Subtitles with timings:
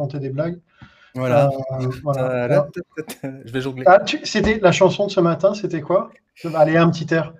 [0.00, 0.58] raconter des blagues.
[1.14, 1.50] Voilà.
[1.80, 2.66] Euh, voilà.
[3.44, 3.84] Je vais jongler.
[3.86, 6.10] Ah, c'était la chanson de ce matin, c'était quoi?
[6.54, 7.34] Allez, un petit air.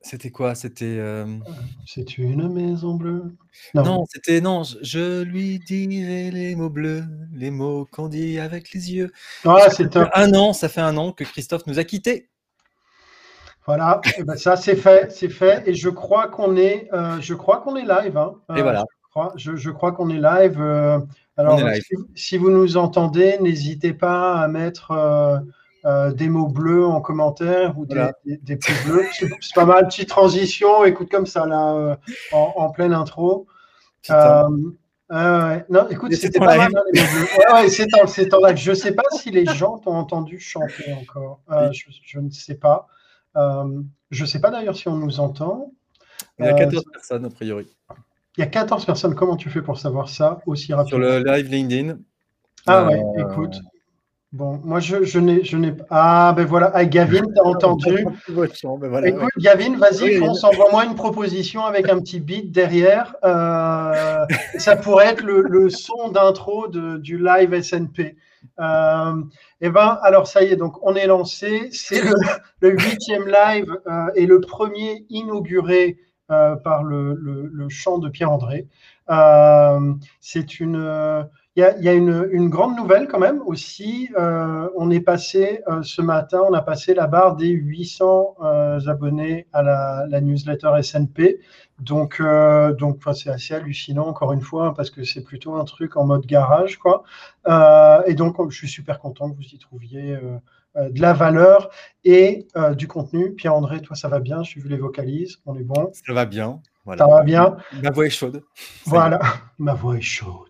[0.00, 0.56] C'était quoi?
[0.56, 0.96] C'était.
[0.98, 1.24] euh,
[1.86, 3.36] C'est une maison bleue.
[3.74, 4.40] Non, c'était.
[4.40, 9.12] Non, je- lui dirai les mots bleus, les mots qu'on dit avec les yeux.
[9.44, 10.08] Ah, c'est top.
[10.14, 12.28] Un an, ça fait un an que Christophe nous a quittés.
[13.64, 15.62] Voilà, Eh ben, ça c'est fait, c'est fait.
[15.68, 18.16] Et je crois qu'on est, euh, je crois qu'on est live.
[18.16, 18.34] hein.
[18.56, 18.84] Et voilà.
[19.14, 20.58] Je crois, je, je crois qu'on est live.
[20.58, 20.98] euh,
[21.36, 21.82] alors, On est live.
[21.82, 25.36] Si, si vous nous entendez, n'hésitez pas à mettre euh,
[25.84, 28.12] euh, des mots bleus en commentaire ou des, Voilà.
[28.24, 29.04] des, des pouces bleus.
[29.40, 30.86] C'est pas mal, petite transition.
[30.86, 31.98] Écoute comme ça là,
[32.32, 33.46] en, en pleine intro.
[34.10, 34.48] Euh,
[35.10, 35.64] ouais.
[35.68, 36.70] Non, écoute, c'était pas mal.
[36.74, 36.82] hein.
[36.94, 38.56] Ouais, ouais, c'est en, live.
[38.56, 41.40] Je sais pas si les gens t'ont entendu chanter encore.
[41.50, 42.86] Euh, je, je ne sais pas.
[43.36, 45.70] Euh, je ne sais pas d'ailleurs si on nous entend.
[46.38, 47.66] Il y a Euh, 14 personnes, a priori.
[48.36, 49.14] Il y a 14 personnes.
[49.14, 51.98] Comment tu fais pour savoir ça aussi Sur rapidement le live LinkedIn.
[52.66, 53.56] Ah Euh, ouais, écoute.
[54.32, 59.28] Bon, moi je, je n'ai n'ai Ah ben voilà, ah, Gavin, t'as entendu voilà, Écoute,
[59.36, 63.14] Gavin, vas-y, Oui, envoie-moi une proposition avec un petit beat derrière.
[63.24, 64.24] Euh,
[64.56, 68.16] ça pourrait être le, le son d'intro du live SNP.
[68.58, 69.22] Euh,
[69.60, 71.68] et ben, alors ça y est, donc on est lancé.
[71.72, 72.02] C'est
[72.60, 75.98] le, huitième live euh, et le premier inauguré
[76.62, 78.68] par le, chant de Pierre-André.
[79.10, 80.76] Euh, c'est une.
[80.76, 81.22] euh,
[81.56, 84.08] Il y a, une, grande nouvelle quand même aussi.
[84.16, 88.80] Euh, on est passé euh, ce matin, on a passé la barre des 800 euh,
[88.86, 91.40] abonnés à la, newsletter SNP.
[91.78, 95.64] Donc, euh, donc c'est assez hallucinant encore une fois hein, parce que c'est plutôt un
[95.64, 97.02] truc en mode garage, quoi.
[97.48, 100.38] Euh, et donc, je suis super content que vous y trouviez euh, euh,
[100.76, 101.70] de la valeur
[102.04, 103.34] et euh, du contenu.
[103.34, 104.42] Pierre-André, toi, ça va bien?
[104.42, 105.90] J'ai vu les vocalises, on est bon?
[105.92, 106.60] Ça va bien.
[106.84, 107.04] Voilà.
[107.04, 107.56] Ça va bien?
[107.82, 108.42] Ma voix est chaude.
[108.86, 109.20] Voilà,
[109.58, 110.48] ma voix est chaude.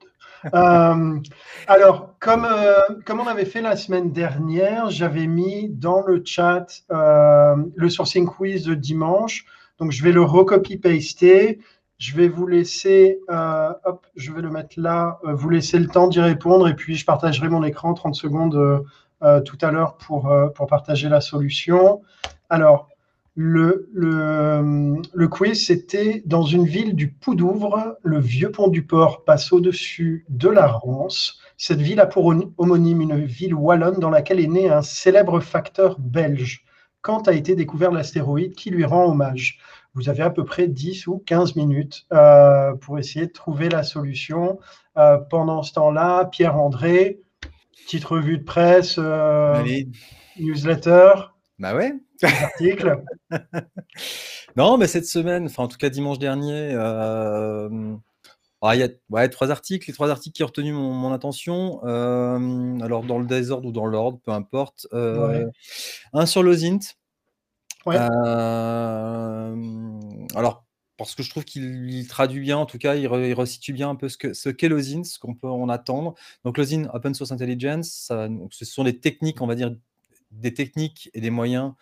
[0.55, 1.21] Euh,
[1.69, 6.67] alors, comme, euh, comme on avait fait la semaine dernière, j'avais mis dans le chat
[6.91, 9.45] euh, le sourcing quiz de dimanche.
[9.79, 11.61] Donc, je vais le recopy-paster.
[11.99, 15.87] Je vais vous laisser, euh, hop, je vais le mettre là, euh, vous laisser le
[15.87, 18.83] temps d'y répondre et puis je partagerai mon écran 30 secondes euh, euh,
[19.45, 22.03] tout à l'heure pour, euh, pour partager la solution.
[22.51, 22.89] Alors,
[23.35, 29.25] le, le, le quiz, c'était dans une ville du Poudouvre, le vieux pont du port
[29.25, 31.41] passe au-dessus de la Rance.
[31.57, 35.99] Cette ville a pour homonyme une ville wallonne dans laquelle est né un célèbre facteur
[35.99, 36.65] belge.
[37.01, 39.59] Quand a été découvert l'astéroïde qui lui rend hommage?
[39.95, 43.83] Vous avez à peu près 10 ou 15 minutes euh, pour essayer de trouver la
[43.83, 44.59] solution.
[44.97, 47.21] Euh, pendant ce temps-là, Pierre-André,
[47.85, 49.89] petite revue de presse, euh, Allez.
[50.39, 51.13] newsletter,
[51.59, 51.93] Bah ouais.
[52.23, 53.03] article.
[54.57, 57.95] Non, mais cette semaine, enfin en tout cas dimanche dernier, euh,
[58.61, 61.11] ah, il y a ouais, trois articles, les trois articles qui ont retenu mon, mon
[61.13, 61.81] attention.
[61.87, 64.87] euh, alors dans le désordre ou dans l'ordre, peu importe.
[64.93, 65.47] Euh, Ouais.
[66.13, 66.81] Un sur l'OSINT.
[67.87, 67.97] Ouais.
[67.99, 69.57] Euh,
[70.35, 70.65] alors
[70.97, 73.73] parce que je trouve qu'il il traduit bien, en tout cas, il, re- il resitue
[73.73, 76.15] bien un peu ce que ce qu'est l'OSINT, ce qu'on peut en attendre.
[76.45, 79.75] Donc l'OSINT, Open Source Intelligence, ça- donc, ce sont des techniques, on va dire,
[80.31, 81.73] des techniques et des moyens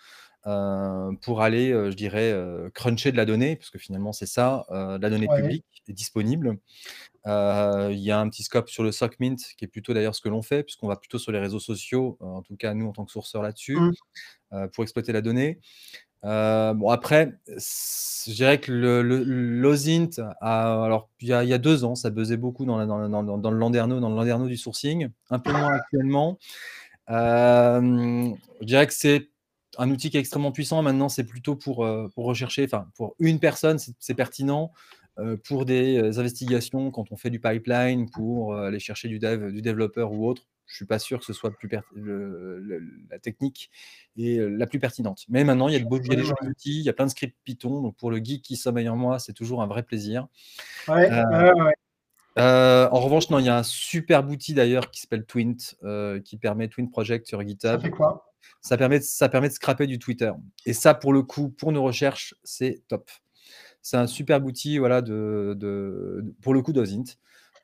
[0.46, 4.24] euh, pour aller, euh, je dirais, euh, cruncher de la donnée, parce que finalement c'est
[4.26, 5.42] ça, de la donnée Ouais.
[5.42, 6.58] publique est disponible.
[7.26, 10.30] Il y a un petit scope sur le SOCMINT, qui est plutôt d'ailleurs ce que
[10.30, 13.04] l'on fait, puisqu'on va plutôt sur les réseaux sociaux, en tout cas nous en tant
[13.04, 13.92] que sourceurs là-dessus, Mm.
[14.54, 15.60] euh, pour exploiter la donnée.
[16.24, 22.36] Euh, bon après, je dirais que l'OSINT, alors il y, a, deux ans, ça buzzait
[22.36, 23.58] beaucoup dans, le- landerneau, dans le
[24.16, 26.38] landerneau du sourcing, un peu moins actuellement.
[27.10, 29.30] Euh, je dirais que c'est
[29.78, 30.82] un outil qui est extrêmement puissant.
[30.82, 34.72] Maintenant, c'est plutôt pour, euh, pour rechercher, enfin, pour une personne, c'est pertinent.
[35.44, 40.12] Pour des investigations, quand on fait du pipeline, pour aller chercher du dev, du développeur
[40.12, 43.70] ou autre, je suis pas sûr que ce soit plus per- le- le- la technique
[44.16, 45.24] et euh, la plus pertinente.
[45.28, 46.84] Mais maintenant, il y a, de beaux, il y a des Ouais, jolis outils, il
[46.84, 47.82] y a plein de scripts Python.
[47.82, 50.28] Donc, pour le geek qui sommeille en moi, c'est toujours un vrai plaisir.
[50.88, 51.74] Ouais, Euh, ouais, ouais.
[52.38, 56.20] Euh, en revanche, non, il y a un super outil d'ailleurs qui s'appelle Twint, euh,
[56.20, 57.80] qui permet Twint Project sur Ça GitHub.
[57.82, 58.32] fait quoi?
[58.62, 60.30] Ça permet, de- ça permet de scraper du Twitter.
[60.64, 63.10] Et ça, pour le coup, pour nos recherches, c'est top.
[63.82, 65.56] C'est un superbe outil, voilà, de-
[66.42, 67.02] pour le coup d'Ozint.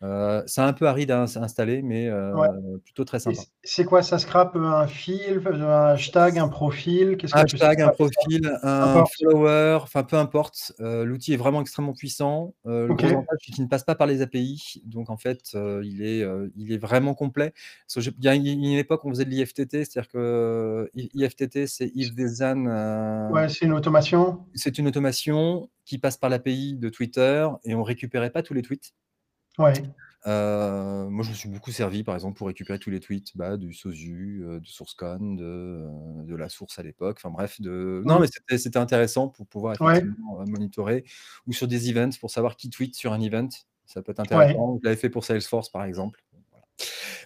[0.03, 2.49] Euh, c'est un peu aride à ins- installer, mais euh, Ouais.
[2.85, 3.41] plutôt très sympa.
[3.65, 7.17] C'est quoi Ça scrape un fil, un hashtag, un profil?
[7.19, 10.73] Tu Hashtag, un profil, un follower, enfin peu importe.
[10.81, 12.55] euh, L'outil est vraiment extrêmement puissant.
[12.67, 12.99] Euh, le Ok.
[12.99, 14.83] gros avantage, c'est qu'il ne passe pas par les API.
[14.85, 17.55] Donc en fait, euh, il, est, euh, il est vraiment complet.
[17.87, 20.87] Parce que j'ai- Il y a une, époque, on faisait de l'IFTT, c'est-à-dire que euh,
[20.95, 24.45] IFTT, c'est if euh, Ouais, c'est une automation.
[24.55, 28.63] C'est une automation qui passe par l'API de Twitter et on récupérait pas tous les
[28.63, 28.93] tweets.
[29.58, 29.73] Ouais.
[30.26, 33.73] moi, je me suis beaucoup servi, par exemple, pour récupérer tous les tweets bah, du
[33.73, 35.87] Sozu, de SourceCon, de,
[36.25, 37.19] de la source à l'époque.
[37.19, 38.03] Enfin bref, de...
[38.06, 38.26] non, mais
[38.58, 39.99] c'était intéressant pour pouvoir Ouais.
[39.99, 41.05] effectivement monitorer
[41.47, 43.49] ou sur des events pour savoir qui tweet sur un event.
[43.87, 44.25] Ça peut être Ouais.
[44.37, 44.79] intéressant.
[44.81, 46.23] Je l'avais fait pour Salesforce, par exemple.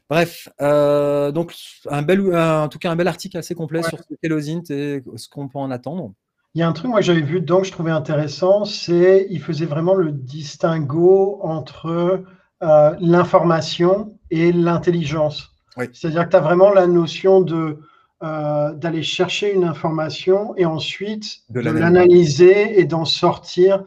[0.09, 1.55] Bref, euh, donc
[1.88, 3.88] un bel, en tout cas un bel article assez complet Ouais.
[3.88, 6.12] sur ce qu'est et ce qu'on peut en attendre.
[6.55, 9.26] Il y a un truc, moi, que j'avais vu dedans que je trouvais intéressant, c'est
[9.31, 12.25] il faisait vraiment le distinguo entre
[12.62, 15.55] euh, l'information et l'intelligence.
[15.76, 15.87] Oui.
[15.93, 17.79] C'est-à-dire que tu as vraiment la notion de
[18.23, 23.85] euh, d'aller chercher une information et ensuite De l'analyser et d'en sortir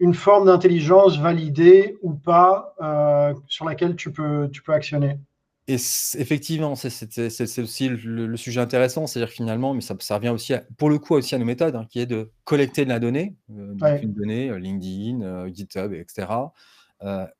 [0.00, 5.20] une forme d'intelligence validée ou pas euh, sur laquelle tu peux, tu peux actionner.
[5.68, 10.54] Et effectivement, c'est- aussi le, le sujet intéressant, c'est-à-dire finalement, mais ça, ça revient aussi,
[10.54, 12.98] à- pour le coup, aussi à nos méthodes, hein, qui est de collecter de la
[12.98, 14.00] donnée, euh, donc Ouais.
[14.02, 16.26] une donnée, euh, LinkedIn, euh, GitHub, etc.,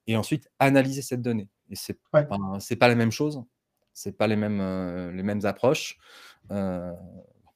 [0.07, 1.49] et ensuite analyser cette donnée.
[1.71, 2.25] Et c'est Ouais.
[2.79, 3.43] pas la même chose,
[3.95, 4.61] c'est pas les mêmes,
[5.17, 5.97] les mêmes approches,
[6.49, 6.95] pas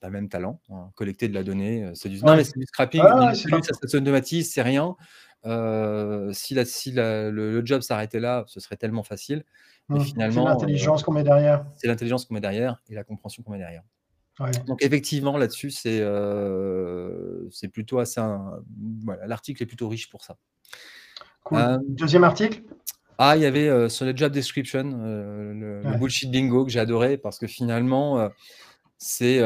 [0.03, 0.61] le même talent.
[0.71, 0.91] hein.
[0.97, 2.39] Collecter de la donnée, c'est du, non, Ouais.
[2.39, 4.97] mais c'est du scrapping, Ah, ça s'automatise, c'est rien.
[5.45, 9.45] Euh, si la- si la- le, le job s'arrêtait là, ce serait tellement facile.
[9.89, 11.67] Mais Hum, finalement, c'est euh, l'intelligence qu'on met derrière.
[11.77, 13.83] c'est l'intelligence qu'on met derrière et la compréhension qu'on met derrière.
[14.41, 14.51] Ouais.
[14.67, 18.21] Donc effectivement, là-dessus, c'est euh, plutôt assez...
[19.05, 20.37] voilà, L'article est plutôt riche pour ça.
[21.45, 21.81] Cool.
[21.89, 22.63] Deuxième article?
[23.19, 27.19] Ah, il y avait sur les job description, le, le bullshit bingo que j'ai adoré
[27.19, 28.31] parce que finalement,
[28.97, 29.41] c'est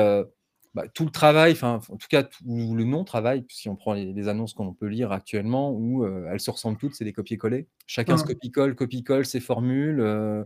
[0.77, 4.13] bah, tout le travail, enfin en tout cas tout le non-travail, si on prend les,
[4.13, 7.67] les annonces qu'on peut lire actuellement, où euh, elles se ressemblent toutes, c'est des copier-coller.
[7.87, 10.01] Chacun se copie-colle, copie-colle ses formules.
[10.01, 10.45] euh,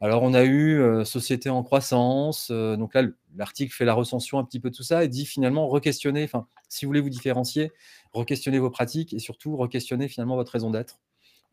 [0.00, 4.38] alors on a eu euh, société en croissance, donc là le- l'article fait la recension
[4.38, 7.10] un petit peu de tout ça et dit finalement re-questionner, enfin si vous voulez vous
[7.10, 7.72] différencier,
[8.12, 10.98] re-questionner vos pratiques et surtout re-questionner finalement votre raison d'être.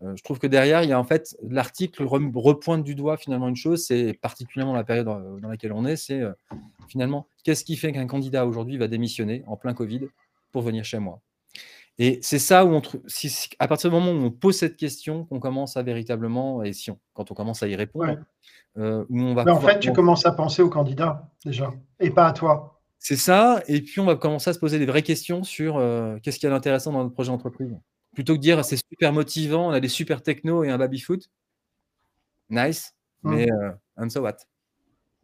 [0.04, 3.48] Euh, je trouve que derrière, il y a en fait l'article repointe du doigt finalement
[3.48, 6.32] une chose, c'est particulièrement la période dans, dans laquelle on est, c'est euh,
[6.88, 10.08] finalement qu'est-ce qui fait qu'un candidat aujourd'hui va démissionner en plein Covid
[10.52, 11.20] pour venir chez moi?
[12.00, 14.58] Et c'est ça où on trouve, si, si- à partir du moment où on pose
[14.58, 18.06] cette question, qu'on commence à véritablement, et si on, quand on commence à y répondre,
[18.06, 18.18] Ouais.
[18.78, 22.10] euh, où on va Mais en fait, tu commences à penser au candidat déjà, et
[22.10, 22.82] pas à toi.
[22.98, 26.18] c'est ça, et puis on va commencer à se poser des vraies questions sur euh,
[26.24, 27.78] qu'est-ce qu'il y a d'intéressant dans notre projet d'entreprise.
[28.14, 31.30] Plutôt que de dire c'est super motivant, on a des super technos et un baby-foot.
[32.50, 32.94] Nice,
[33.24, 33.36] Mm.
[33.36, 34.38] mais euh, and so what?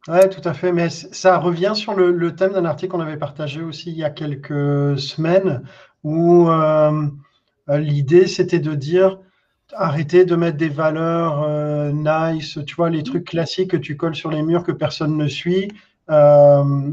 [0.07, 0.71] Ouais, tout à fait.
[0.71, 4.03] Mais ça revient sur le, le thème d'un article qu'on avait partagé aussi il y
[4.03, 5.63] a quelques semaines,
[6.03, 7.07] où euh,
[7.69, 9.19] euh, l'idée c'était de dire
[9.73, 14.15] arrêtez de mettre des valeurs euh, nice, tu vois, les trucs classiques que tu colles
[14.15, 15.69] sur les murs que personne ne suit.
[16.09, 16.91] Euh,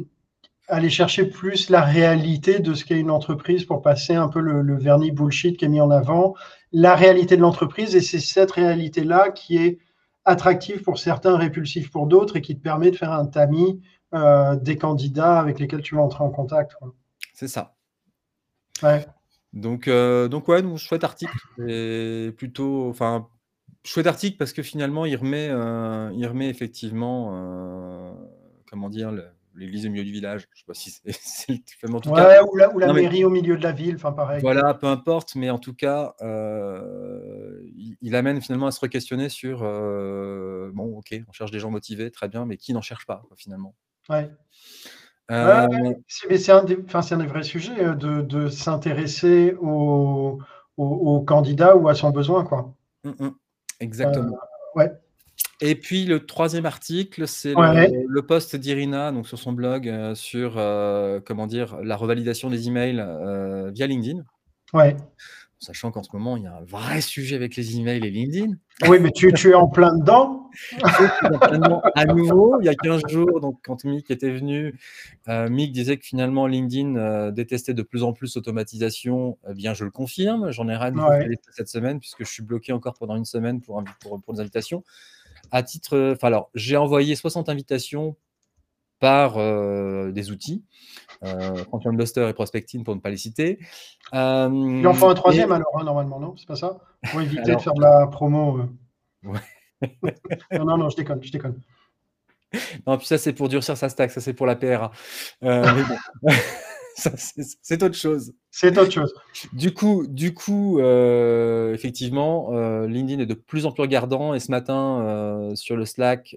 [0.68, 4.62] aller chercher plus la réalité de ce qu'est une entreprise pour passer un peu le,
[4.62, 6.34] le vernis bullshit qui est mis en avant,
[6.72, 9.78] la réalité de l'entreprise, et c'est cette réalité-là qui est
[10.24, 13.82] attractive pour certains, répulsive pour d'autres, et qui te permet de faire un tamis
[14.14, 16.76] euh, des candidats avec lesquels tu vas entrer en contact.
[17.34, 17.74] C'est ça.
[18.82, 19.04] Ouais.
[19.52, 21.36] Donc, euh, donc ouais, donc, chouette article.
[21.68, 23.28] Et plutôt, enfin,
[23.84, 28.16] chouette article parce que finalement, il remet, euh, il remet effectivement,
[28.70, 30.46] comment dire, le- l'église au milieu du village.
[30.52, 31.04] Je sais pas si c'est,
[31.82, 32.28] le en tout cas.
[32.28, 34.40] Ouais, ou la, ou la Non, mais- mairie au milieu de la ville, enfin pareil.
[34.40, 39.28] Voilà, peu importe, mais en tout cas, euh, il, il amène finalement à se re-questionner
[39.28, 43.06] sur euh, bon, ok, on cherche des gens motivés, très bien, mais qui n'en cherche
[43.06, 43.74] pas finalement.
[44.08, 44.30] Ouais.
[45.30, 45.66] Euh,
[46.06, 50.38] C'est- Mais c'est un, des, un des vrais sujets de, de s'intéresser au,
[50.76, 52.44] au, au candidat ou à son besoin.
[52.44, 52.74] Quoi.
[53.04, 53.34] mm, mm,
[53.80, 54.36] exactement.
[54.74, 54.92] ouais.
[55.66, 57.88] Et puis le troisième article, c'est Ouais.
[57.88, 62.50] le, le post d'Irina donc sur son blog euh, sur euh, comment dire la revalidation
[62.50, 64.22] des emails euh, via LinkedIn.
[64.74, 64.94] Ouais.
[65.60, 68.52] Sachant qu'en ce moment, il y a un vrai sujet avec les emails et LinkedIn.
[68.88, 70.50] Oui, mais tu, tu es en plein dedans.
[71.94, 74.78] À nouveau, il y a 15 jours, donc quand Mick était venu,
[75.26, 79.38] Mick disait que finalement LinkedIn détestait de plus en plus l'automatisation.
[79.48, 81.30] Eh bien, je le confirme, j'en ai rien de Ouais.
[81.52, 83.82] cette semaine puisque je suis bloqué encore pendant une semaine pour,
[84.22, 84.84] pour des invitations.
[85.50, 88.16] À titre, enfin alors, j'ai envoyé 60 invitations
[89.00, 90.64] par euh, des outils,
[91.24, 93.58] euh, Franklin Buster et Prospecting pour ne pas les citer.
[94.14, 94.48] Euh,
[94.80, 96.34] Il en faut un et- troisième alors, hein, normalement, non?
[96.36, 96.78] C'est pas ça?
[97.10, 98.58] Pour éviter Alors- de faire de la promo.
[98.58, 99.28] euh.
[99.28, 99.40] Ouais.
[100.52, 101.60] non, non, non, je déconne, je déconne.
[102.86, 104.92] Non, puis ça, c'est pour durcir sa stack, ça, c'est pour la PRA.
[105.42, 105.96] Euh, mais bon.
[107.62, 108.32] C'est autre chose.
[108.50, 109.14] C'est autre chose.
[109.52, 114.34] Du coup, du coup euh, effectivement, euh, LinkedIn est de plus en plus regardant.
[114.34, 116.36] Et ce matin, euh, sur le Slack,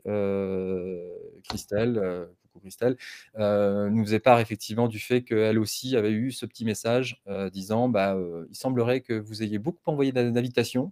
[1.47, 2.27] Christelle,
[2.59, 2.97] Christelle,
[3.37, 7.49] euh, nous faisait part effectivement du fait qu'elle aussi avait eu ce petit message euh,
[7.49, 10.91] disant bah, euh, il semblerait que vous ayez beaucoup envoyé d'invitations.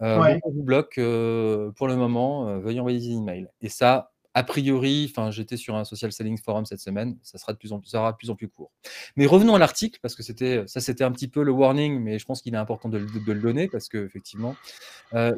[0.00, 3.48] vous bloque pour le moment, veuillez envoyer des emails.
[3.60, 7.52] Et ça, a priori, enfin, j'étais sur un social selling forum cette semaine, ça sera
[7.52, 8.70] de plus en plus, sera plus en plus court.
[9.16, 12.18] Mais revenons à l'article parce que c'était, ça, c'était un petit peu le warning, mais
[12.18, 14.56] je pense qu'il est important de, le donner parce que effectivement,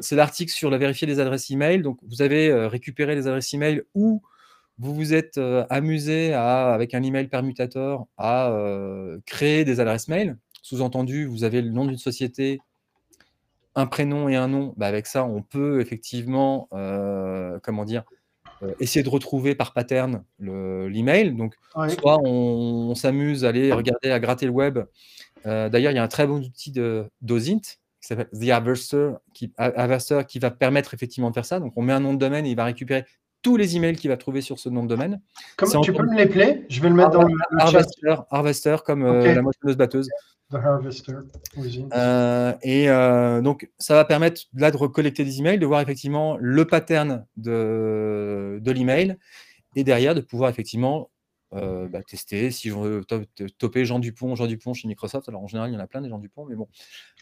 [0.01, 1.81] c'est l'article sur la vérifier des adresses email.
[1.81, 4.21] Donc, vous avez récupéré les adresses email ou
[4.79, 8.55] vous vous êtes amusé à, avec un email permutateur à
[9.25, 10.37] créer des adresses mail.
[10.61, 12.59] Sous-entendu, vous avez le nom d'une société,
[13.75, 14.73] un prénom et un nom.
[14.77, 16.69] Bah, avec ça, on peut effectivement,
[17.61, 18.03] comment dire,
[18.79, 21.33] essayer de retrouver par pattern l'email.
[21.33, 21.55] Donc,
[21.99, 24.79] soit on, s'amuse à aller regarder, à gratter le web.
[25.43, 27.61] D'ailleurs, il y a un très bon outil de d'OSINT
[28.01, 29.51] qui s'appelle The Averser qui,
[30.27, 31.59] qui va permettre effectivement de faire ça.
[31.59, 33.05] Donc, on met un nom de domaine et il va récupérer
[33.45, 35.21] tous les emails qu'il va trouver sur ce nom de domaine.
[35.55, 39.03] Comment tu peux me les plaire Je vais le mettre dans le, Harvester, Harvester comme
[39.03, 40.09] euh, la moissonneuse batteuse.
[40.51, 41.17] The Harvester.
[41.93, 46.37] Euh, et euh, donc, ça va permettre là de recollecter des emails, de voir effectivement
[46.39, 49.17] le pattern de, de l'email
[49.75, 51.09] et derrière de pouvoir effectivement
[51.53, 52.51] euh, bah, tester.
[52.51, 53.03] Si je veux
[53.57, 56.01] toper Jean Dupont, Jean Dupont chez Microsoft, alors en général, il y en a plein
[56.01, 56.67] des Jean Dupont, mais bon.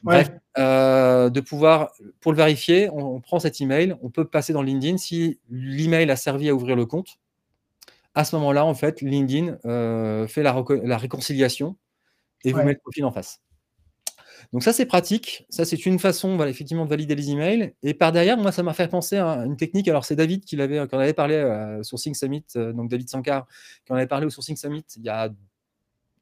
[0.03, 4.97] Bref, de pouvoir, pour le vérifier, on, prend cet email, on peut passer dans LinkedIn.
[4.97, 7.19] Si l'email a servi à ouvrir le compte,
[8.15, 9.57] à ce moment-là, en fait, LinkedIn
[10.27, 11.77] fait la, la, réconciliation
[12.43, 13.41] et vous met le profil en face.
[14.51, 15.45] Donc ça, c'est pratique.
[15.49, 17.73] Ça, c'est une façon effectivement de valider les emails.
[17.81, 19.87] Et par derrière, moi, ça m'a fait penser à une technique.
[19.87, 23.09] Alors, c'est David qui, avait, en avait parlé euh, au Sourcing Summit, euh, donc David
[23.09, 23.47] Sankar,
[23.85, 25.29] qui en avait parlé au Sourcing Summit il y a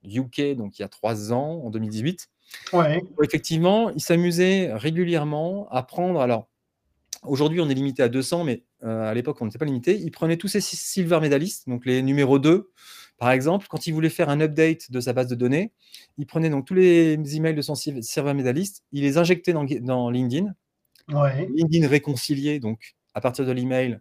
[0.04, 2.30] UK, donc il y a trois ans, en 2018.
[2.74, 3.01] Ouais.
[3.24, 6.20] effectivement, il s'amusait régulièrement à prendre.
[6.20, 6.50] Alors,
[7.24, 9.98] aujourd'hui, on est limité à 200, mais euh, à l'époque, on n'était pas limité.
[9.98, 12.72] Il prenait tous ces silver medalistes, donc les numéros 2,
[13.22, 15.72] par exemple, quand il voulait faire un update de sa base de données,
[16.18, 20.51] il prenait donc tous les emails de son serveur médaliste, il les injectait dans, LinkedIn.
[21.08, 24.00] LinkedIn réconciliait donc à partir de l'email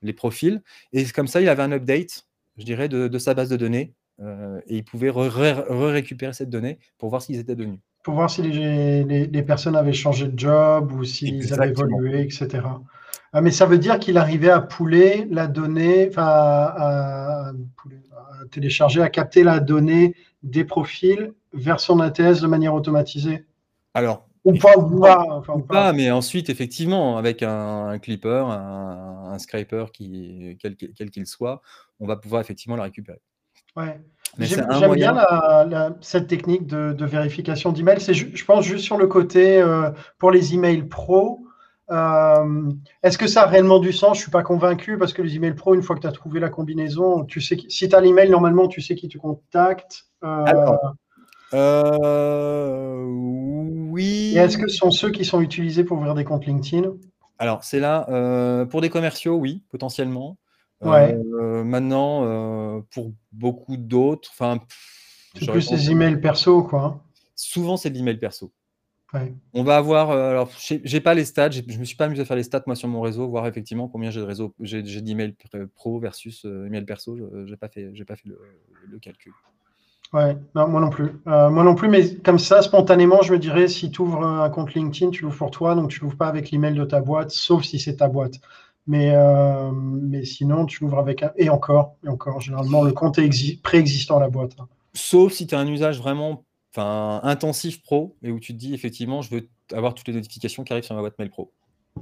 [0.00, 0.62] les profils.
[0.94, 2.26] Et comme ça, il avait un update,
[2.56, 3.92] je dirais, de, sa base de données.
[4.20, 7.80] Euh, et il pouvait récupérer cette donnée pour voir ce qu'ils étaient devenus.
[8.02, 12.62] Pour voir si les, personnes avaient changé de job ou s'ils avaient évolué, etc.
[13.32, 17.52] Ah, mais ça veut dire qu'il arrivait à pouler la donnée, enfin, à,
[18.50, 23.46] télécharger, à capter la donnée des profils vers son ATS de manière automatisée
[23.94, 29.86] Alors, ou pas, ou pas, ou pas, mais ensuite, effectivement, avec un, clipper, un, scraper,
[29.92, 31.62] qui, quel qu'il soit,
[32.00, 33.20] on va pouvoir effectivement la récupérer.
[33.76, 34.00] Ouais.
[34.38, 38.00] J'aime bien la, cette technique de, vérification d'email.
[38.00, 41.41] C'est, je pense, juste sur le côté euh, pour les emails pro.
[41.92, 42.72] Euh,
[43.02, 44.16] est-ce que ça a réellement du sens?
[44.16, 46.12] Je ne suis pas convaincu parce que les emails pro, une fois que tu as
[46.12, 50.06] trouvé la combinaison, tu sais si tu as l'email, normalement, tu sais qui te contacte.
[50.24, 50.44] Euh,
[51.52, 53.04] euh,
[53.90, 54.34] oui.
[54.36, 56.92] est-ce que ce sont ceux qui sont utilisés pour ouvrir des comptes LinkedIn?
[57.38, 58.06] Alors, c'est là,
[58.70, 60.38] pour des commerciaux, oui, potentiellement.
[60.80, 61.14] Ouais.
[61.64, 64.60] maintenant, pour beaucoup d'autres, enfin.
[65.38, 67.02] C'est plus des emails perso, quoi.
[67.34, 68.52] Souvent, c'est de l'email perso.
[69.52, 72.24] On va avoir, euh, alors j'ai pas les stats, je me suis pas amusé à
[72.24, 75.34] faire les stats moi sur mon réseau, voir effectivement combien j'ai de réseau, j'ai d'emails
[75.74, 79.32] pro versus euh, email perso, j'ai pas fait, j'ai pas fait le, calcul.
[80.14, 81.10] Ouais, non, moi non plus.
[81.26, 84.48] Euh, moi non plus, mais comme ça, spontanément, je me dirais, si tu ouvres un
[84.50, 87.30] compte LinkedIn, tu l'ouvres pour toi, donc tu l'ouvres pas avec l'email de ta boîte,
[87.30, 88.34] sauf si c'est ta boîte.
[88.86, 89.14] Mais,
[89.72, 91.32] mais sinon, tu l'ouvres avec un...
[91.36, 94.52] Et encore, et encore, généralement, le compte est préexistant à la boîte.
[94.58, 94.68] Hein.
[94.92, 98.74] Sauf si tu as un usage vraiment enfin intensif pro et où tu te dis
[98.74, 101.52] effectivement je veux avoir toutes les notifications qui arrivent sur ma boîte mail pro.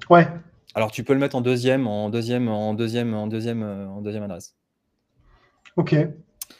[0.08, 0.28] Ouais.
[0.74, 4.00] Alors tu peux le mettre en deuxième, en deuxième, en deuxième, en deuxième, euh, en
[4.00, 4.54] deuxième adresse.
[5.76, 5.96] Ok.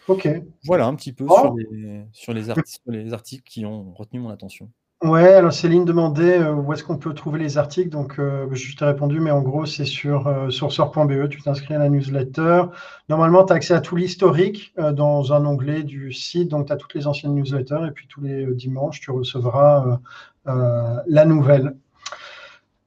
[0.09, 0.29] Ok.
[0.65, 4.31] Voilà un petit peu sur, les, sur, les articles, les articles qui ont retenu mon
[4.31, 4.71] attention.
[5.03, 7.89] Ouais, alors Céline demandait euh, où est-ce qu'on peut trouver les articles.
[7.89, 11.27] Donc, euh, je t'ai répondu, mais en gros, c'est sur euh, sourceur.be.
[11.31, 12.65] Tu t'inscris à la newsletter.
[13.09, 16.49] Normalement, tu as accès à tout l'historique dans un onglet du site.
[16.49, 17.87] Donc, tu as toutes les anciennes newsletters.
[17.89, 20.01] Et puis, tous les dimanches, tu recevras
[20.45, 21.77] la nouvelle.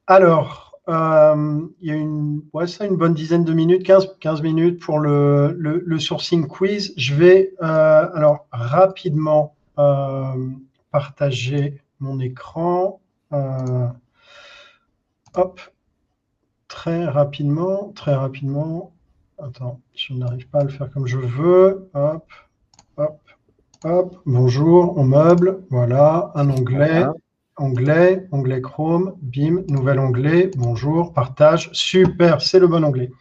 [0.06, 4.80] Alors, il y a une, ouais, ça, une bonne dizaine de minutes, 15, 15 minutes
[4.80, 6.94] pour le, le, le sourcing quiz.
[6.96, 9.56] Je vais alors rapidement
[10.92, 13.00] partager mon écran.
[13.32, 13.88] Euh,
[15.36, 15.62] hop,
[16.68, 18.92] très rapidement, très rapidement.
[19.40, 21.90] Attends, je n'arrive pas à le faire comme je veux.
[21.94, 22.28] Hop,
[22.98, 23.22] hop,
[23.86, 24.18] hop.
[24.26, 25.64] Bonjour, on meuble.
[25.70, 27.06] Voilà, un onglet.
[27.58, 33.12] Onglet, onglet Chrome, bim, nouvel onglet, bonjour, partage, super, c'est le bon onglet.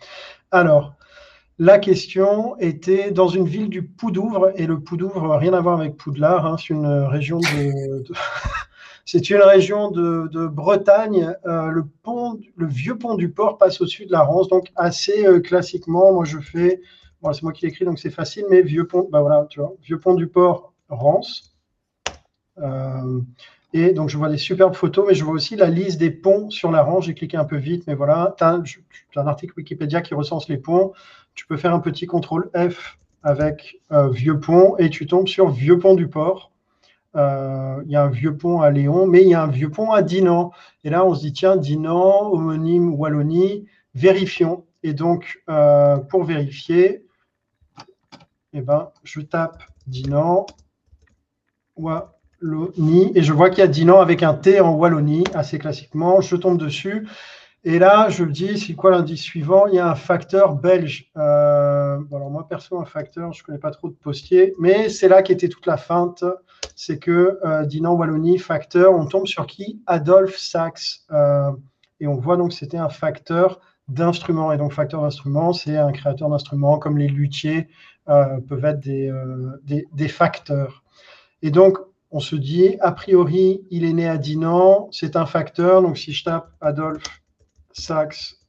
[0.51, 0.95] Alors,
[1.59, 5.99] la question était dans une ville du Poudouvre, et le Poudouvre, rien à voir avec
[5.99, 8.05] Poudlard, hein, c'est une région de,
[9.05, 11.35] C'est une région de, Bretagne.
[11.45, 14.49] le, pont, le vieux pont du port passe au-dessus de la Rance.
[14.49, 16.81] Donc, assez classiquement, moi, je fais.
[17.33, 19.47] c'est moi qui l'écris, donc c'est facile, mais vieux pont, bah voilà,
[19.83, 21.57] vieux pont du port, Rance.
[23.75, 26.51] Et donc, je vois des superbes photos, mais je vois aussi la liste des ponts
[26.51, 27.07] sur la range.
[27.07, 28.35] J'ai cliqué un peu vite, mais voilà.
[28.37, 28.61] Tu as,
[29.17, 30.93] un article Wikipédia qui recense les ponts.
[31.35, 35.49] Tu peux faire un petit contrôle F avec euh, Vieux Pont et tu tombes sur
[35.49, 36.52] Vieux Pont du Port.
[37.15, 39.71] Euh, il y a un vieux pont à Léon, mais il y a un vieux
[39.71, 40.51] pont à Dinan.
[40.85, 44.65] Et là, on se dit, tiens, Dinan, homonyme Wallonie, vérifions.
[44.83, 47.05] Et donc, euh, pour vérifier,
[48.53, 50.47] eh ben, je tape Dinan,
[51.77, 56.21] Wallonie, et je vois qu'il y a Dinan avec un T en Wallonie, assez classiquement.
[56.21, 57.07] Je tombe dessus.
[57.65, 59.67] Et là, je me dis, c'est quoi l'indice suivant?
[59.69, 61.11] Il y a un facteur belge.
[61.17, 61.52] Euh,
[62.43, 65.49] moi, perso, un facteur, je ne connais pas trop de postiers, mais c'est là qu'était
[65.49, 66.25] toute la feinte.
[66.75, 69.81] C'est que euh, Dinan Wallonie, facteur, on tombe sur qui?
[69.87, 71.03] Adolphe Sachs.
[71.13, 71.53] Euh,
[72.01, 74.53] et on voit donc que c'était un facteur d'instruments.
[74.53, 77.69] Et donc, facteur d'instruments, c'est un créateur d'instruments comme les luthiers
[78.09, 79.13] euh, peuvent être des,
[79.63, 80.83] des, des facteurs.
[81.43, 81.79] Et donc,
[82.11, 85.81] on se dit, a priori, il est né à Dinan, c'est un facteur.
[85.81, 87.23] Donc, si je tape Adolphe
[87.73, 88.43] Sax,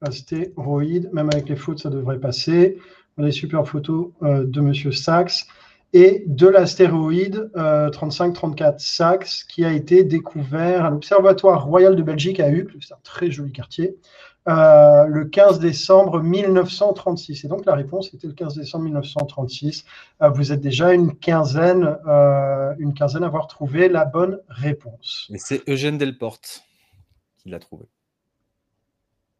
[0.00, 2.78] astéroïde, même avec les fautes, ça devrait passer.
[3.18, 5.46] Des super photos euh, de Monsieur Sax
[5.92, 7.50] et de l'astéroïde
[7.92, 12.94] 3534 euh, Sax qui a été découvert à l'Observatoire royal de Belgique à Uccle, c'est
[12.94, 13.96] un très joli quartier,
[14.48, 17.44] euh, le 15 décembre 1936.
[17.44, 19.84] Et donc la réponse était le 15 décembre 1936.
[20.34, 21.96] vous êtes déjà une quinzaine,
[22.78, 25.28] une quinzaine à avoir trouvé la bonne réponse.
[25.34, 26.62] Et c'est Eugène Delporte
[27.38, 27.86] qui l'a trouvé.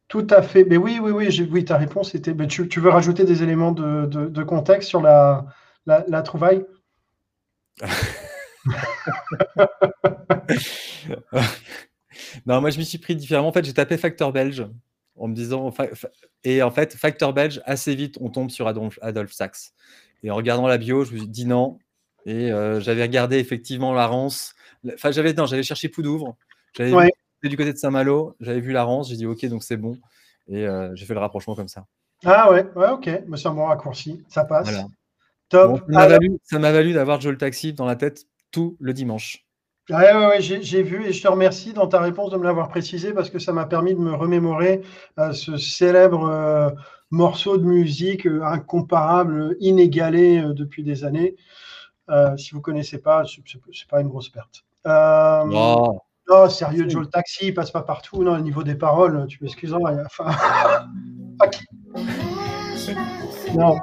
[0.09, 0.65] Tout à fait.
[0.65, 2.35] Mais oui, oui, oui, oui ta réponse était.
[2.35, 5.47] Mais tu, veux rajouter des éléments de, contexte sur la,
[5.87, 6.65] la, trouvaille?
[12.47, 13.49] Non, moi je m'y suis pris différemment.
[13.49, 14.67] En fait, j'ai tapé facteur belge
[15.17, 15.73] en me disant.
[16.45, 19.73] Et en fait, facteur belge, assez vite, on tombe sur Adolphe, Sachs.
[20.23, 21.79] Et en regardant la bio, je me suis dit non.
[22.27, 24.55] Et euh, j'avais regardé effectivement la Rance.
[24.93, 26.37] Enfin, j'avais j'avais cherché Poudouvre.
[26.77, 27.13] J'avais
[27.47, 29.99] du côté de Saint-Malo, j'avais vu la Rance, j'ai dit ok, donc c'est bon.
[30.49, 31.85] Et euh, j'ai fait le rapprochement comme ça.
[32.25, 33.09] Ah ouais, ouais, ok.
[33.29, 34.71] Mais c'est un bon raccourci, ça passe.
[35.49, 35.81] Top.
[36.43, 39.45] ça m'a valu, d'avoir Joe le Taxi dans la tête tout le dimanche.
[39.89, 42.69] Ouais, ouais, ouais j'ai vu et je te remercie dans ta réponse de me l'avoir
[42.69, 44.83] précisé parce que ça m'a permis de me remémorer
[45.19, 46.71] euh, ce célèbre euh,
[47.11, 51.37] morceau de musique incomparable, inégalé depuis des années.
[52.37, 54.65] si vous ne connaissez pas, ce n'est pas une grosse perte.
[56.29, 58.23] Non, sérieux, Joe, le taxi, il passe pas partout.
[58.23, 59.75] Non, au niveau des paroles, tu m'excuses.
[59.75, 60.31] Enfin,
[63.55, 63.79] non.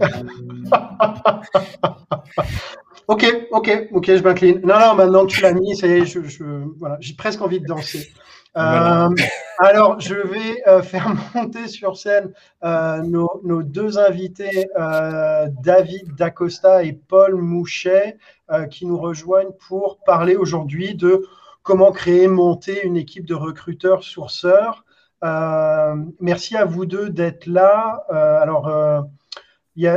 [3.06, 4.60] ok, ok, ok, je m'incline.
[4.64, 6.44] Non, non, maintenant que tu l'as mis, je,
[6.78, 8.10] voilà, j'ai presque envie de danser.
[8.56, 9.08] Euh,
[9.58, 12.32] alors, je vais euh, faire monter sur scène
[12.64, 14.68] euh, nos, nos, deux invités,
[15.62, 18.18] David Dacosta et Paul Mouchet,
[18.70, 21.26] qui nous rejoignent pour parler aujourd'hui de
[21.64, 24.84] comment créer, monter une équipe de recruteurs sourceurs.
[25.24, 28.04] Euh, merci à vous deux d'être là.
[28.12, 29.00] Euh, alors, euh,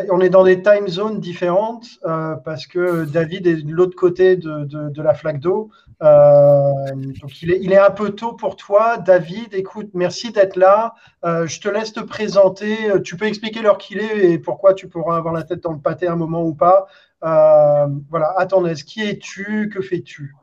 [0.09, 1.99] on est dans des time zones différentes
[2.43, 5.69] parce que David est de l'autre côté de, la flaque d'eau.
[6.01, 8.97] donc, il est, il est, un peu tôt pour toi.
[8.97, 10.95] David, écoute, merci d'être là.
[11.23, 12.75] je te laisse te présenter.
[13.03, 15.79] Tu peux expliquer l'heure qu'il est et pourquoi tu pourras avoir la tête dans le
[15.79, 16.87] pâté un moment ou pas.
[17.21, 19.69] voilà, attends, qui es-tu?
[19.71, 20.33] Que fais-tu?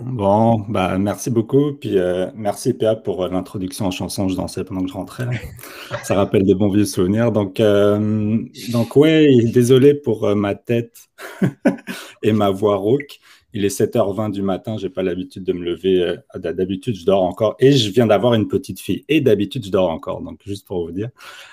[0.00, 1.74] Bon, bah merci beaucoup.
[1.74, 4.26] Puis euh, merci PA pour euh, l'introduction en chanson.
[4.28, 5.26] Je dansais pendant que je rentrais.
[6.02, 7.30] Ça rappelle des bons vieux souvenirs.
[7.30, 8.38] Donc, euh,
[8.70, 11.08] donc ouais, désolé pour ma tête
[12.22, 13.18] et ma voix rauque.
[13.52, 14.78] Il est 7h20 du matin.
[14.78, 16.16] J'ai pas l'habitude de me lever.
[16.36, 17.54] D'habitude, je dors encore.
[17.58, 19.04] Et je viens d'avoir une petite fille.
[19.10, 20.22] Et d'habitude, je dors encore.
[20.22, 21.10] Donc, juste pour vous dire.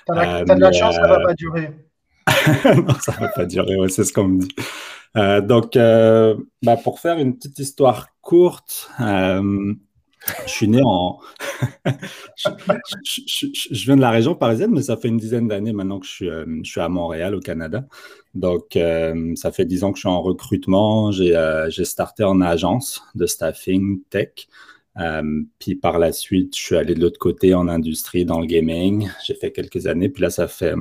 [0.08, 1.72] T'as de la chance, ça va pas durer.
[2.88, 3.76] non, ça va pas durer.
[3.76, 4.56] Ouais, c'est ce qu'on me dit.
[5.18, 9.74] Euh, donc, euh, bah, pour faire une petite histoire courte, euh,
[10.46, 11.20] je suis né en.
[12.36, 16.62] je, viens de la région parisienne, mais ça fait une dizaine d'années maintenant que je
[16.64, 17.86] suis, à Montréal, au Canada.
[18.36, 18.78] Donc,
[19.36, 21.12] ça fait dix ans que je suis en recrutement.
[21.12, 24.48] J'ai starté en agence de staffing tech.
[25.58, 29.10] puis par la suite, je suis allé de l'autre côté en industrie, dans le gaming.
[29.26, 30.10] J'ai fait quelques années.
[30.10, 30.76] Puis là, ça fait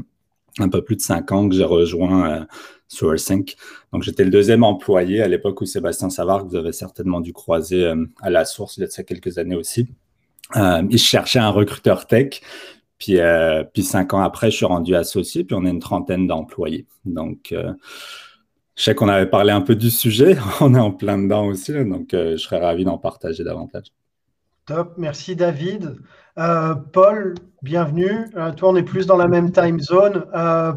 [0.59, 2.47] un peu plus de cinq ans que j'ai rejoint
[2.89, 3.45] Sourcing.
[3.93, 7.33] Donc, j'étais le deuxième employé à l'époque où Sébastien Savard, que vous avez certainement dû
[7.33, 9.87] croiser euh, à la source il y a quelques années aussi.
[10.57, 12.41] Euh, il cherchait un recruteur tech.
[12.99, 16.27] Puis, euh, puis cinq ans après, je suis rendu associé, puis on est une trentaine
[16.27, 16.87] d'employés.
[17.05, 21.47] Donc, Je sais qu'on avait parlé un peu du sujet, on est en plein dedans
[21.47, 23.87] aussi, donc je serais ravi d'en partager davantage.
[24.67, 25.97] Top, merci David.
[26.93, 28.31] Paul, bienvenue.
[28.57, 30.25] toi, on est plus dans la même time zone.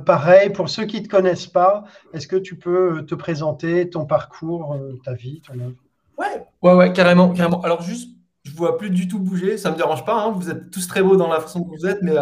[0.05, 4.05] pareil, pour ceux qui ne te connaissent pas, est-ce que tu peux te présenter ton
[4.05, 5.75] parcours, ta vie, ton œuvre?
[6.17, 7.61] Ouais, ouais, ouais, carrément, carrément.
[7.61, 8.09] Alors juste
[8.43, 9.57] je ne vous vois plus du tout bouger.
[9.57, 10.23] Ça ne me dérange pas.
[10.23, 10.31] Hein.
[10.31, 12.15] Vous êtes tous très beaux dans la façon que vous êtes, mais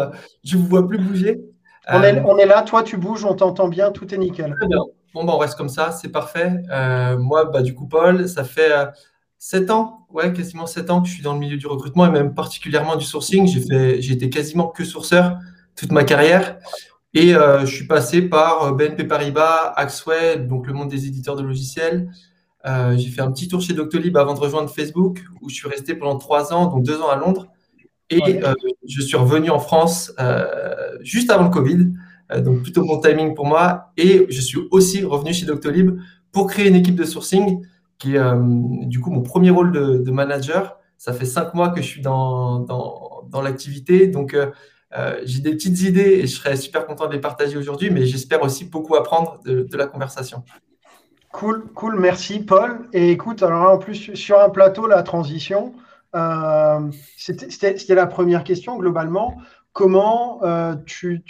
[0.44, 1.40] je ne vous vois plus bouger.
[1.88, 4.54] On, est, on, est, là, toi tu bouges, on t'entend bien, tout est nickel.
[4.54, 4.78] Très bien.
[5.14, 6.52] Bon, bah, on reste comme ça, c'est parfait.
[6.70, 8.86] Euh, moi, bah, du coup, Paul, ça fait euh,
[9.42, 12.10] 7 ans, ouais, quasiment 7 ans que je suis dans le milieu du recrutement et
[12.10, 13.48] même particulièrement du sourcing.
[13.48, 15.38] J'ai fait, j'ai été quasiment que sourceur
[15.74, 16.58] toute ma carrière.
[17.14, 21.42] Et euh, je suis passé par BNP Paribas, Axway, donc le monde des éditeurs de
[21.42, 22.10] logiciels.
[22.64, 25.94] j'ai fait un petit tour chez Doctolib avant de rejoindre Facebook, où je suis resté
[25.94, 27.48] pendant 3 ans, donc 2 ans à Londres.
[28.10, 28.40] Et
[28.86, 30.12] je suis revenu en France
[31.02, 31.88] juste avant le Covid.
[32.32, 33.92] Euh, donc plutôt bon timing pour moi.
[33.96, 35.98] Et je suis aussi revenu chez Doctolib
[36.32, 37.62] pour créer une équipe de sourcing
[38.00, 38.34] qui est euh,
[38.86, 40.78] du coup mon premier rôle de, manager.
[40.98, 44.08] Ça fait cinq mois que je suis dans, dans, l'activité.
[44.08, 44.50] Donc euh,
[45.24, 48.42] j'ai des petites idées et je serais super content de les partager aujourd'hui, mais j'espère
[48.42, 50.42] aussi beaucoup apprendre de, la conversation.
[51.32, 52.88] Cool, cool, merci Paul.
[52.92, 55.74] Et écoute, alors en plus sur un plateau, la transition,
[57.16, 59.36] c'était la première question globalement
[59.72, 61.22] comment euh, tu,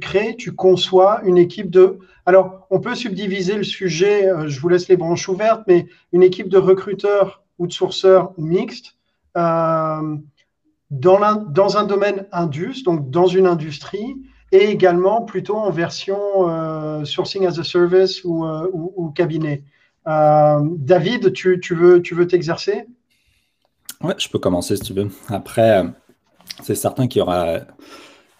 [0.00, 1.98] crées, tu conçois une équipe de...
[2.26, 6.22] Alors, on peut subdiviser le sujet, euh, je vous laisse les branches ouvertes, mais une
[6.22, 8.96] équipe de recruteurs ou de sourceurs mixtes
[9.36, 10.16] euh,
[10.90, 14.16] dans, dans, un domaine indus, donc dans une industrie,
[14.52, 19.64] et également plutôt en version sourcing as a service ou, cabinet.
[20.06, 22.86] David, tu, veux tu veux t'exercer?
[24.00, 25.08] Ouais, je peux commencer si tu veux.
[25.28, 25.82] Après,
[26.62, 27.60] c'est certain qu'il y aura,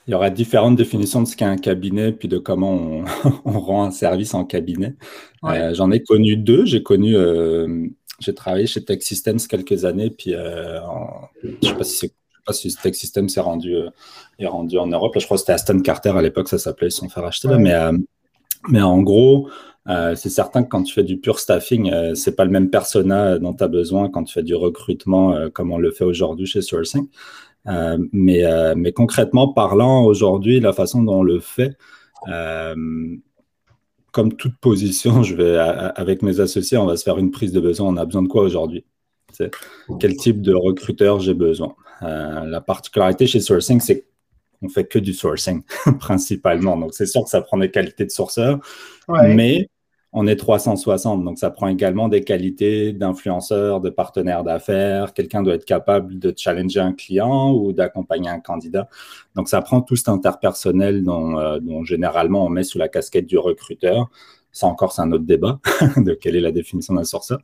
[0.07, 3.03] il y aura différentes définitions de ce qu'est un cabinet, puis de comment
[3.45, 4.97] on, rend un service en cabinet.
[5.45, 6.67] Euh, j'en ai connu deux.
[6.67, 7.87] J'ai connu, euh,
[8.21, 10.79] j'ai travaillé chez Tech Systems quelques années, puis euh,
[11.43, 12.13] je ne sais pas si c'est
[12.47, 13.75] pas si Tech Systems est rendu,
[14.39, 15.15] est rendu en Europe.
[15.19, 17.49] je crois que c'était Aston Carter à l'époque, ça s'appelait, ils se sont fait racheter
[17.49, 17.57] là.
[17.57, 17.73] Mais,
[18.69, 19.49] mais en gros,
[19.87, 23.39] c'est certain que quand tu fais du pur staffing, ce c'est pas le même persona
[23.39, 26.61] dont tu as besoin quand tu fais du recrutement comme on le fait aujourd'hui chez
[26.61, 27.09] Sourcing.
[27.67, 31.77] Euh, mais, euh, mais concrètement parlant, aujourd'hui, la façon dont on le fait,
[32.29, 33.17] euh,
[34.13, 37.61] comme toute position, je vais, avec mes associés, on va se faire une prise de
[37.61, 37.89] besoin.
[37.89, 38.85] On a besoin de quoi aujourd'hui?
[39.99, 41.75] Quel type de recruteur j'ai besoin?
[42.01, 44.07] La particularité chez Sourcing, c'est
[44.61, 45.63] qu'on fait que du sourcing
[45.99, 46.77] principalement.
[46.77, 48.61] Donc, c'est sûr que ça prend des qualités de sourceur,
[49.09, 49.69] mais
[50.15, 51.25] on est 360.
[51.25, 55.13] Donc, ça prend également des qualités d'influenceur, de partenaire d'affaires.
[55.13, 58.89] Quelqu'un doit être capable de challenger un client ou d'accompagner un candidat.
[59.35, 63.37] Donc, ça prend tout cet interpersonnel dont, euh, généralement on met sous la casquette du
[63.37, 64.09] recruteur.
[64.53, 65.59] Ça encore, c'est un autre débat
[65.97, 67.41] de quelle est la définition d'un sourceur.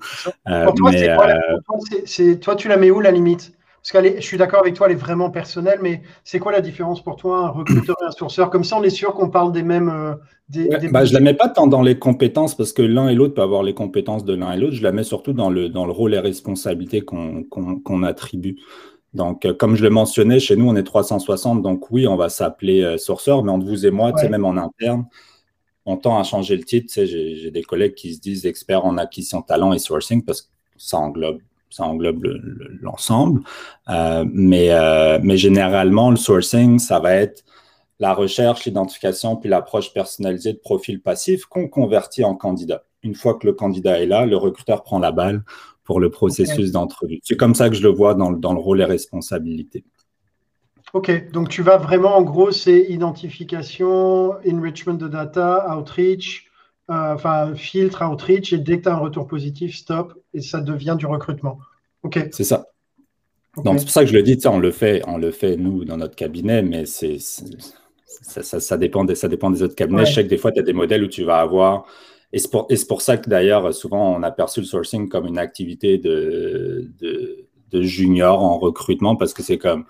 [0.48, 3.52] Euh, mais, euh, toi, tu la mets où la limite?
[3.82, 6.60] Parce que je suis d'accord avec toi, elle est vraiment personnelle, mais c'est quoi la
[6.60, 8.50] différence pour toi, un recruteur et un sourceur?
[8.50, 9.88] Comme ça, on est sûr qu'on parle des mêmes.
[9.88, 10.14] Euh,
[10.50, 13.14] des, bah, je ne la mets pas tant dans les compétences, parce que l'un et
[13.14, 14.74] l'autre peuvent avoir les compétences de l'un et l'autre.
[14.74, 18.58] Je la mets surtout dans le, dans le rôle et responsabilités qu'on attribue.
[19.14, 21.62] Donc, euh, comme je le mentionnais, chez nous, on est 360.
[21.62, 25.06] Donc, oui, on va s'appeler euh, sourceur, mais entre vous et moi, même en interne,
[25.86, 26.92] on tend à changer le titre.
[26.92, 30.98] J'ai des collègues qui se disent experts en acquisition talent et sourcing parce que ça
[30.98, 32.26] englobe ça englobe
[32.82, 33.42] l'ensemble.
[33.88, 37.44] Euh, mais, euh, mais généralement, le sourcing, ça va être
[37.98, 42.84] la recherche, l'identification, puis l'approche personnalisée de profil passif qu'on convertit en candidat.
[43.02, 45.44] Une fois que le candidat est là, le recruteur prend la balle
[45.84, 47.20] pour le processus d'entrevue.
[47.22, 49.84] C'est comme ça que je le vois dans, dans, le rôle et responsabilités.
[50.92, 56.49] Ok, donc tu vas vraiment, en gros, c'est identification, enrichment de data, outreach,
[56.90, 60.96] enfin, filtre, outreach, et dès que tu as un retour positif, stop, et ça devient
[60.98, 61.58] du recrutement.
[62.02, 62.18] OK.
[62.32, 62.66] C'est ça.
[63.56, 65.84] Donc, c'est pour ça que je le dis, on le fait, on le fait, nous,
[65.84, 70.06] dans notre cabinet, mais c'est, ça, dépend des, ça dépend des autres cabinets.
[70.06, 71.84] Je sais que des fois, tu as des modèles où tu vas avoir.
[72.32, 75.38] Et c'est pour, pour, ça que d'ailleurs, souvent, on a perçu le sourcing comme une
[75.38, 79.84] activité de, de, junior en recrutement parce que c'est comme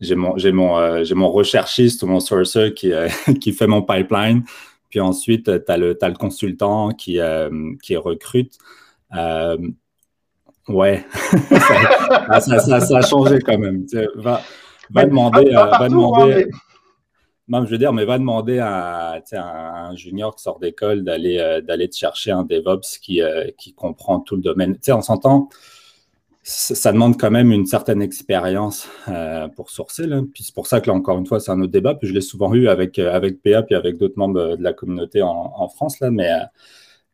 [0.00, 3.08] j'ai mon, j'ai mon, euh, j'ai mon recherchiste ou mon sourcer qui, euh,
[3.40, 4.42] qui fait mon pipeline.
[4.92, 8.58] Puis ensuite, tu as le, le consultant qui, euh, qui recrute.
[9.16, 9.56] Euh,
[10.68, 11.06] ouais,
[12.28, 13.86] ah, ça, ça, a changé quand même.
[14.16, 14.42] Va,
[14.90, 15.50] va demander.
[15.50, 16.46] va demander
[17.48, 21.88] je veux dire, mais va demander à, un junior qui sort d'école d'aller euh, d'aller
[21.88, 23.22] te chercher un DevOps qui,
[23.56, 24.74] qui comprend tout le domaine.
[24.74, 25.48] Tu sais, on s'entend
[26.42, 30.06] ça demande quand même une certaine expérience euh, pour sourcer.
[30.06, 30.22] Là.
[30.34, 31.94] Puis c'est pour ça que là, encore une fois, c'est un autre débat.
[31.94, 34.72] Puis je l'ai souvent eu avec, euh, avec PA puis avec d'autres membres de la
[34.72, 36.00] communauté en, France.
[36.00, 36.10] Là.
[36.10, 36.38] Mais, euh,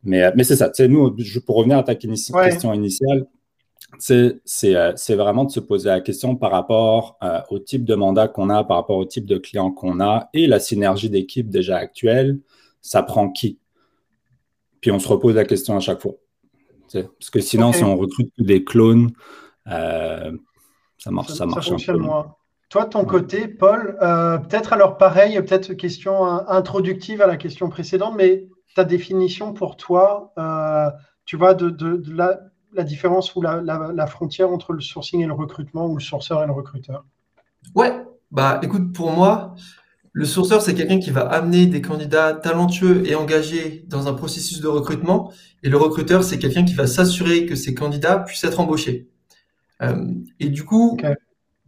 [0.02, 0.70] Mais, mais c'est ça.
[0.88, 1.14] Nous,
[1.44, 3.26] pour revenir à ta question initiale,
[3.98, 7.18] c'est vraiment de se poser la question par rapport
[7.50, 10.46] au type de mandat qu'on a, par rapport au type de client qu'on a et
[10.46, 12.38] la synergie d'équipe déjà actuelle,
[12.80, 13.58] ça prend qui?
[14.80, 16.14] Puis on se repose la question à chaque fois.
[16.92, 19.10] Parce que sinon, si on recrute des clones,
[19.66, 20.32] euh,
[20.98, 21.32] ça marche.
[21.32, 22.34] Ça, marche fonctionne moins.
[22.68, 27.70] Toi, de ton côté, Paul, euh, peut-être alors pareil, peut-être question introductive à la question
[27.70, 30.90] précédente, mais ta définition pour toi, euh,
[31.24, 35.96] tu vois, de, la, différence ou la, frontière entre le sourcing et le recrutement ou
[35.96, 37.06] le sourceur et le recruteur?
[37.74, 39.54] Ouais, bah écoute, pour moi,
[40.18, 44.60] le sourceur, c'est quelqu'un qui va amener des candidats talentueux et engagés dans un processus
[44.60, 45.32] de recrutement.
[45.62, 49.06] Et le recruteur, c'est quelqu'un qui va s'assurer que ces candidats puissent être embauchés.
[49.80, 50.06] Euh,
[50.40, 50.98] et du coup,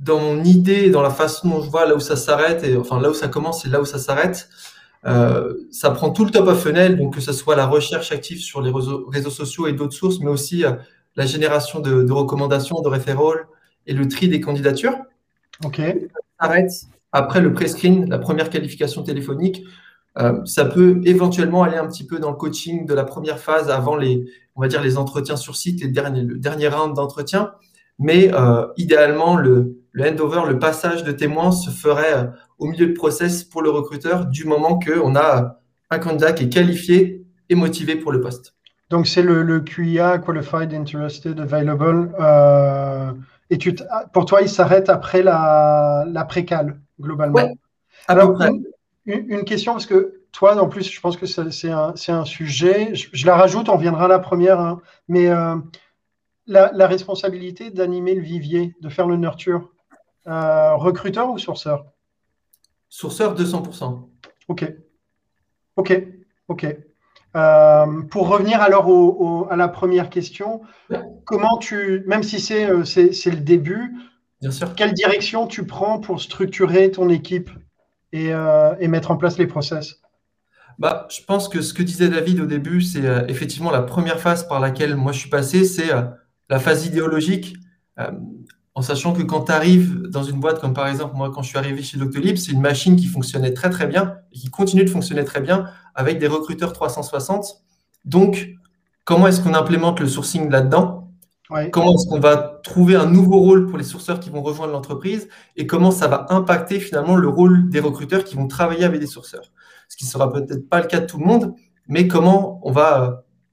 [0.00, 3.00] dans mon idée, dans la façon dont je vois là où ça s'arrête, et enfin
[3.00, 4.48] là où ça commence et là où ça s'arrête,
[5.06, 8.40] euh, ça prend tout le top of funnel, donc que ce soit la recherche active
[8.40, 10.72] sur les réseaux, sociaux et d'autres sources, mais aussi euh,
[11.14, 13.30] la génération de, recommandations, de référents
[13.86, 14.98] et le tri des candidatures.
[15.64, 15.76] Ok.
[15.76, 16.72] Ça s'arrête
[17.12, 19.64] après le pre-screen, la première qualification téléphonique,
[20.18, 23.70] euh, ça peut éventuellement aller un petit peu dans le coaching de la première phase
[23.70, 26.94] avant les, on va dire, les entretiens sur site et le dernier, le dernier round
[26.94, 27.53] d'entretien.
[27.99, 32.25] Mais euh, idéalement, le, le handover, le passage de témoins se ferait euh,
[32.59, 36.49] au milieu de process pour le recruteur du moment qu'on a un candidat qui est
[36.49, 38.55] qualifié et motivé pour le poste.
[38.88, 42.12] Donc, c'est le, le, QIA, Qualified, Interested, Available.
[43.51, 43.77] et tu
[44.12, 46.81] pour toi, il s'arrête après la, la précale?
[47.00, 47.54] Globalement.
[48.06, 48.38] Alors,
[49.06, 53.36] une, question, parce que toi, en plus, je pense que c'est un, sujet, je, la
[53.36, 54.80] rajoute, on viendra à la première, hein.
[55.08, 55.56] mais euh,
[56.46, 59.70] la, responsabilité d'animer le vivier, de faire le nurture,
[60.26, 61.86] euh, recruteur ou sourceur?
[62.88, 64.08] Sourceur 200%.
[64.48, 64.72] Ok.
[65.76, 66.06] Ok.
[66.48, 66.66] Ok.
[67.36, 70.62] Euh, pour revenir alors à la première question,
[71.24, 73.94] comment tu, même si c'est le début,
[74.76, 77.50] quelle direction tu prends pour structurer ton équipe
[78.12, 80.00] et, euh, mettre en place les process?
[80.79, 84.18] Bah, Je pense que ce que disait David au début, c'est euh, effectivement la première
[84.18, 86.03] phase par laquelle moi je suis passé, c'est euh,
[86.48, 87.57] la phase idéologique.
[88.74, 91.48] en sachant que quand tu arrives dans une boîte comme par exemple moi quand je
[91.48, 94.85] suis arrivé chez Doctolib, c'est une machine qui fonctionnait très très bien et qui continue
[94.85, 97.62] de fonctionner très bien avec des recruteurs 360.
[98.07, 98.48] Donc,
[99.05, 101.10] comment est-ce qu'on implémente le sourcing là-dedans?
[101.72, 105.28] Comment est-ce qu'on va trouver un nouveau rôle pour les sourceurs qui vont rejoindre l'entreprise
[105.56, 109.06] et comment ça va impacter finalement le rôle des recruteurs qui vont travailler avec des
[109.06, 109.50] sourceurs?
[109.88, 111.54] Ce qui ne sera peut-être pas le cas de tout le monde,
[111.88, 113.10] mais comment on va euh,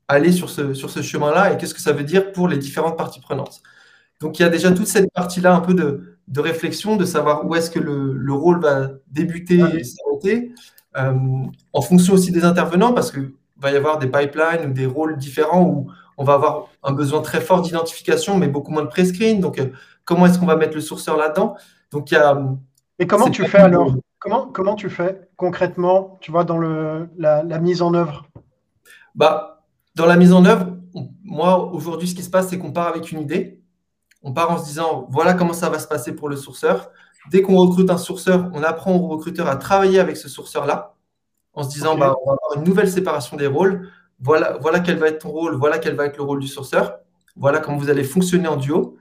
[0.07, 2.97] aller sur ce, sur ce chemin-là et qu'est-ce que ça veut dire pour les différentes
[2.97, 3.63] parties prenantes?
[4.19, 7.45] Donc il y a déjà toute cette partie-là un peu de, de, réflexion, de savoir
[7.45, 10.51] où est-ce que le, le, rôle va débuter et s'arrêter,
[10.97, 11.13] euh,
[11.73, 15.17] en fonction aussi des intervenants, parce qu'il va y avoir des pipelines ou des rôles
[15.17, 19.39] différents où on va avoir un besoin très fort d'identification, mais beaucoup moins de pre-screen.
[19.39, 19.71] Donc, euh,
[20.03, 21.55] comment est-ce qu'on va mettre le sourceur là-dedans?
[21.91, 22.37] Donc, il y a.
[22.99, 23.93] Et comment tu fais alors?
[24.19, 28.25] comment, comment tu fais concrètement, tu vois, dans le, la, mise en œuvre?
[29.15, 29.63] Bah,
[29.95, 30.67] Dans la mise en œuvre,
[31.23, 33.61] moi, aujourd'hui, ce qui se passe, c'est qu'on part avec une idée.
[34.23, 36.89] On part en se disant, voilà comment ça va se passer pour le sourceur.
[37.29, 40.95] Dès qu'on recrute un sourceur, on apprend au recruteur à travailler avec ce sourceur-là,
[41.53, 44.97] en se disant, bah, on va avoir une nouvelle séparation des rôles voilà, voilà quel
[44.97, 46.97] va être ton rôle, voilà quel va être le rôle du sourceur,
[47.35, 48.97] voilà comment vous allez fonctionner en duo.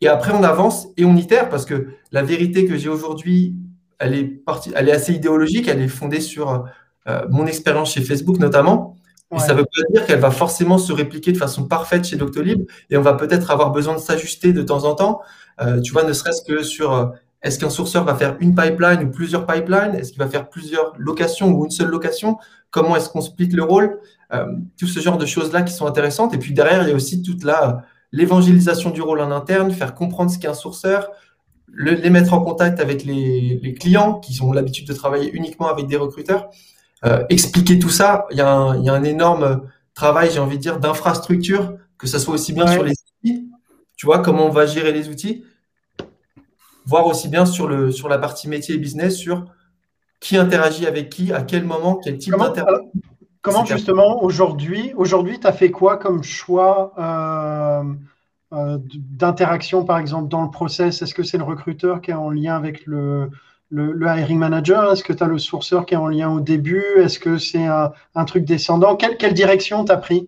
[0.00, 3.56] Et après, on avance et on itère parce que la vérité que j'ai aujourd'hui,
[3.98, 4.42] elle est,
[4.74, 6.64] elle est assez idéologique, elle est fondée sur
[7.06, 8.96] euh, mon expérience chez Facebook notamment.
[9.34, 12.16] Et ça ne veut pas dire qu'elle va forcément se répliquer de façon parfaite chez
[12.16, 12.66] Doctolib.
[12.90, 15.22] Et on va peut-être avoir besoin de s'ajuster de temps en temps.
[15.60, 17.06] Euh, tu vois, ne serait-ce que sur euh,
[17.42, 19.94] est-ce qu'un sourceur va faire une pipeline ou plusieurs pipelines?
[19.94, 22.38] Est-ce qu'il va faire plusieurs locations ou une seule location?
[22.70, 23.98] Comment est-ce qu'on split le rôle?
[24.78, 26.34] Tout ce genre de choses-là qui sont intéressantes.
[26.34, 27.84] Et puis derrière, il y a aussi toute la
[28.14, 31.10] l'évangélisation du rôle en interne, faire comprendre ce qu'est un sourceur,
[31.76, 35.96] les mettre en contact avec les, clients qui ont l'habitude de travailler uniquement avec des
[35.96, 36.48] recruteurs.
[37.04, 41.74] Euh, expliquer tout ça, il y, a un, énorme travail, j'ai envie de dire, d'infrastructure,
[41.98, 43.50] que ce soit aussi bien sur les outils,
[43.96, 45.44] tu vois, comment on va gérer les outils,
[46.86, 49.44] voir aussi bien sur, le, sur la partie métier et business, sur
[50.20, 52.92] qui interagit avec qui, à quel moment, quel type d'interaction.
[53.44, 57.84] Comment justement aujourd'hui, aujourd'hui, tu as fait quoi comme choix euh,
[58.54, 61.02] euh, d'interaction par exemple dans le process?
[61.02, 63.28] Est-ce que c'est le recruteur qui est en lien avec le,
[63.68, 64.90] le, hiring manager?
[64.90, 66.82] Est-ce que tu as le sourceur qui est en lien au début?
[66.96, 68.96] Est-ce que c'est un, truc descendant?
[68.96, 70.26] Quelle, quelle direction tu as pris?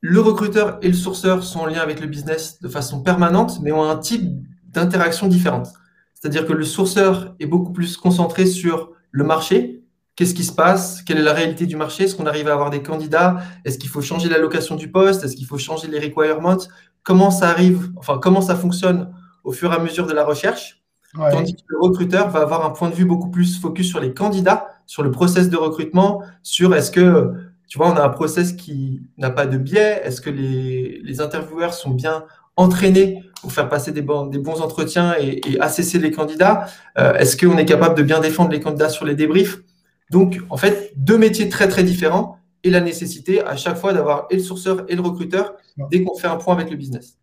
[0.00, 3.70] Le recruteur et le sourceur sont en lien avec le business de façon permanente, mais
[3.70, 4.30] ont un type
[4.72, 5.68] d'interaction différente.
[6.14, 9.79] C'est-à-dire que le sourceur est beaucoup plus concentré sur le marché,
[10.20, 11.00] Qu'est-ce qui se passe?
[11.00, 12.04] Quelle est la réalité du marché?
[12.04, 13.38] Est-ce qu'on arrive à avoir des candidats?
[13.64, 15.24] Est-ce qu'il faut changer l'allocation du poste?
[15.24, 16.58] Est-ce qu'il faut changer les requirements?
[17.02, 17.90] Comment ça arrive?
[17.96, 20.82] Enfin, comment ça fonctionne au fur et à mesure de la recherche?
[21.14, 24.12] Tandis que le recruteur va avoir un point de vue beaucoup plus focus sur les
[24.12, 27.32] candidats, sur le process de recrutement, sur est-ce que,
[27.66, 30.02] tu vois, on a un process qui n'a pas de biais?
[30.04, 34.60] Est-ce que les, les intervieweurs sont bien entraînés pour faire passer des bons, des bons
[34.60, 36.66] entretiens et, assesser les candidats?
[36.98, 39.62] Euh, Est-ce qu'on est capable de bien défendre les candidats sur les débriefs?
[40.10, 44.26] Donc, en fait, deux métiers très, très différents et la nécessité à chaque fois d'avoir
[44.30, 45.54] et le sourceur et le recruteur
[45.90, 47.18] dès qu'on fait un point avec le business.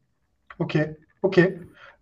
[0.60, 0.78] OK,
[1.22, 1.40] OK.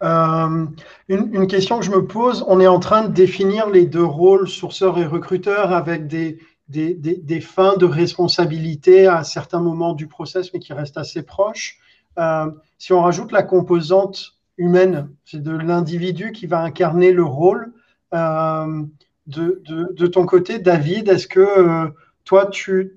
[0.03, 0.65] Euh,
[1.07, 4.47] une, question que je me pose, on est en train de définir les deux rôles,
[4.47, 10.59] sourceur et recruteur, avec des, des, fins de responsabilité à certains moments du process, mais
[10.59, 11.79] qui restent assez proches.
[12.19, 17.73] Euh, si on rajoute la composante humaine, c'est de l'individu qui va incarner le rôle.
[18.13, 18.83] Euh,
[19.27, 21.89] de, ton côté, David, est-ce que euh,
[22.25, 22.93] toi, tu,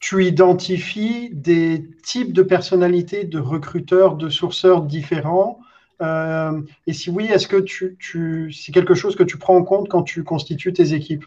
[0.00, 5.60] tu identifies des types de personnalités de recruteurs, de sourceurs différents?
[6.02, 9.64] Euh, Et si oui, est-ce que tu, tu c'est quelque chose que tu prends en
[9.64, 11.24] compte quand tu constitues tes équipes?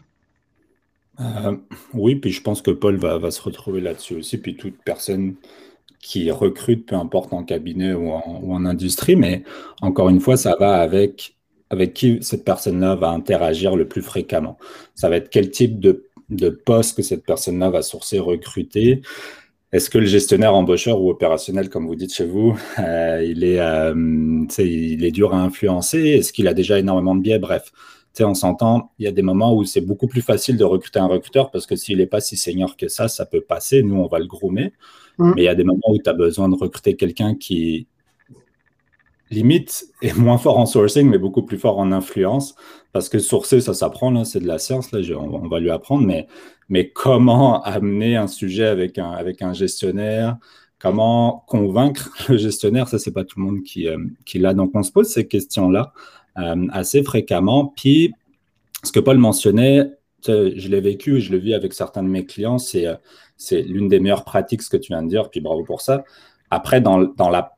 [1.20, 1.56] Euh,
[1.92, 5.36] Oui, puis je pense que Paul va, va se retrouver là-dessus aussi, puis toute personne
[6.00, 9.44] qui recrute, peu importe en cabinet ou en, ou en industrie, mais
[9.80, 11.36] encore une fois, ça va avec
[11.74, 14.56] avec qui cette personne-là va interagir le plus fréquemment.
[14.94, 16.08] Ça va être quel type de,
[16.64, 19.02] poste que cette personne-là va sourcer, recruter.
[19.72, 23.60] Est-ce que le gestionnaire embaucheur ou opérationnel, comme vous dites chez vous, euh, il, est,
[23.60, 23.94] euh,
[24.58, 25.98] il est dur à influencer?
[25.98, 27.38] Est-ce qu'il a déjà énormément de biais?
[27.38, 27.72] Bref,
[28.20, 31.06] on s'entend, il y a des moments où c'est beaucoup plus facile de recruter un
[31.06, 33.82] recruteur parce que s'il n'est pas si senior que ça, ça peut passer.
[33.82, 34.70] Nous, on va le groomer.
[35.18, 35.32] Mmh.
[35.34, 37.88] Mais il y a des moments où tu as besoin de recruter quelqu'un qui
[39.30, 42.54] limite est moins fort en sourcing, mais beaucoup plus fort en influence.
[42.92, 46.06] Parce que sourcer, ça s'apprend, c'est de la science, là, on, va lui apprendre.
[46.06, 46.26] Mais,
[46.68, 50.36] mais comment amener un sujet avec un, avec un gestionnaire?
[50.78, 52.88] Comment convaincre le gestionnaire?
[52.88, 54.54] Ça, c'est pas tout le monde qui, euh, qui l'a.
[54.54, 55.92] Donc, on se pose ces questions-là
[56.38, 57.66] euh, assez fréquemment.
[57.66, 58.12] Puis,
[58.82, 59.90] ce que Paul mentionnait,
[60.26, 62.94] je l'ai vécu je le vis avec certains de mes clients, c'est euh,
[63.36, 66.04] c'est l'une des meilleures pratiques, ce que tu viens de dire, puis bravo pour ça.
[66.50, 67.53] Après, dans, dans la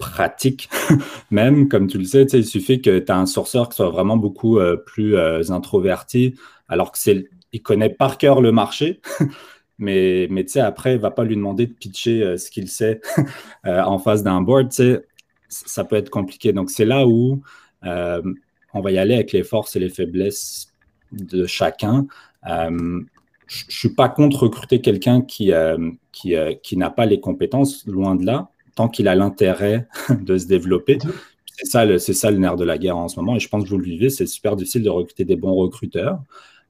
[0.00, 0.68] pratique
[1.30, 4.16] même, comme tu le sais, il suffit que tu as un sourceur qui soit vraiment
[4.16, 6.34] beaucoup euh, plus euh, introverti,
[6.68, 9.00] alors que c'est il connaît par cœur le marché,
[9.78, 13.00] mais, mais tu sais, après, va pas lui demander de pitcher euh, ce qu'il sait
[13.64, 14.72] en face d'un board,
[15.48, 16.52] ça peut être compliqué.
[16.52, 17.42] Donc, c'est là où
[17.82, 20.72] on va y aller avec les forces et les faiblesses
[21.10, 22.06] de chacun.
[22.44, 23.04] je ne
[23.48, 25.50] suis pas contre recruter quelqu'un qui,
[26.12, 30.46] qui, qui n'a pas les compétences, loin de là tant qu'il a l'intérêt de se
[30.46, 30.98] développer.
[31.56, 33.36] C'est ça, le, c'est ça le nerf de la guerre en ce moment.
[33.36, 36.20] Et je pense que vous le vivez, c'est super difficile de recruter des bons recruteurs.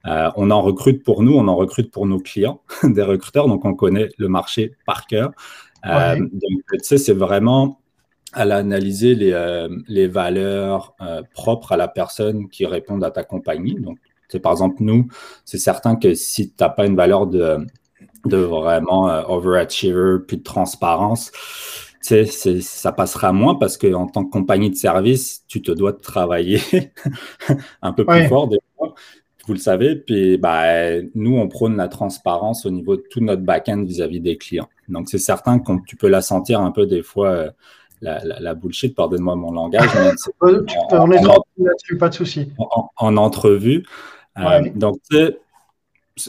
[0.06, 3.64] Euh, on en recrute pour nous, on en recrute pour nos clients, des recruteurs, donc
[3.64, 5.32] on connaît le marché par cœur.
[5.86, 7.80] Euh, donc, tu sais, c'est vraiment
[8.32, 10.94] à l'analyser les, euh, les valeurs
[11.34, 13.74] propres à la personne qui répondent à ta compagnie.
[13.74, 15.08] Donc, c'est par exemple, nous,
[15.44, 17.58] c'est certain que si tu n'as pas une valeur de,
[18.26, 21.32] de vraiment overachiever, puis de transparence,
[22.00, 26.60] ça passera moins parce qu'en tant que compagnie de service, tu te dois de travailler
[27.82, 28.94] un peu plus fort des fois.
[29.46, 33.42] Vous le savez, puis bah, nous, on prône la transparence au niveau de tout notre
[33.42, 34.68] back-end vis-à-vis des clients.
[34.88, 37.50] Donc, c'est certain que tu peux la sentir un peu des fois, euh,
[38.00, 39.88] la, la, bullshit, pardonne-moi mon langage.
[40.42, 41.22] on est
[41.58, 42.52] là-dessus, pas de souci.
[42.96, 43.84] En, entrevue.
[44.38, 44.98] Euh, donc,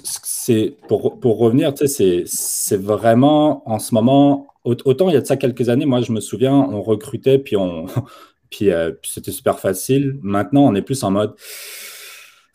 [0.03, 5.37] c'est pour, pour revenir, c'est vraiment en ce moment autant il y a de ça
[5.37, 7.87] quelques années, moi je me souviens, on recrutait puis on
[8.63, 10.19] euh, puis, c'était super facile.
[10.21, 11.35] Maintenant, on est plus en mode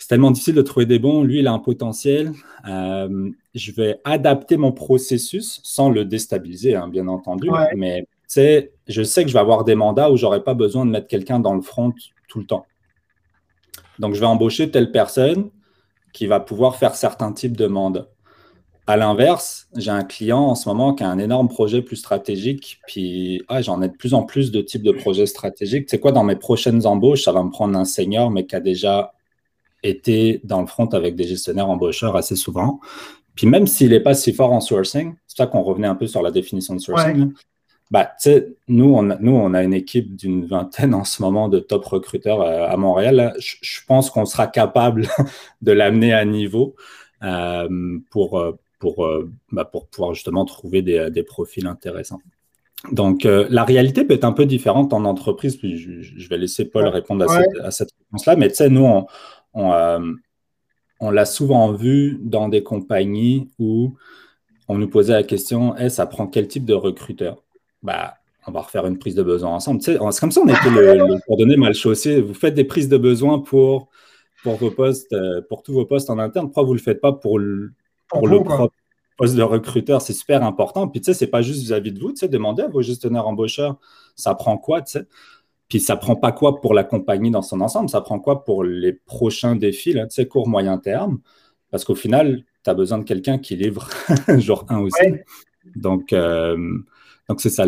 [0.07, 1.25] c'est tellement difficile de trouver des bons.
[1.25, 2.33] Lui, il a un potentiel.
[2.69, 7.49] Euh, je vais adapter mon processus sans le déstabiliser, hein, bien entendu.
[7.75, 11.09] Mais je sais que je vais avoir des mandats où j'aurai pas besoin de mettre
[11.09, 11.93] quelqu'un dans le front
[12.29, 12.67] tout le temps.
[13.99, 15.51] Donc, je vais embaucher telle personne
[16.17, 18.09] qui va pouvoir faire certains types de mandats.
[18.87, 22.81] À l'inverse, j'ai un client en ce moment qui a un énorme projet plus stratégique,
[22.87, 25.89] puis ah, j'en ai de plus en plus de types de projets stratégiques.
[25.91, 28.61] C'est quoi, dans mes prochaines embauches, ça va me prendre un senior, mais qui a
[28.61, 29.13] déjà
[29.83, 32.81] été dans le front avec des gestionnaires embaucheurs assez souvent.
[33.35, 36.07] Puis même s'il n'est pas si fort en sourcing, c'est ça qu'on revenait un peu
[36.07, 37.35] sur la définition de sourcing.
[37.91, 38.11] Bah,
[38.69, 41.85] nous, on a, nous, on a une équipe d'une vingtaine en ce moment de top
[41.85, 43.35] recruteurs euh, à, Montréal.
[43.39, 45.09] Je, pense qu'on sera capable
[45.63, 46.75] de l'amener à niveau
[47.23, 49.09] euh, pour, euh, pour,
[49.53, 52.21] bah, pour pouvoir justement trouver des, des profils intéressants.
[52.93, 56.67] Donc, euh, la réalité peut être un peu différente en entreprise, puis je, vais laisser
[56.67, 59.07] Paul répondre à cette, cette réponse-là, mais tu sais, nous, on,
[59.55, 60.13] on, euh,
[61.01, 63.95] on l'a souvent vu dans des compagnies où
[64.69, 67.43] on nous posait la question hey, ça prend quel type de recruteur?
[67.87, 68.15] Bah,
[68.47, 69.81] On va refaire une prise de besoin ensemble.
[69.81, 72.21] c'est comme ça on était le, le coordonné mal chaussé.
[72.21, 73.89] Vous faites des prises de besoin pour,
[74.43, 76.47] pour vos postes, euh, pour tous vos postes en interne.
[76.47, 77.73] Pourquoi vous ne le faites pas pour le,
[78.09, 78.41] pour, le
[79.17, 80.03] poste de recruteur?
[80.03, 80.89] C'est super important.
[80.89, 82.11] Puis tu sais, c'est pas juste vis-à-vis de vous.
[82.11, 83.77] Tu sais, demandez à vos gestionnaires embaucheurs,
[84.17, 85.07] ça prend quoi tu sais?
[85.69, 88.63] Puis ça prend pas quoi pour la compagnie dans son ensemble, ça prend quoi pour
[88.63, 91.19] les prochains défis, là, tu sais, court, moyen terme?
[91.73, 93.89] Parce qu'au final, tu as besoin de quelqu'un qui livre
[94.39, 95.15] jour 1 aussi.
[95.75, 96.57] Donc, euh,
[97.29, 97.65] donc c'est ça,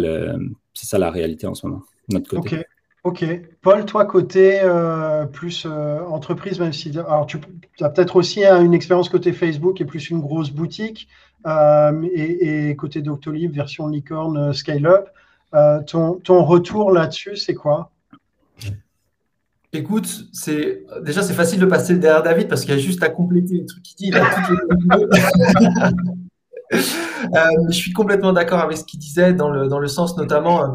[0.75, 2.59] ça la réalité en ce moment, notre côté.
[3.05, 3.41] Ok, ok.
[3.63, 6.97] Paul, toi, côté euh, plus euh, entreprise, même si.
[6.99, 7.39] Alors, tu
[7.81, 11.09] as peut-être aussi hein, une expérience côté Facebook et plus une grosse boutique,
[11.47, 15.09] et, et, côté Doctolib, version licorne, scale-up.
[15.55, 17.91] Euh, ton, retour là-dessus, c'est quoi?
[19.73, 23.11] Écoute, c'est déjà c'est facile de passer derrière David parce qu'il y a juste à
[23.11, 24.17] compléter les trucs qu'il dit.
[24.17, 24.23] Euh,
[26.71, 30.69] je suis complètement d'accord avec ce qu'il disait dans le, dans le sens notamment euh,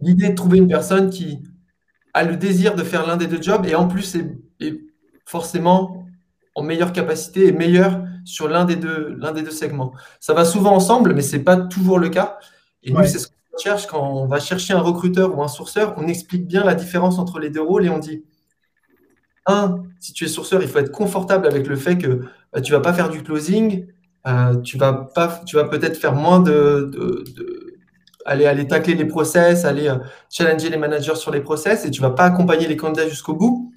[0.00, 1.42] l'idée de trouver une personne qui
[2.12, 4.80] a le désir de faire l'un des deux jobs et en plus est,
[5.26, 6.06] forcément
[6.54, 9.92] en meilleure capacité et meilleur sur l'un des deux l'un des deux segments.
[10.20, 12.38] Ça va souvent ensemble, mais c'est pas toujours le cas.
[12.82, 13.28] Et nous, c'est ce
[13.58, 17.18] cherche, quand on va chercher un recruteur ou un sourceur, on explique bien la différence
[17.18, 18.24] entre les deux rôles et on dit
[19.46, 22.22] un, si tu es sourceur, il faut être confortable avec le fait que
[22.52, 23.86] bah, tu ne vas pas faire du closing,
[24.26, 26.90] euh, tu vas, pas, tu vas peut-être faire moins de,
[28.24, 29.98] aller, aller tacler les process, aller euh,
[30.30, 33.34] challenger les managers sur les process et tu ne vas pas accompagner les candidats jusqu'au
[33.34, 33.72] bout.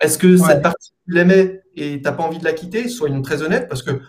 [0.00, 3.20] Est-ce que cette partie, tu l'aimais et tu n'as pas envie de la quitter Soyons
[3.20, 4.00] très honnêtes parce que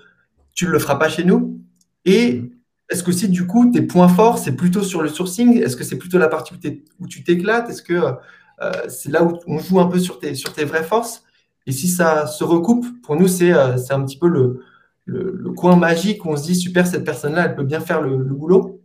[0.53, 1.59] tu ne le feras pas chez nous.
[2.05, 2.49] Et mm.
[2.91, 5.85] Est-ce que si du coup, tes points forts, c'est plutôt sur le sourcing Est-ce que
[5.85, 6.53] c'est plutôt la partie
[6.99, 7.69] où, tu t'éclates?
[7.69, 10.83] Est-ce que euh, c'est là où on joue un peu sur tes, sur tes vraies
[10.83, 11.23] forces?
[11.65, 14.61] Et si ça se recoupe, pour nous, c'est un petit peu le,
[15.06, 18.18] le, coin magique où on se dit, super, cette personne-là, elle peut bien faire le,
[18.18, 18.82] boulot.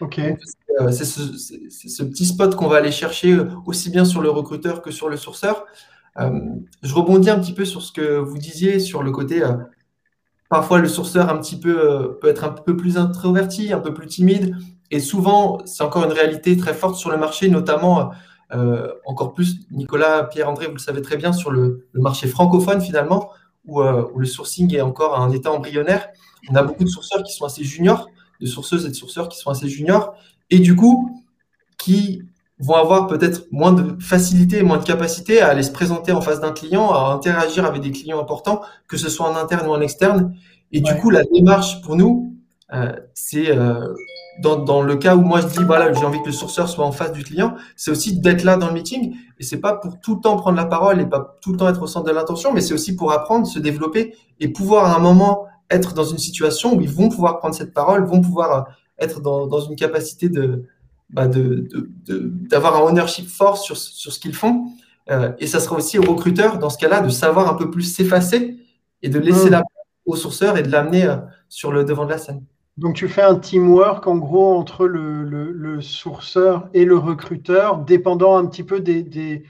[0.00, 0.18] Ok.
[0.18, 4.82] Euh, c'est ce, ce, petit spot qu'on va aller chercher aussi bien sur le recruteur
[4.82, 5.66] que sur le sourceur.
[6.16, 9.42] je rebondis un petit peu sur ce que vous disiez sur le côté
[10.50, 13.94] Parfois, le sourceur un petit peu, euh, peut être un peu plus introverti, un peu
[13.94, 14.56] plus timide.
[14.90, 18.10] Et souvent, c'est encore une réalité très forte sur le marché, notamment
[18.52, 23.30] euh, encore plus, Nicolas, Pierre-André, vous le savez très bien, sur le, marché francophone finalement,
[23.68, 26.08] euh, où, le sourcing est encore à un état embryonnaire.
[26.50, 28.08] On a beaucoup de sourceurs qui sont assez juniors,
[28.40, 30.14] de sourceuses et de sourceurs qui sont assez juniors,
[30.50, 31.22] et du coup,
[31.78, 32.22] qui
[32.58, 36.40] vont avoir peut-être moins de facilité, moins de capacité à aller se présenter en face
[36.40, 39.80] d'un client, à interagir avec des clients importants, que ce soit en interne ou en
[39.80, 40.34] externe.
[40.72, 42.36] Et du coup, la démarche pour nous,
[42.72, 43.94] euh, c'est euh,
[44.40, 46.84] dans, dans, le cas où moi je dis voilà j'ai envie que le sourceur soit
[46.84, 49.14] en face du client, c'est aussi d'être là dans le meeting.
[49.38, 51.68] Et c'est pas pour tout le temps prendre la parole et pas tout le temps
[51.68, 54.96] être au centre de l'attention, mais c'est aussi pour apprendre, se développer et pouvoir à
[54.96, 58.52] un moment être dans une situation où ils vont pouvoir prendre cette parole, vont pouvoir
[58.52, 58.62] euh,
[58.98, 60.64] être dans, dans une capacité de,
[61.10, 64.66] bah, d'avoir un ownership fort sur, sur ce qu'ils font.
[65.10, 67.82] Euh, et ça sera aussi au recruteur, dans ce cas-là, de savoir un peu plus
[67.82, 68.58] s'effacer
[69.02, 69.52] et de laisser mmh.
[69.52, 71.16] la place au sourceur et de l'amener euh,
[71.48, 72.44] sur le devant de la scène.
[72.76, 78.46] Donc tu fais un teamwork en gros entre le, sourceur et le recruteur, dépendant un
[78.46, 79.44] petit peu des,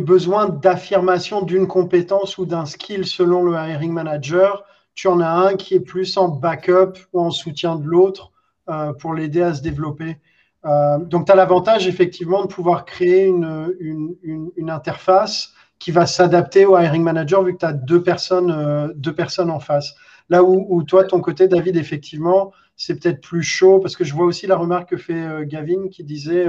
[0.00, 4.64] besoins d'affirmation d'une compétence ou d'un skill selon le hiring manager.
[4.94, 8.32] Tu en as un qui est plus en backup ou en soutien de l'autre
[8.68, 10.18] euh, pour l'aider à se développer.
[10.66, 16.66] Euh, donc, tu as l'avantage effectivement de pouvoir créer une, une, interface qui va s'adapter
[16.66, 19.94] au hiring manager vu que tu as deux personnes, euh, deux personnes en face.
[20.30, 24.24] Là où, toi, ton côté, David, effectivement, c'est peut-être plus chaud parce que je vois
[24.24, 26.46] aussi la remarque que fait Gavin qui disait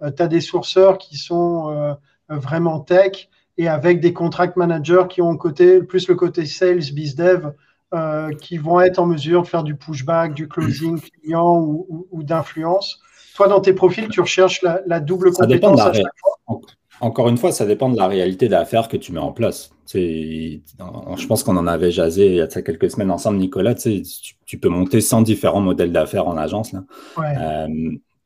[0.00, 1.96] tu as des sourceurs qui sont
[2.28, 7.14] vraiment tech et avec des contract managers qui ont côté, plus le côté sales, biz
[7.14, 7.52] dev,
[7.94, 13.00] euh, qui vont être en mesure de faire du pushback, du closing client ou, d'influence.
[13.34, 16.60] Toi, dans tes profils, tu recherches la, double compétence à chaque fois?
[17.02, 19.72] Encore une fois, ça dépend de la réalité d'affaires que tu mets en place.
[19.92, 23.74] Je pense qu'on en avait jasé il y a quelques semaines ensemble, Nicolas.
[23.74, 24.02] Tu,
[24.46, 26.72] tu peux monter 100 différents modèles d'affaires en agence.
[26.72, 26.84] Là.
[27.18, 27.68] Euh,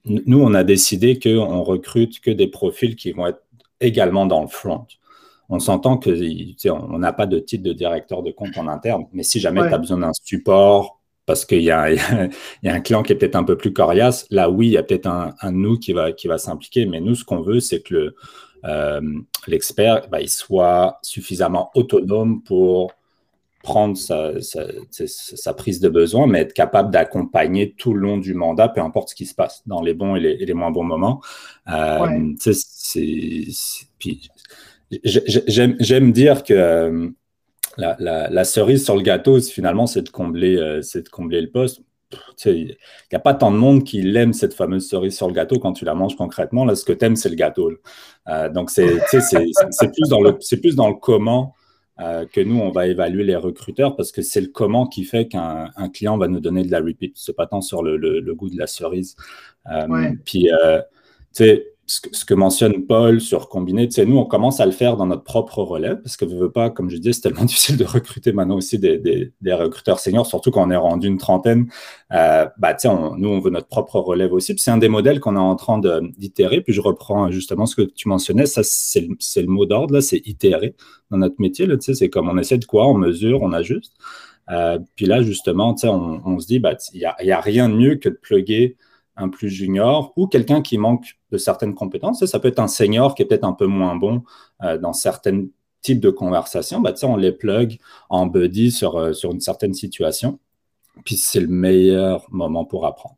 [0.05, 3.43] nous, on a décidé qu'on recrute que des profils qui vont être
[3.81, 4.87] également dans le front
[5.49, 6.11] on s'entend que
[6.71, 9.75] on n'a pas de titre de directeur de compte en interne, mais si jamais tu
[9.75, 11.89] as besoin d'un support parce qu'il y, a,
[12.65, 15.07] un client qui est peut-être un peu plus coriace, là oui, il y a peut-être
[15.07, 17.95] un, un, nous qui va, qui va s'impliquer, mais nous, ce qu'on veut, c'est que
[17.95, 18.17] euh,
[19.47, 22.93] l'expert bah, il soit suffisamment autonome pour
[23.67, 28.81] prendre sa, prise de besoin, mais être capable d'accompagner tout le long du mandat, peu
[28.81, 31.21] importe ce qui se passe, dans les bons et les, moins bons moments.
[31.69, 32.35] Euh,
[33.99, 34.31] puis,
[35.03, 37.09] J'aime dire que euh,
[37.77, 41.81] la, cerise sur le gâteau, finalement, c'est de, combler, euh, de combler le poste.
[42.45, 42.77] Il
[43.11, 45.73] n'y a pas tant de monde qui aime cette fameuse cerise sur le gâteau quand
[45.73, 46.65] tu la manges concrètement.
[46.65, 47.73] Là, ce que tu aimes, c'est le gâteau.
[48.29, 51.55] Euh, donc, c'est plus, dans le, plus dans le comment
[51.99, 55.71] que nous, on va évaluer les recruteurs parce que c'est le comment qui fait qu'un
[55.93, 57.15] client va nous donner de la repeat.
[57.17, 59.17] C'est pas tant sur le, goût de la cerise.
[60.25, 64.73] Puis, tu sais, ce que, mentionne Paul sur combiné, tu nous, on commence à le
[64.73, 67.45] faire dans notre propre relais parce que, ne veux pas, comme je dis, c'est tellement
[67.45, 71.19] difficile de recruter maintenant aussi des, des, recruteurs seniors, surtout quand on est rendu une
[71.19, 71.71] trentaine.
[72.13, 74.55] Euh, bah, nous, on veut notre propre relève aussi.
[74.59, 75.81] c'est un des modèles qu'on est en train
[76.17, 76.61] d'itérer.
[76.61, 78.47] Puis je reprends justement ce que tu mentionnais.
[78.47, 80.75] Ça, c'est le, mot d'ordre, là, c'est itérer
[81.11, 81.67] dans notre métier.
[81.67, 83.93] Là, c'est comme on essaie de quoi, on mesure, on ajuste.
[84.51, 87.75] Euh, puis là, justement, on, on se dit, bah, il n'y a, a rien de
[87.75, 88.77] mieux que de plugger
[89.17, 92.25] un plus junior ou quelqu'un qui manque de certaines compétences.
[92.25, 94.23] Ça peut être un senior qui est peut-être un peu moins bon
[94.63, 95.47] euh, dans certains
[95.83, 96.81] types de conversations.
[96.81, 97.79] Bah, on les plug
[98.11, 100.39] en buddy sur, euh, sur une certaine situation.
[101.05, 103.17] Puis c'est le meilleur moment pour apprendre.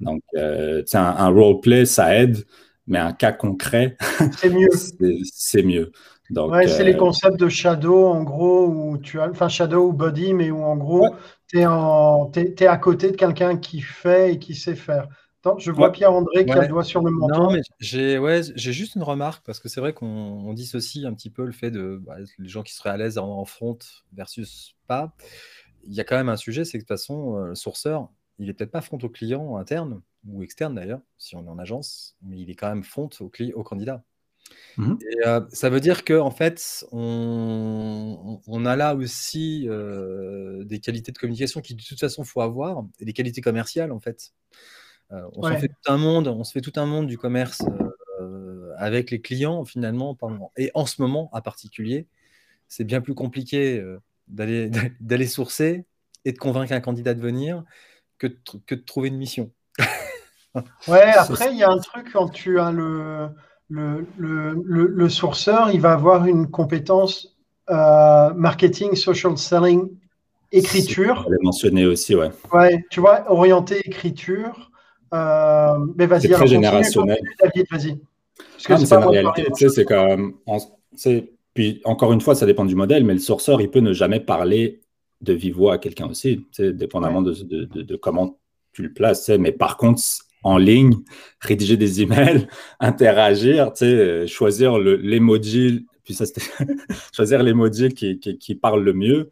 [0.00, 2.44] Donc, euh, un, un role-play, ça aide,
[2.86, 3.96] mais un cas concret,
[4.38, 4.68] c'est mieux.
[5.32, 5.92] c'est mieux.
[6.30, 10.32] Donc, c'est les concepts de shadow, en gros, où tu as, enfin shadow ou body,
[10.32, 11.14] mais où en gros,
[11.48, 15.08] tu es, à côté de quelqu'un qui fait et qui sait faire.
[15.58, 17.44] je vois Pierre-André qui a le doigt sur le menton.
[17.44, 21.30] Non, mais j'ai ouais, juste une remarque parce que c'est vrai qu'on dissocie un petit
[21.30, 23.78] peu le fait de bah, les gens qui seraient à l'aise en, front
[24.12, 25.14] versus pas.
[25.86, 28.08] Il y a quand même un sujet, c'est que de toute façon, euh, le sourceur,
[28.38, 31.58] il est peut-être pas front au client interne ou externe d'ailleurs, si on est en
[31.58, 34.02] agence, mais il est quand même front au, au candidat.
[34.76, 40.64] Mmh et euh, ça veut dire qu'en en fait, on, on, a là aussi euh,
[40.64, 44.00] des qualités de communication qui de toute façon faut avoir et des qualités commerciales en
[44.00, 44.32] fait.
[45.12, 47.62] Euh, on se fait tout un monde, on se fait tout un monde du commerce
[48.76, 50.18] avec les clients finalement.
[50.56, 52.08] Et en ce moment, en particulier,
[52.66, 53.80] c'est bien plus compliqué
[54.28, 55.84] d'aller d'aller sourcer
[56.24, 57.62] et de convaincre un candidat de venir
[58.18, 59.52] que de, que de trouver une mission.
[60.88, 63.28] ouais, après il y a un truc quand tu as le
[63.68, 67.36] le, le, sourceur, il va avoir une compétence
[67.70, 69.88] euh, marketing, social selling,
[70.52, 71.26] écriture.
[71.28, 72.30] Je mentionné aussi, ouais.
[72.52, 74.70] Ouais, tu vois, orienté écriture.
[75.12, 77.18] Euh, mais vas-y, c'est très générationnel.
[77.70, 77.98] vas-y.
[78.58, 80.34] c'est la réalité, tu sais, c'est comme.
[81.54, 84.18] Puis encore une fois, ça dépend du modèle, mais le sourceur, il peut ne jamais
[84.18, 84.80] parler
[85.20, 88.38] de vive voix à quelqu'un aussi, dépendamment de, de, de, comment
[88.72, 89.28] tu le places.
[89.28, 90.02] Mais par contre,
[90.44, 90.94] en ligne,
[91.40, 92.46] rédiger des emails,
[92.80, 96.24] interagir, tu sais, euh, choisir l'emoji, puis ça
[97.12, 99.30] choisir l'emoji qui, qui, parle le mieux.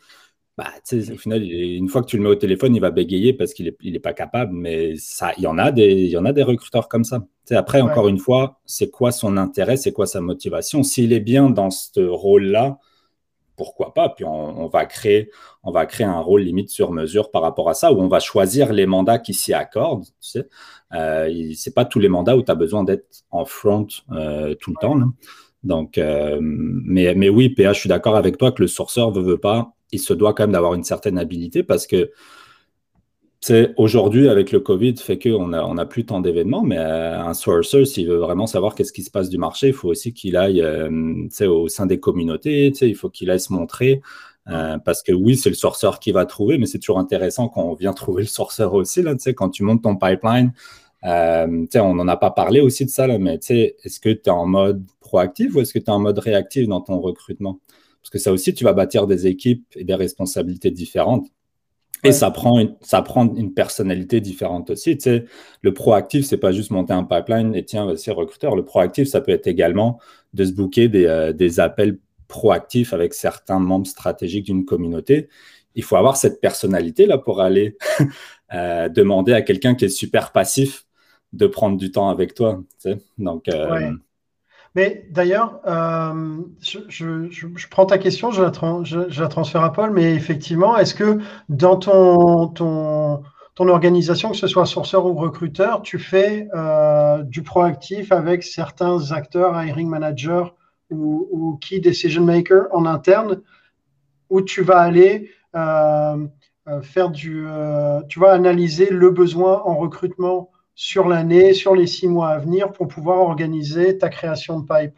[0.58, 2.90] Bah, tu sais, au final, une fois que tu le mets au téléphone, il va
[2.90, 5.92] bégayer parce qu'il n'est il est pas capable, mais ça, il y en a des,
[5.92, 7.20] il y en a des recruteurs comme ça.
[7.20, 10.82] Tu sais, après, encore une fois, c'est quoi son intérêt, c'est quoi sa motivation?
[10.82, 12.78] S'il est bien dans ce rôle-là,
[13.62, 15.30] pourquoi pas Puis on, va créer,
[15.64, 19.20] un rôle limite sur mesure par rapport à ça, où on va choisir les mandats
[19.20, 20.04] qui s'y accordent.
[20.04, 20.48] Tu sais,
[20.94, 24.70] euh, c'est pas tous les mandats où tu as besoin d'être en front euh, tout
[24.70, 24.98] le temps.
[25.62, 29.38] Donc, euh, mais, oui, PH, je suis d'accord avec toi que le sourceur veut, veut
[29.38, 32.10] pas, il se doit quand même d'avoir une certaine habilité parce que
[33.44, 37.18] c'est aujourd'hui avec le Covid fait qu'on n'a on a plus tant d'événements, mais euh,
[37.20, 40.14] un sourcer, s'il veut vraiment savoir qu'est-ce qui se passe du marché, il faut aussi
[40.14, 44.00] qu'il aille euh, au sein des communautés, il faut qu'il aille se montrer.
[44.48, 47.64] Euh, parce que oui, c'est le sourcer qui va trouver, mais c'est toujours intéressant quand
[47.64, 49.02] on vient trouver le sourcer aussi.
[49.02, 50.52] Là, quand tu montes ton pipeline,
[51.02, 54.46] on n'en a pas parlé aussi de ça, là, mais est-ce que tu es en
[54.46, 57.58] mode proactif ou est-ce que tu es en mode réactif dans ton recrutement?
[58.02, 61.26] Parce que ça aussi, tu vas bâtir des équipes et des responsabilités différentes.
[62.04, 64.96] Et ça prend, une, ça prend une personnalité différente aussi.
[64.96, 65.24] Tu sais,
[65.60, 68.56] le proactif, c'est pas juste monter un pipeline et tiens, c'est recruteur.
[68.56, 70.00] Le proactif, ça peut être également
[70.34, 75.28] de se booker des, euh, des appels proactifs avec certains membres stratégiques d'une communauté.
[75.74, 77.76] Il faut avoir cette personnalité là pour aller
[78.54, 80.86] euh, demander à quelqu'un qui est super passif
[81.32, 82.62] de prendre du temps avec toi.
[82.82, 82.98] Tu sais.
[83.18, 83.92] Donc, euh,
[84.74, 90.94] mais d'ailleurs, euh, je, prends ta question, je la, transfère à Paul, mais effectivement, est-ce
[90.94, 91.18] que
[91.50, 93.22] dans ton,
[93.58, 99.62] organisation, que ce soit sourceur ou recruteur, tu fais euh, du proactif avec certains acteurs,
[99.62, 100.46] hiring managers
[100.90, 103.42] ou, ou key decision makers en interne,
[104.30, 106.26] où tu vas aller euh,
[106.80, 107.46] faire du,
[108.08, 112.72] tu vas analyser le besoin en recrutement sur l'année, sur les six mois à venir
[112.72, 114.94] pour pouvoir organiser ta création de pipe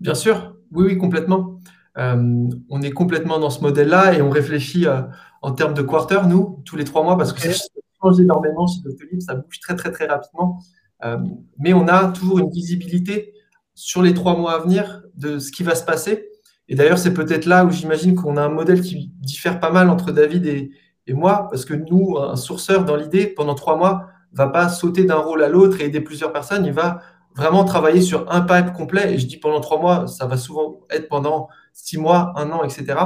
[0.00, 1.60] Bien sûr, oui, oui, complètement.
[1.98, 5.02] Euh, on est complètement dans ce modèle-là et on réfléchit euh,
[5.42, 7.64] en termes de quarter, nous, tous les trois mois, parce que ça
[8.02, 10.60] change énormément chez Doctolib, ça bouge très, très, très rapidement.
[11.04, 11.18] Euh,
[11.58, 13.32] mais on a toujours une visibilité
[13.74, 16.28] sur les trois mois à venir de ce qui va se passer.
[16.68, 19.88] Et d'ailleurs, c'est peut-être là où j'imagine qu'on a un modèle qui diffère pas mal
[19.88, 20.70] entre David et,
[21.06, 25.04] et moi, parce que nous, un sourceur, dans l'idée, pendant trois mois, va pas sauter
[25.04, 26.64] d'un rôle à l'autre et aider plusieurs personnes.
[26.66, 27.00] Il va
[27.34, 29.14] vraiment travailler sur un pipe complet.
[29.14, 32.64] Et je dis pendant trois mois, ça va souvent être pendant six mois, un an,
[32.64, 32.98] etc.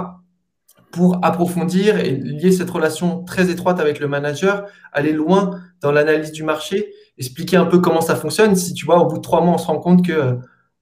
[0.93, 6.33] pour approfondir et lier cette relation très étroite avec le manager, aller loin dans l'analyse
[6.33, 8.57] du marché, expliquer un peu comment ça fonctionne.
[8.57, 10.39] Si tu vois, au bout de trois mois, on se rend compte que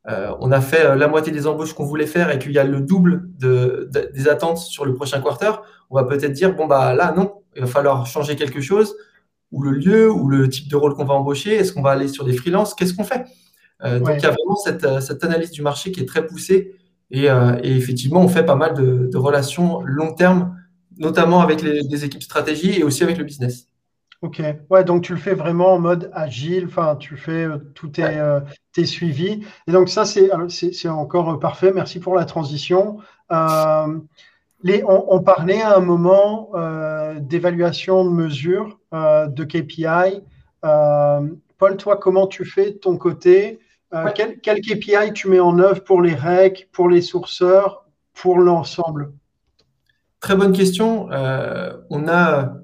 [0.08, 2.64] euh, on a fait la moitié des embauches qu'on voulait faire et qu'il y a
[2.64, 5.50] le double de, des attentes sur le prochain quarter,
[5.90, 8.94] on va peut-être dire bon bah là non, il va falloir changer quelque chose
[9.50, 11.54] ou le lieu ou le type de rôle qu'on va embaucher.
[11.54, 13.24] Est-ce qu'on va aller sur des freelances Qu'est-ce qu'on fait?
[13.84, 16.26] Euh, Donc il y a vraiment cette, euh, cette, analyse du marché qui est très
[16.26, 16.74] poussée
[17.10, 20.56] et, et effectivement on fait pas mal de, de relations long terme,
[20.98, 23.68] notamment avec les, les équipes stratégie et aussi avec le business.
[24.20, 27.86] Ok, ouais, donc tu le fais vraiment en mode agile, enfin, tu fais euh, tout
[27.86, 28.40] tes, euh,
[28.72, 29.44] tes, suivis.
[29.68, 31.70] Et donc, ça, c'est encore euh, parfait.
[31.72, 32.98] Merci pour la transition.
[34.62, 36.50] Les, on, parlait à un moment
[37.20, 40.22] d'évaluation de mesure de KPI.
[40.62, 43.60] Paul, toi, comment tu fais de ton côté?
[44.14, 49.12] Quel, quel, KPI tu mets en œuvre pour les REC, pour les sourceurs, pour l'ensemble?
[50.20, 51.08] Très bonne question.
[51.08, 52.58] on a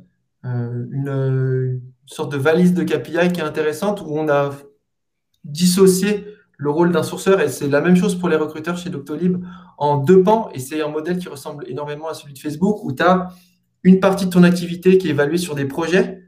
[0.45, 4.51] euh, une, sorte de valise de KPI qui est intéressante où on a
[5.43, 6.27] dissocié
[6.59, 9.43] le rôle d'un sourceur et c'est la même chose pour les recruteurs chez Doctolib
[9.79, 12.93] en deux pans et c'est un modèle qui ressemble énormément à celui de Facebook où
[12.93, 13.29] tu as
[13.83, 16.23] une partie de ton activité qui est évaluée sur des projets.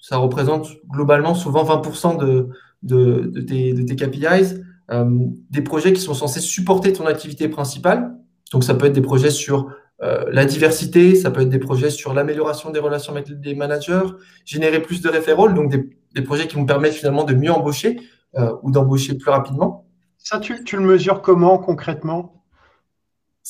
[0.00, 4.60] Ça représente globalement souvent 20% de, tes, KPIs.
[4.90, 5.04] Euh,
[5.50, 8.16] des projets qui sont censés supporter ton activité principale.
[8.52, 9.70] Donc ça peut être des projets sur
[10.02, 14.02] euh, la diversité, ça peut être des projets sur l'amélioration des relations avec les managers,
[14.44, 18.00] générer plus de référents, donc des, projets qui vont permettre finalement de mieux embaucher
[18.36, 19.86] euh, ou d'embaucher plus rapidement.
[20.18, 22.41] Ça, tu, le mesures comment concrètement?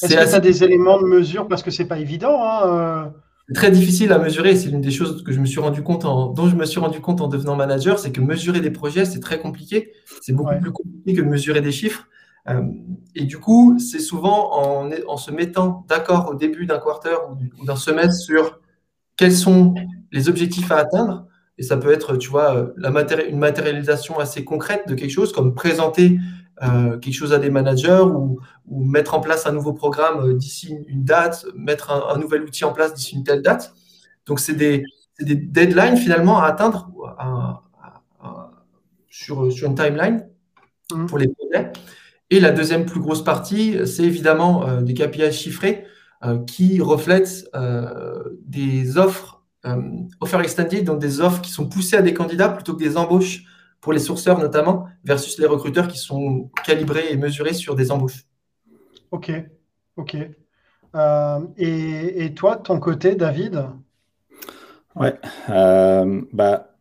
[0.01, 1.49] Est-ce que tu as des éléments de mesure?
[1.49, 2.43] Parce que c'est pas évident.
[2.43, 3.05] Hein, euh.
[3.49, 4.57] C'est très difficile à mesurer.
[4.57, 6.81] C'est l'une des choses que je me suis rendu compte en, dont je me suis
[6.81, 9.93] rendu compte en devenant manager, c'est que mesurer des projets, c'est très compliqué.
[10.23, 12.09] C'est beaucoup plus compliqué que de mesurer des chiffres.
[12.49, 12.63] Euh,
[13.15, 17.17] et du coup, c'est souvent en, en, se mettant d'accord au début d'un quarter
[17.61, 18.61] ou d'un semestre sur
[19.17, 19.75] quels sont
[20.11, 21.27] les objectifs à atteindre.
[21.59, 22.91] Et ça peut être, tu vois, la
[23.29, 26.19] une matérialisation assez concrète de quelque chose, comme présenter
[26.63, 30.35] euh, quelque chose à des managers ou, ou, mettre en place un nouveau programme euh,
[30.35, 33.75] d'ici une date, mettre un, nouvel outil en place d'ici une telle date.
[34.27, 34.85] Donc, c'est des,
[35.19, 36.91] des, deadlines finalement à atteindre
[39.09, 40.27] sur, sur une timeline
[40.95, 41.07] mmh.
[41.07, 41.73] pour les projets.
[42.31, 45.85] Et la deuxième plus grosse partie, c'est évidemment euh, des KPI chiffrés
[46.25, 47.51] euh, qui reflètent
[48.47, 49.43] des offres
[50.21, 53.45] offer extended, donc des offres qui sont poussées à des candidats plutôt que des embauches
[53.83, 58.25] pour les sourceurs notamment, versus les recruteurs qui sont calibrés et mesurés sur des embauches.
[59.11, 59.31] Ok,
[59.97, 60.17] ok.
[61.59, 63.67] et, et, toi, de ton côté, David?
[64.95, 65.19] Ouais,
[66.33, 66.77] bah,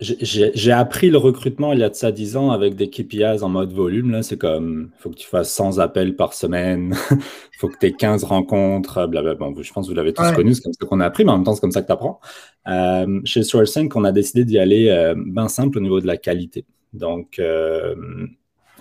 [0.00, 3.48] j'ai appris le recrutement il y a de ça 10 ans avec des KPIs en
[3.48, 4.10] mode volume.
[4.10, 7.18] Là, c'est comme, il faut que tu fasses 100 appels par semaine, il
[7.58, 9.34] faut que tu aies 15 rencontres, blablabla.
[9.34, 11.30] Bon, je pense que vous l'avez tous connu, c'est comme ça qu'on a appris, mais
[11.30, 12.20] en même temps, c'est comme ça que tu apprends.
[12.68, 16.18] Euh, chez Sourcing, on a décidé d'y aller euh, bien simple au niveau de la
[16.18, 16.66] qualité.
[16.92, 17.94] Donc, euh,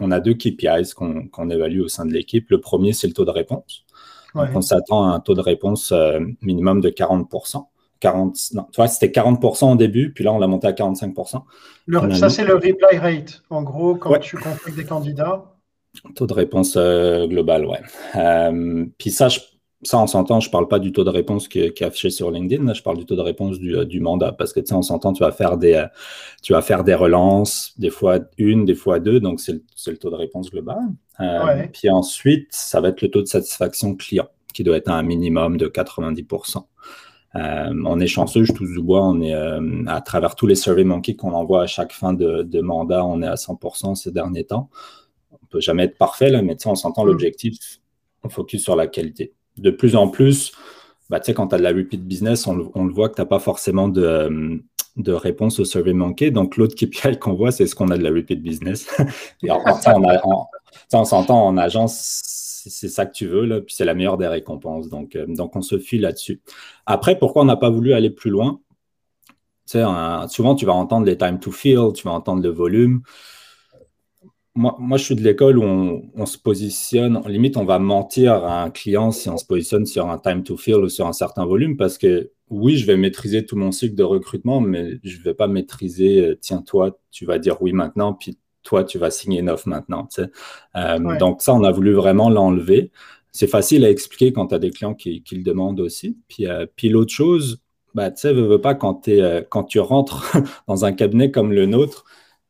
[0.02, 2.50] on a deux KPIs qu'on évalue au sein de l'équipe.
[2.50, 3.86] Le premier, c'est le taux de réponse.
[4.34, 5.94] Donc, on s'attend à un taux de réponse
[6.42, 7.68] minimum de 40%.
[8.06, 11.42] 40, non, tu vois, c'était 40% au début, puis là, on l'a monté à 45%.
[12.14, 13.42] ça, c'est le reply rate.
[13.50, 15.44] En gros, quand tu contactes des candidats.
[16.14, 17.80] Taux de réponse euh, global, ouais.
[18.16, 19.30] Euh, puis ça,
[19.82, 22.30] ça, on s'entend, je ne parle pas du taux de réponse qui, est affiché sur
[22.30, 24.76] LinkedIn, je parle du taux de réponse du, euh, du mandat, parce que tu sais,
[24.76, 25.84] on s'entend, tu vas faire des,
[26.44, 29.98] tu vas faire des relances, des fois une, des fois deux, donc c'est le, le,
[29.98, 30.78] taux de réponse global.
[31.74, 35.04] Puis ensuite, ça va être le taux de satisfaction client, qui doit être à un
[35.04, 36.66] minimum de 90%.
[37.36, 40.56] Euh, on est chanceux, je touche du bois, on est euh, à travers tous les
[40.56, 44.46] survey monkeys qu'on envoie à chaque fin de, mandat, on est à 100% ces derniers
[44.46, 44.70] temps.
[45.32, 47.08] On peut jamais être parfait, là, mais on s'entend mm.
[47.08, 47.58] l'objectif,
[48.24, 49.34] on focus sur la qualité.
[49.58, 50.54] De plus en plus,
[51.10, 53.40] bah, quand tu as de la repeat business, on, le voit que tu n'as pas
[53.40, 54.62] forcément de,
[54.96, 56.32] de réponse au survey manqué.
[56.32, 58.88] Donc, l'autre KPI qu'on voit, c'est ce qu'on a de la repeat business?
[59.44, 59.62] Et en,
[60.94, 62.22] on s'entend en agence,
[62.70, 64.90] c'est ça que tu veux, là, puis c'est la meilleure des récompenses.
[64.90, 66.42] Donc, euh, donc on se fie là-dessus.
[66.86, 68.62] Après, pourquoi on n'a pas voulu aller plus loin?
[69.66, 73.02] Souvent, tu vas entendre les time to fill, tu vas entendre le volume.
[74.54, 75.64] Moi, moi je suis de l'école où
[76.16, 80.10] on, se positionne, limite, on va mentir à un client si on se positionne sur
[80.10, 83.46] un time to fill ou sur un certain volume parce que oui, je vais maîtriser
[83.46, 87.26] tout mon cycle de recrutement, mais je ne vais pas maîtriser, euh, tiens, toi, tu
[87.26, 88.14] vas dire oui maintenant,
[88.66, 90.10] toi, tu vas signer une offre maintenant.
[91.20, 92.92] Donc, ça, on a voulu vraiment l'enlever.
[93.32, 96.18] C'est facile à expliquer quand tu as des clients qui, le demandent aussi.
[96.28, 97.62] Puis, puis l'autre chose,
[97.94, 99.10] bah, tu sais, veux, pas, quand,
[99.50, 100.36] quand tu rentres
[100.68, 102.04] dans un cabinet comme le nôtre,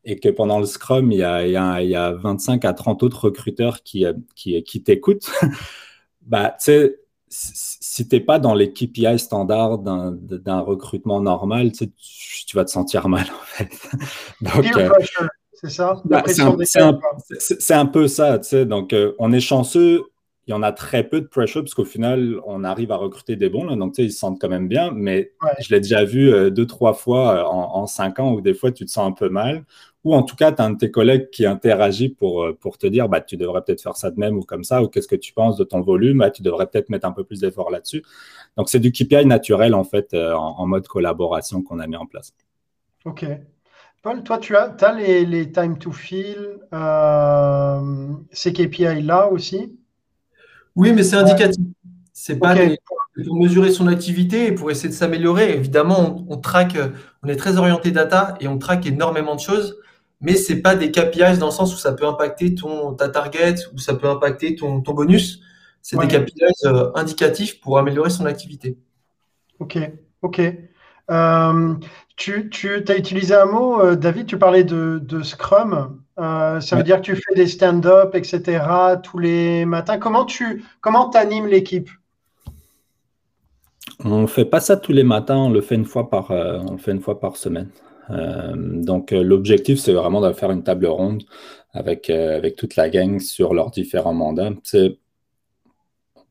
[0.05, 3.25] et que pendant le Scrum, il y a, il y a, 25 à 30 autres
[3.25, 4.05] recruteurs qui,
[4.35, 5.31] qui, qui t'écoutent,
[6.21, 11.91] bah, tu sais, si tu n'es pas dans les KPI standards d'un recrutement normal, tu,
[12.47, 13.89] tu, vas te sentir mal, en fait.
[14.41, 14.89] Donc, euh,
[15.65, 16.01] c'est ça?
[16.05, 18.65] Bah, C'est un, un, peu ça, tu sais.
[18.65, 20.03] Donc, euh, on est chanceux
[20.47, 23.35] il y en a très peu de pressure parce qu'au final, on arrive à recruter
[23.35, 23.65] des bons.
[23.65, 24.91] Là, donc, tu sais, ils se sentent quand même bien.
[24.91, 28.53] Mais je l'ai déjà vu euh, deux, trois fois en, en, cinq ans où des
[28.53, 29.65] fois, tu te sens un peu mal
[30.05, 32.77] ou en tout cas, tu as un de tes collègues qui interagit pour, euh, pour
[32.77, 35.07] te dire bah, tu devrais peut-être faire ça de même ou comme ça, ou qu'est-ce
[35.07, 37.71] que tu penses de ton volume, bah, tu devrais peut-être mettre un peu plus d'effort
[37.71, 38.03] là-dessus.
[38.55, 42.05] Donc, c'est du KPI naturel en fait, euh, en, mode collaboration qu'on a mis en
[42.05, 42.33] place.
[43.05, 43.25] OK.
[44.05, 49.79] Paul, toi, tu as, as les, les, time to fill, euh, ces KPI-là aussi?
[50.75, 51.65] Oui, mais c'est indicatif.
[52.13, 52.53] C'est pas
[53.25, 55.55] pour mesurer son activité et pour essayer de s'améliorer.
[55.55, 56.77] Évidemment, on, on, traque,
[57.23, 59.75] on est très orienté data et on traque énormément de choses
[60.21, 63.55] mais c'est pas des KPIs dans le sens où ça peut impacter ton ta target
[63.73, 65.41] ou ça peut impacter ton, ton bonus.
[65.81, 68.77] C'est des KPIs euh, indicatifs pour améliorer son activité.
[69.59, 69.77] Ok,
[70.21, 70.41] ok.
[71.11, 71.73] Euh,
[72.17, 75.99] tu, tu as utilisé un mot, euh, David, tu parlais de, de Scrum.
[76.17, 78.63] ça veut dire que tu fais des stand-up, etc.
[79.03, 79.97] tous les matins.
[79.97, 81.89] Comment tu comment animes l'équipe?
[84.03, 86.73] On ne fait pas ça tous les matins, on le fait une fois par, on
[86.73, 87.69] le fait une fois par semaine.
[88.09, 91.23] Euh, donc, euh, l'objectif, c'est vraiment de faire une table ronde
[91.73, 94.51] avec, euh, avec toute la gang sur leurs différents mandats.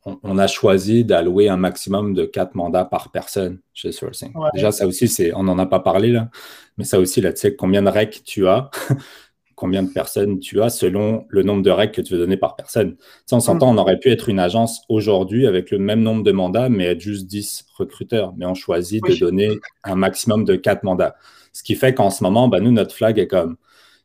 [0.07, 4.33] On, a choisi d'allouer un maximum de quatre mandats par personne chez Sourcing.
[4.53, 6.29] Déjà, ça aussi, c'est, on n'en a pas parlé là,
[6.77, 8.71] mais ça aussi, là, tu sais, combien de recs tu as,
[9.55, 12.55] combien de personnes tu as selon le nombre de recs que tu veux donner par
[12.55, 12.97] personne.
[13.33, 16.69] on s'entend, on aurait pu être une agence aujourd'hui avec le même nombre de mandats,
[16.69, 18.35] mais être juste 10 recruteurs.
[18.37, 21.17] Mais on choisit de donner un maximum de quatre mandats.
[21.53, 23.57] Ce qui fait qu'en ce moment, ben, nous, notre flag est comme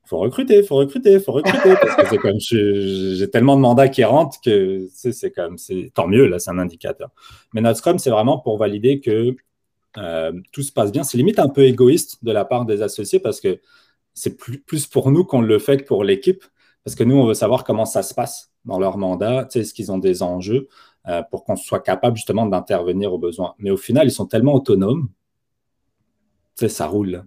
[0.09, 1.75] faut recruter, faut recruter, faut recruter.
[1.79, 6.07] Parce que c'est comme j'ai tellement de mandats qui rentrent que c'est comme c'est tant
[6.07, 7.11] mieux, là, c'est un indicateur.
[7.53, 9.35] Mais notre Scrum, c'est vraiment pour valider que
[9.97, 11.03] euh, tout se passe bien.
[11.03, 13.59] C'est limite un peu égoïste de la part des associés parce que
[14.15, 16.43] c'est plus, plus pour nous qu'on le fait que pour l'équipe.
[16.83, 19.91] Parce que nous, on veut savoir comment ça se passe dans leur mandat, est-ce qu'ils
[19.91, 20.67] ont des enjeux
[21.07, 23.53] euh, pour qu'on soit capable justement d'intervenir aux besoins.
[23.59, 25.09] Mais au final, ils sont tellement autonomes
[26.67, 27.23] ça roule.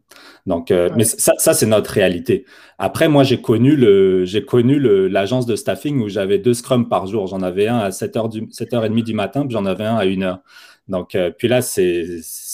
[0.46, 2.44] Donc, euh, mais ça, ça c'est notre réalité.
[2.78, 4.78] Après, moi, j'ai connu le, j'ai connu
[5.08, 7.26] l'agence de staffing où j'avais deux scrums par jour.
[7.26, 10.40] J'en avais un à 7h du, 7h30 du matin, puis j'en avais un à 1h.
[10.88, 12.04] Donc, euh, puis là, c'est,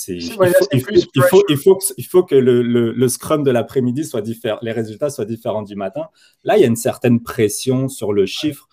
[0.09, 4.21] il, faut, il, faut, il, faut, il faut que le, le, scrum de l'après-midi soit
[4.21, 6.09] différent, les résultats soient différents du matin.
[6.45, 8.69] Là, il y a une certaine pression sur le chiffre.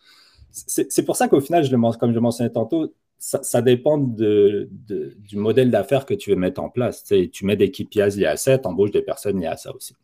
[0.52, 2.94] C'est pour ça qu'au final, je le, comme je le mentionnais tantôt,
[3.26, 7.04] ça, dépend de, du modèle d'affaires que tu veux mettre en place.
[7.04, 9.74] Tu, tu mets des KPIs liés à ça, tu embauches des personnes liées à ça
[9.74, 9.96] aussi.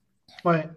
[0.43, 0.67] Ouais.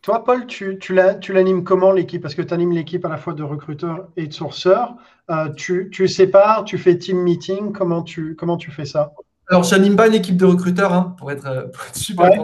[0.00, 2.22] Toi, Paul, tu, tu l'animes comment l'équipe?
[2.22, 4.96] Parce que tu animes l'équipe à la fois de recruteurs et de sourceurs.
[5.30, 7.72] Euh, tu, tu sépares, tu fais team meeting.
[7.72, 9.12] Comment tu, comment tu fais ça?
[9.48, 12.42] Alors, je n'anime pas une équipe de recruteurs, hein, pour, être, super ouais.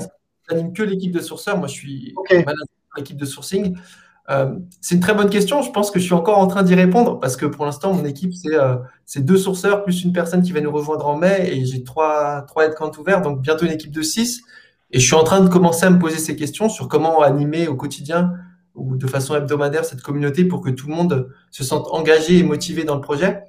[0.51, 1.57] Je n'anime que l'équipe de sourceurs.
[1.57, 2.45] Moi, je suis okay.
[2.45, 3.75] manager de l'équipe de sourcing.
[4.31, 5.63] Euh, c'est une très bonne question.
[5.63, 8.05] Je pense que je suis encore en train d'y répondre parce que pour l'instant, mon
[8.05, 11.65] équipe, euh, c'est deux sourceurs plus une personne qui va nous rejoindre en mai et
[11.65, 14.43] j'ai trois, trois headcounts ouverts, donc bientôt une équipe de six.
[14.91, 17.69] Et je suis en train de commencer à me poser ces questions sur comment animer
[17.69, 18.33] au quotidien
[18.75, 22.43] ou de façon hebdomadaire cette communauté pour que tout le monde se sente engagé et
[22.43, 23.43] motivé dans le projet.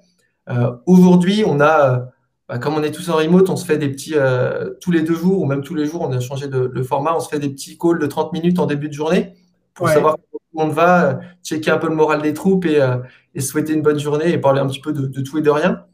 [0.50, 2.10] Euh, Aujourd'hui, on a,
[2.48, 5.02] bah, comme on est tous en remote, on se fait des petits, euh, tous les
[5.02, 7.30] deux jours ou même tous les jours, on a changé de, le format, on se
[7.30, 9.34] fait des petits calls de 30 minutes en début de journée
[9.78, 10.18] pour savoir
[10.58, 11.14] on va, euh,
[11.44, 12.98] checker un peu le moral des troupes euh,
[13.36, 15.86] et, souhaiter une bonne journée et parler un petit peu de, tout et de rien.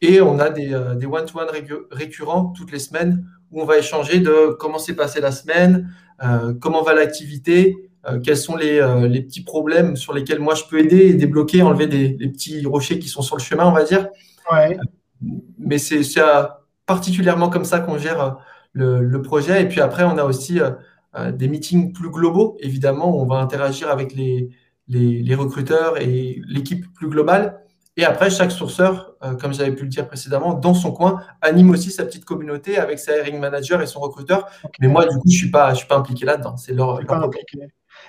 [0.00, 1.48] Et on a des, euh, one-to-one
[1.90, 5.90] récurrents toutes les semaines où on va échanger de comment s'est passée la semaine,
[6.60, 7.90] comment va l'activité,
[8.22, 8.78] quels sont les,
[9.22, 12.98] petits problèmes sur lesquels moi je peux aider et débloquer, enlever des, les petits rochers
[12.98, 14.08] qui sont sur le chemin, on va dire.
[15.58, 16.02] mais c'est
[16.84, 18.36] particulièrement comme ça qu'on gère
[18.74, 19.62] le, le, projet.
[19.62, 20.60] Et puis après, on a aussi
[21.32, 24.50] des meetings plus globaux, évidemment, où on va interagir avec les,
[24.88, 27.60] les, recruteurs et l'équipe plus globale.
[27.96, 31.70] Et après, chaque sourceur, euh, comme j'avais pu le dire précédemment, dans son coin, anime
[31.70, 34.46] aussi sa petite communauté avec sa hiring manager et son recruteur.
[34.80, 36.56] Mais moi, du coup, je ne suis, pas, je suis pas impliqué là-dedans.
[36.56, 37.00] C'est leur,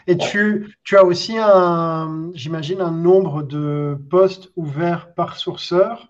[0.05, 6.09] Et tu, tu, as aussi, un, j'imagine, un nombre de postes ouverts par sourceur.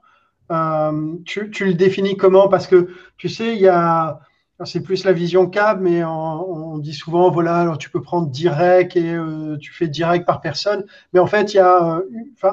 [0.51, 2.49] Euh, tu, tu, le définis comment?
[2.49, 4.19] Parce que, tu sais, il y a
[4.65, 8.95] c'est plus la vision cab, mais on, dit souvent, voilà, alors tu peux prendre direct
[8.95, 10.85] et euh, tu fais direct par personne.
[11.13, 12.01] Mais en fait, il y a,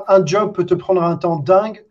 [0.09, 1.85] un job peut te prendre un temps dingue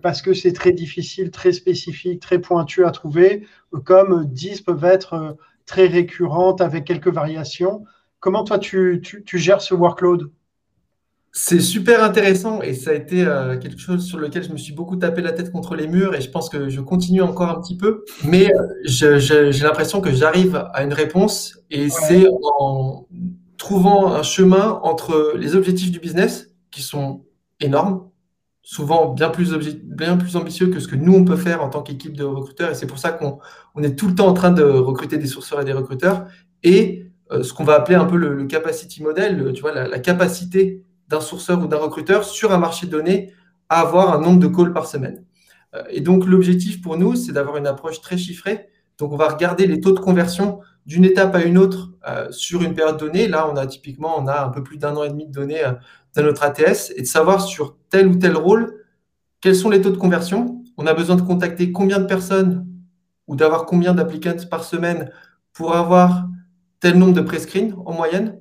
[0.00, 3.46] parce que c'est très difficile, très spécifique, très pointu à trouver,
[3.84, 5.36] comme 10 peuvent être
[5.66, 7.84] très récurrentes avec quelques variations.
[8.20, 10.30] Comment toi, tu, tu gères ce workload?
[11.34, 14.74] C'est super intéressant et ça a été euh, quelque chose sur lequel je me suis
[14.74, 17.58] beaucoup tapé la tête contre les murs et je pense que je continue encore un
[17.58, 18.04] petit peu.
[18.24, 22.26] Mais euh, j'ai l'impression que j'arrive à une réponse et c'est
[22.58, 23.08] en
[23.56, 27.24] trouvant un chemin entre les objectifs du business qui sont
[27.60, 28.10] énormes,
[28.62, 29.54] souvent bien plus,
[29.84, 32.70] bien plus ambitieux que ce que nous on peut faire en tant qu'équipe de recruteurs
[32.70, 33.38] et c'est pour ça qu'on
[33.74, 36.26] on est tout le temps en train de recruter des sourceurs et des recruteurs
[36.62, 39.98] et euh, ce qu'on va appeler un peu le, capacity model, tu vois, la, la
[39.98, 43.32] capacité d'un sourceur ou d'un recruteur sur un marché donné
[43.68, 45.24] à avoir un nombre de calls par semaine.
[45.74, 48.68] Euh, et donc, l'objectif pour nous, c'est d'avoir une approche très chiffrée.
[48.98, 52.62] Donc, on va regarder les taux de conversion d'une étape à une autre euh, sur
[52.62, 53.28] une période donnée.
[53.28, 55.64] Là, on a typiquement, on a un peu plus d'un an et demi de données
[55.64, 55.72] euh,
[56.16, 58.84] dans notre ATS et de savoir sur tel ou tel rôle,
[59.40, 60.62] quels sont les taux de conversion.
[60.78, 62.66] On a besoin de contacter combien de personnes
[63.26, 65.10] ou d'avoir combien d'applicants par semaine
[65.52, 66.26] pour avoir
[66.80, 68.40] tel nombre de prescreens en moyenne.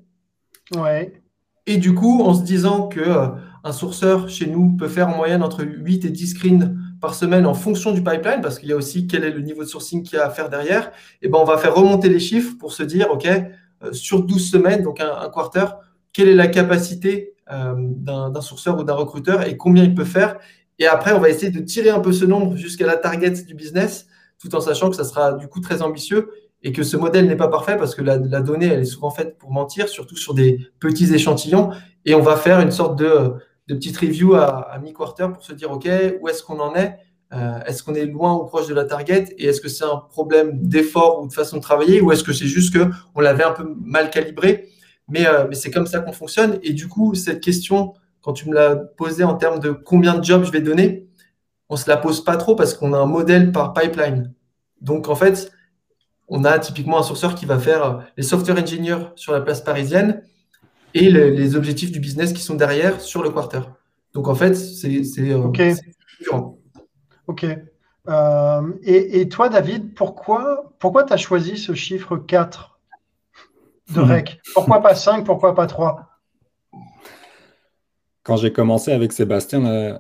[0.76, 1.21] Ouais.
[1.68, 5.44] Et du coup, en se disant que euh, sourceur chez nous peut faire en moyenne
[5.44, 8.76] entre 8 et 10 screens par semaine en fonction du pipeline, parce qu'il y a
[8.76, 11.30] aussi quel est le niveau de sourcing qu'il y a à faire derrière, et eh
[11.30, 14.84] ben on va faire remonter les chiffres pour se dire, OK, euh, sur 12 semaines,
[14.84, 15.66] donc un, quarter,
[16.14, 20.38] quelle est la capacité euh, d'un sourceur ou d'un recruteur et combien il peut faire.
[20.80, 23.54] Et après, on va essayer de tirer un peu ce nombre jusqu'à la target du
[23.54, 24.08] business,
[24.40, 26.32] tout en sachant que ça sera du coup très ambitieux
[26.64, 29.38] et que ce modèle n'est pas parfait parce que la, donnée, elle est souvent faite
[29.38, 31.72] pour mentir, surtout sur des petits échantillons.
[32.06, 33.34] Et on va faire une sorte de,
[33.68, 35.88] petite review à, mi-quarter pour se dire, OK,
[36.20, 36.98] où est-ce qu'on en est?
[37.34, 39.34] Euh, Est-ce qu'on est loin ou proche de la target?
[39.38, 42.02] Et est-ce que c'est un problème d'effort ou de façon de travailler?
[42.02, 44.68] Ou est-ce que c'est juste qu'on l'avait un peu mal calibré?
[45.08, 46.60] Mais, euh, mais c'est comme ça qu'on fonctionne.
[46.62, 50.24] Et du coup, cette question, quand tu me l'as posée en termes de combien de
[50.24, 51.08] jobs je vais donner,
[51.70, 54.34] on ne se la pose pas trop parce qu'on a un modèle par pipeline.
[54.82, 55.52] Donc, en fait,
[56.32, 60.24] on a typiquement un sourceur qui va faire les software engineers sur la place parisienne
[60.94, 63.60] et les, objectifs du business qui sont derrière sur le quarter.
[64.14, 65.62] Donc en fait, c'est euh, Ok.
[67.28, 67.46] Ok.
[68.08, 72.80] Euh, et, toi, David, pourquoi, pourquoi tu as choisi ce chiffre 4
[73.94, 74.12] de hmm.
[74.12, 74.42] REC?
[74.54, 76.11] Pourquoi pas 5 Pourquoi pas 3
[78.24, 80.00] quand j'ai commencé avec Sébastien,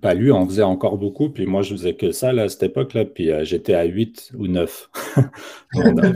[0.00, 3.04] bah, lui, on faisait encore beaucoup, puis moi, je faisais que ça à cette époque-là,
[3.04, 4.90] puis euh, j'étais à 8 ou 9.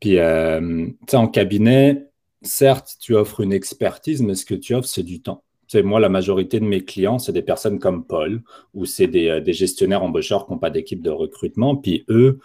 [0.00, 2.06] puis, euh, tu sais, en cabinet,
[2.42, 5.42] certes, tu offres une expertise, mais ce que tu offres, c'est du temps.
[5.66, 8.42] sais, moi, la majorité de mes clients, c'est des personnes comme Paul,
[8.74, 12.38] ou c'est des, euh, gestionnaires embaucheurs qui n'ont pas d'équipe de recrutement, puis eux,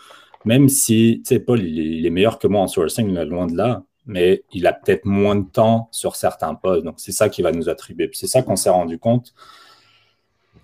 [0.45, 3.83] même si, tu sais, Paul, il est, meilleur que moi en sourcing, loin de là,
[4.07, 6.83] mais il a peut-être moins de temps sur certains postes.
[6.83, 8.09] Donc, c'est ça qui va nous attribuer.
[8.13, 9.33] C'est ça qu'on s'est rendu compte.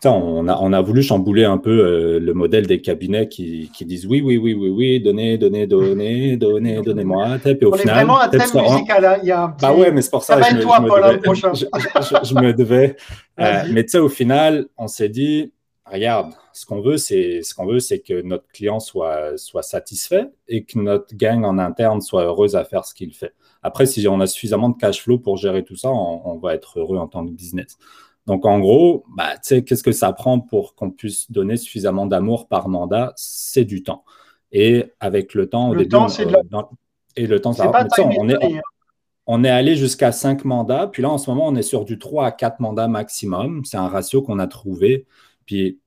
[0.06, 3.86] On a, on a, voulu chambouler un peu euh, le modèle des cabinets qui, qui,
[3.86, 7.38] disent oui, oui, oui, oui, oui, donnez, donnez, donnez, donnez, donnez-moi.
[7.46, 9.06] Et au on final, est vraiment un thème musical.
[9.06, 9.18] Hein.
[9.22, 9.66] Il y a un petit...
[9.66, 10.80] Bah ouais, mais c'est pour ça que je, toi,
[12.24, 12.96] je, me devais.
[13.40, 15.54] Euh, mais tu sais, au final, on s'est dit,
[15.94, 20.30] regarde, ce qu'on veut, c'est ce qu'on veut, c'est que notre client soit, soit satisfait
[20.48, 23.34] et que notre gang en interne soit heureuse à faire ce qu'il fait.
[23.62, 26.80] Après, si on a suffisamment de cash flow pour gérer tout ça, on, va être
[26.80, 27.78] heureux en tant que business.
[28.26, 32.70] Donc, en gros, bah, qu'est-ce que ça prend pour qu'on puisse donner suffisamment d'amour par
[32.70, 33.14] mandat?
[33.16, 34.04] C'est du temps.
[34.52, 36.28] Et avec le temps, au le temps, c'est
[37.16, 37.86] et le temps, ça pas
[38.18, 38.38] on, est,
[39.28, 40.88] on est allé jusqu'à 5 mandats.
[40.88, 43.64] Puis là, en ce moment, on est sur du 3 à 4 mandats maximum.
[43.66, 45.06] C'est un ratio qu'on a trouvé.
[45.46, 45.80] Puis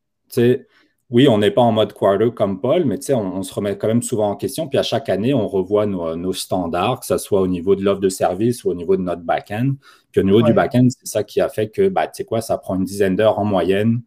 [1.09, 3.87] oui, on n'est pas en mode quarter comme Paul, mais on, on, se remet quand
[3.87, 4.67] même souvent en question.
[4.69, 8.01] Puis à chaque année, on revoit nos, standards, que ce soit au niveau de l'offre
[8.01, 9.75] de service ou au niveau de notre back-end.
[10.11, 12.41] Puis au niveau du back-end, c'est ça qui a fait que, bah, tu sais quoi,
[12.41, 14.03] ça prend une dizaine d'heures en moyenne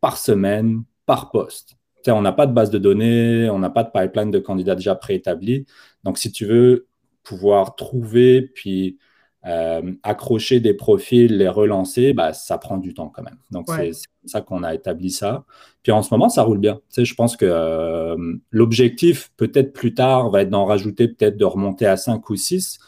[0.00, 1.76] par semaine, par poste.
[2.06, 4.94] on n'a pas de base de données, on n'a pas de pipeline de candidats déjà
[4.94, 5.64] préétablis.
[6.04, 6.86] Donc, si tu veux
[7.22, 8.98] pouvoir trouver, puis
[9.46, 13.38] euh, accrocher des profils, les relancer, bah, ça prend du temps quand même.
[13.52, 15.44] Donc, c'est comme ça qu'on a établi ça.
[15.84, 16.74] Puis en ce moment, ça roule bien.
[16.74, 18.16] Tu sais, je pense que euh,
[18.50, 22.80] l'objectif, peut-être plus tard, va être d'en rajouter, peut-être de remonter à 5 ou 6.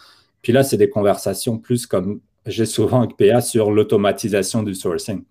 [0.43, 5.23] Puis là, c'est des conversations plus comme j'ai souvent avec PA sur l'automatisation du sourcing.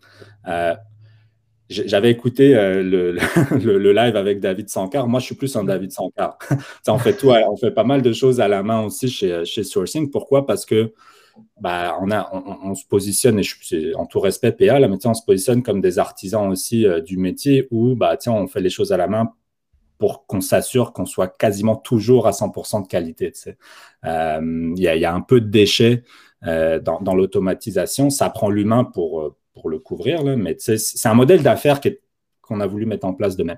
[0.48, 0.76] Euh,
[1.70, 3.18] j'avais écouté le,
[3.52, 5.10] le, live avec David Sankar.
[5.10, 6.38] Moi, je suis plus un David Sankar.
[6.88, 9.66] on fait tout, on fait pas mal de choses à la main aussi chez, chez
[9.66, 10.10] Sourcing.
[10.10, 10.46] Pourquoi?
[10.46, 10.94] Parce que
[11.60, 16.00] bah, on, se positionne, et en tout respect PA, mais on se positionne comme des
[16.00, 19.34] artisans aussi euh, du métier où bah, on fait les choses à la main
[19.98, 23.34] pour qu'on s'assure qu'on soit quasiment toujours à 100% de qualité.
[24.04, 26.04] Il y, y, a un peu de déchets
[26.44, 28.12] dans, dans l'automatisation.
[28.12, 31.82] Ça prend l'humain pour, pour le couvrir, là, mais c'est un modèle d'affaires
[32.42, 33.58] qu'on a voulu mettre en place de même.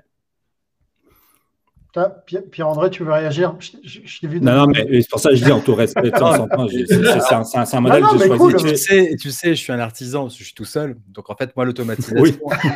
[2.50, 3.56] Pierre-André, tu veux réagir?
[3.60, 6.10] Je, vu Non, non, mais c'est pour ça que je dis en tout respect.
[6.14, 8.64] C'est un, modèle que j'ai choisi.
[8.64, 10.96] Tu sais, tu sais, je suis un artisan, je suis tout seul.
[11.08, 12.24] Donc, en fait, moi, l'automatisation,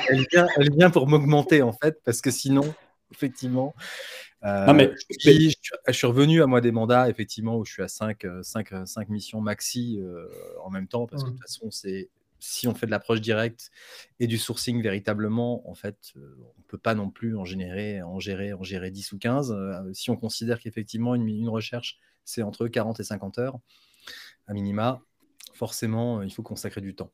[0.09, 2.75] elle, vient, elle vient pour m'augmenter, en fait, parce que sinon,
[3.12, 3.75] effectivement,
[4.45, 5.53] euh, non, mais, je,
[5.93, 9.41] suis revenu à moi des mandats, effectivement, où je suis à 5, 5, 5 missions
[9.41, 10.29] maxi euh,
[10.62, 12.11] en même temps, parce que de toute façon, c'est
[12.45, 13.71] si on fait de l'approche directe
[14.21, 18.03] et du sourcing véritablement, en fait, euh, on ne peut pas non plus en générer,
[18.03, 19.53] en gérer, en gérer 10 ou 15.
[19.53, 23.59] Euh, si on considère qu'effectivement, une, une, recherche, c'est entre 40 et 50 heures,
[24.47, 25.01] à minima,
[25.55, 27.11] forcément, euh, il faut consacrer du temps.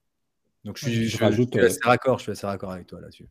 [0.65, 3.27] Donc, je suis, je, rajoute, assez raccord, je suis assez raccord avec toi là-dessus.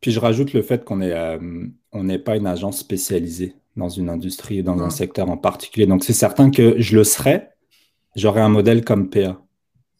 [0.00, 4.82] Puis je rajoute le fait qu'on n'est pas une agence spécialisée dans une industrie, dans
[4.82, 5.86] un secteur en particulier.
[5.86, 7.54] Donc, c'est certain que je le serais,
[8.16, 9.40] j'aurais un modèle comme PA.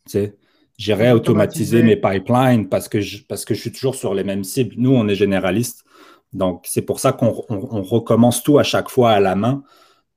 [0.06, 0.36] Tu sais,
[0.76, 4.42] J'irai automatiser mes pipelines parce que, je, parce que je suis toujours sur les mêmes
[4.42, 4.74] cibles.
[4.76, 5.84] Nous, on est généraliste.
[6.32, 9.62] Donc, c'est pour ça qu'on recommence tout à chaque fois à la main.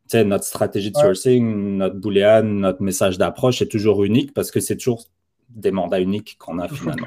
[0.10, 4.50] Tu sais, notre stratégie de sourcing, notre boolean, notre message d'approche est toujours unique parce
[4.50, 5.04] que c'est toujours
[5.50, 7.06] des mandats uniques qu'on a finalement.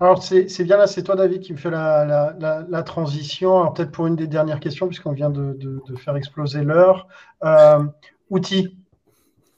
[0.00, 2.34] Alors, c'est bien là, c'est toi, David, qui me fait la,
[2.68, 3.58] la, transition.
[3.60, 7.08] Alors, peut-être pour une des dernières questions, puisqu'on vient de, de, faire exploser l'heure.
[7.44, 7.84] Euh,
[8.30, 8.76] outils.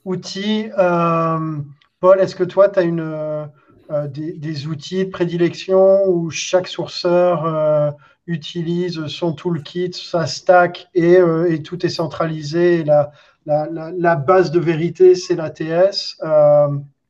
[0.05, 0.69] Outils.
[0.77, 1.57] Euh,
[1.99, 3.45] Paul, est-ce que toi, tu as une, euh,
[3.91, 7.91] euh, des, outils de prédilection où chaque sourceur euh,
[8.25, 11.19] utilise son toolkit, sa stack et,
[11.63, 16.17] tout est centralisé la, base de vérité, c'est l'ATS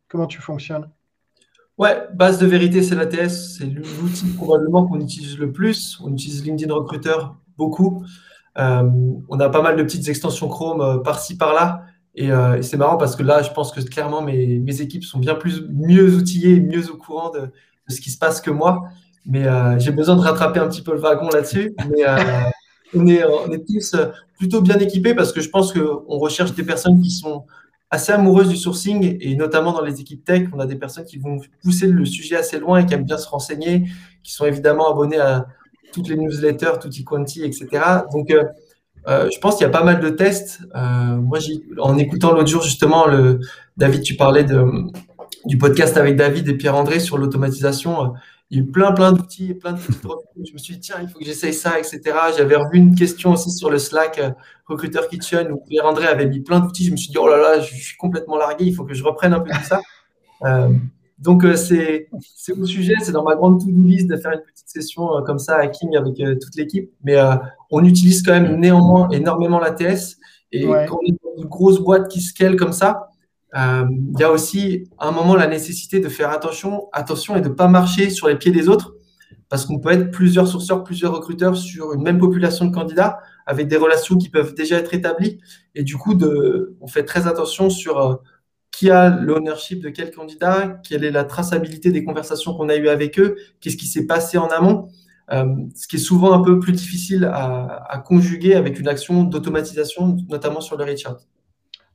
[0.07, 0.89] Comment tu fonctionnes?
[1.77, 3.57] Ouais, base de vérité, c'est l'ATS.
[3.57, 5.99] C'est l'outil probablement qu'on utilise le plus.
[6.03, 7.15] On utilise LinkedIn Recruiter
[7.57, 8.03] beaucoup.
[8.55, 11.83] on a pas mal de petites extensions Chrome par-ci, par-là.
[12.17, 15.19] Euh, et, c'est marrant parce que là, je pense que clairement, mes, mes, équipes sont
[15.19, 17.49] bien plus mieux outillées, mieux au courant de,
[17.87, 18.83] ce qui se passe que moi.
[19.25, 21.75] Mais euh, j'ai besoin de rattraper un petit peu le wagon là-dessus.
[21.89, 22.17] Mais euh,
[22.95, 23.95] on, est, on est tous
[24.37, 27.45] plutôt bien équipés parce que je pense qu'on recherche des personnes qui sont
[27.91, 31.17] assez amoureuses du sourcing et notamment dans les équipes tech, on a des personnes qui
[31.17, 33.85] vont pousser le sujet assez loin et qui aiment bien se renseigner,
[34.23, 35.47] qui sont évidemment abonnés à
[35.91, 37.67] toutes les newsletters, Tutti Quanti, etc.
[38.13, 38.31] Donc,
[39.09, 40.59] euh, je pense qu'il y a pas mal de tests.
[40.75, 41.39] Euh, moi,
[41.79, 43.07] en écoutant l'autre jour, justement,
[43.77, 44.45] David, tu parlais
[45.45, 48.03] du podcast avec David et Pierre-André sur l'automatisation.
[48.03, 48.07] Euh,
[48.51, 51.07] il y a eu plein, plein d'outils, plein de Je me suis dit, tiens, il
[51.07, 52.01] faut que j'essaye ça, etc.
[52.35, 54.19] J'avais revu une question aussi sur le Slack
[54.65, 56.85] Recruiter Kitchen où Pierre-André avait mis plein d'outils.
[56.85, 59.03] Je me suis dit, oh là là, je suis complètement largué, il faut que je
[59.03, 59.81] reprenne un peu tout ça.
[61.19, 62.07] Donc, euh, c'est
[62.57, 65.39] au sujet, c'est dans ma grande to-do list de faire une petite session euh, comme
[65.39, 66.91] ça, hacking avec euh, toute l'équipe.
[67.03, 67.17] Mais
[67.71, 70.17] on utilise quand même néanmoins énormément l'ATS.
[70.51, 73.09] Et quand on est dans une grosse boîte qui scale comme ça,
[73.53, 77.49] il y a aussi à un moment la nécessité de faire attention, attention et de
[77.49, 78.95] ne pas marcher sur les pieds des autres.
[79.49, 83.67] Parce qu'on peut être plusieurs sourceurs, plusieurs recruteurs sur une même population de candidats avec
[83.67, 85.39] des relations qui peuvent déjà être établies.
[85.73, 88.21] Et du coup, de, on fait très attention sur
[88.71, 92.89] qui a l'ownership de quel candidat, quelle est la traçabilité des conversations qu'on a eues
[92.89, 94.89] avec eux, qu'est-ce qui s'est passé en amont,
[95.31, 95.45] euh,
[95.75, 100.61] ce qui est souvent un peu plus difficile à, conjuguer avec une action d'automatisation, notamment
[100.61, 101.17] sur le Richard.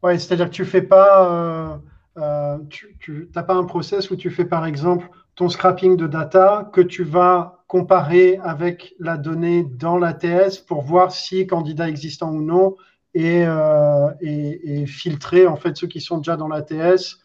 [0.02, 1.76] Oui, c'est-à-dire que tu fais pas, euh,
[2.18, 2.58] euh,
[3.00, 6.80] tu n'as pas un process où tu fais par exemple ton scrapping de data que
[6.80, 12.76] tu vas comparer avec la donnée dans l'ATS pour voir si candidat existant ou non
[13.16, 17.20] euh, et, filtrer en fait ceux qui sont déjà dans l'ATS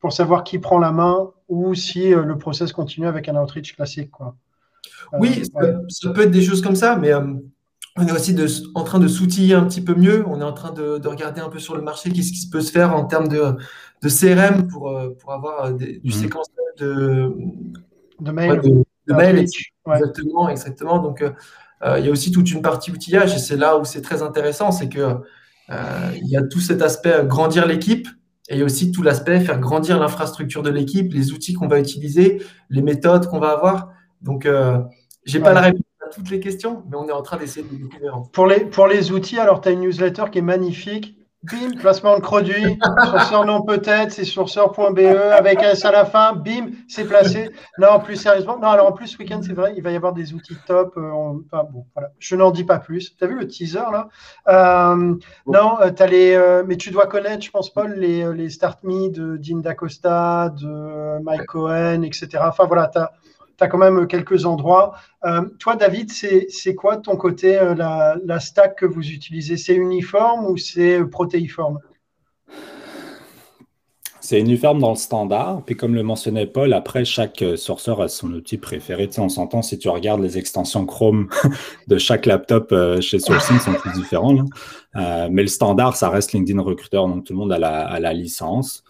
[0.00, 3.74] pour savoir qui prend la main ou si euh, le process continue avec un outreach
[3.74, 4.10] classique.
[4.10, 4.36] Quoi.
[5.12, 5.44] Euh, oui,
[5.88, 8.36] ça, peut être des choses comme ça, mais on est aussi
[8.74, 10.24] en train de s'outiller un petit peu mieux.
[10.26, 12.72] On est en train de, regarder un peu sur le marché qu'est-ce qui peut se
[12.72, 13.56] faire en termes de,
[14.02, 16.10] de CRM pour, pour avoir du mmh.
[16.10, 17.32] séquençage de,
[18.20, 18.60] de mail.
[19.06, 19.46] de, mail
[19.86, 20.98] exactement, exactement.
[20.98, 21.30] Donc, euh,
[21.98, 24.72] il y a aussi toute une partie outillage et c'est là où c'est très intéressant,
[24.72, 25.20] c'est que
[25.70, 28.08] euh, il y a tout cet aspect grandir l'équipe
[28.48, 32.82] et aussi tout l'aspect faire grandir l'infrastructure de l'équipe, les outils qu'on va utiliser, les
[32.82, 33.90] méthodes qu'on va avoir.
[34.20, 34.78] Donc, euh,
[35.24, 37.74] j'ai pas la réponse à toutes les questions, mais on est en train d'essayer de
[37.74, 38.22] découvrir.
[38.32, 41.16] Pour les, pour les outils, alors tu as une newsletter qui est magnifique
[41.50, 42.78] bim, placement de produit,
[43.10, 47.50] sourceur non peut-être, c'est sourceur.be avec un S à la fin, bim, c'est placé.
[47.78, 50.12] Non, plus sérieusement, non, alors en plus, ce week-end, c'est vrai, il va y avoir
[50.12, 50.94] des outils top.
[50.96, 51.10] Euh,
[51.46, 53.16] enfin, bon, voilà, je n'en dis pas plus.
[53.16, 54.08] Tu as vu le teaser là?
[54.48, 55.14] Euh,
[55.46, 59.10] Non, euh, as les, mais tu dois connaître, je pense, Paul, les, les Start Me
[59.10, 62.28] de Dean D'Acosta, de Mike Cohen, etc.
[62.46, 63.12] Enfin voilà, tu as
[63.60, 64.94] as quand même quelques endroits.
[65.58, 69.56] toi, David, c'est quoi ton côté, la, la, stack que vous utilisez?
[69.56, 71.78] C'est uniforme ou c'est protéiforme?
[74.24, 75.62] C'est uniforme dans le standard.
[75.66, 79.06] Puis comme le mentionnait Paul, après, chaque euh, sourceur a son outil préféré.
[79.06, 81.28] Tu sais, on s'entend si tu regardes les extensions Chrome
[81.88, 84.34] de chaque laptop euh, chez Sourcing sont tous différents.
[84.96, 88.82] Euh, mais le standard, ça reste LinkedIn Recruiter, donc tout le monde a la, licence.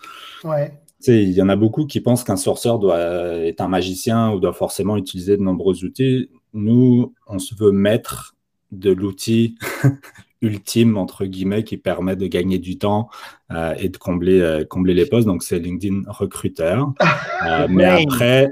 [0.44, 0.72] Ouais.
[1.08, 4.52] Il y en a beaucoup qui pensent qu'un sourceur doit être un magicien ou doit
[4.52, 6.30] forcément utiliser de nombreux outils.
[6.52, 8.34] Nous, on se veut mettre
[8.72, 9.56] de l'outil
[10.42, 13.08] ultime, entre guillemets, qui permet de gagner du temps
[13.50, 15.26] euh, et de combler, euh, combler les postes.
[15.26, 16.82] Donc, c'est LinkedIn Recruiter.
[17.44, 18.48] Euh, mais après,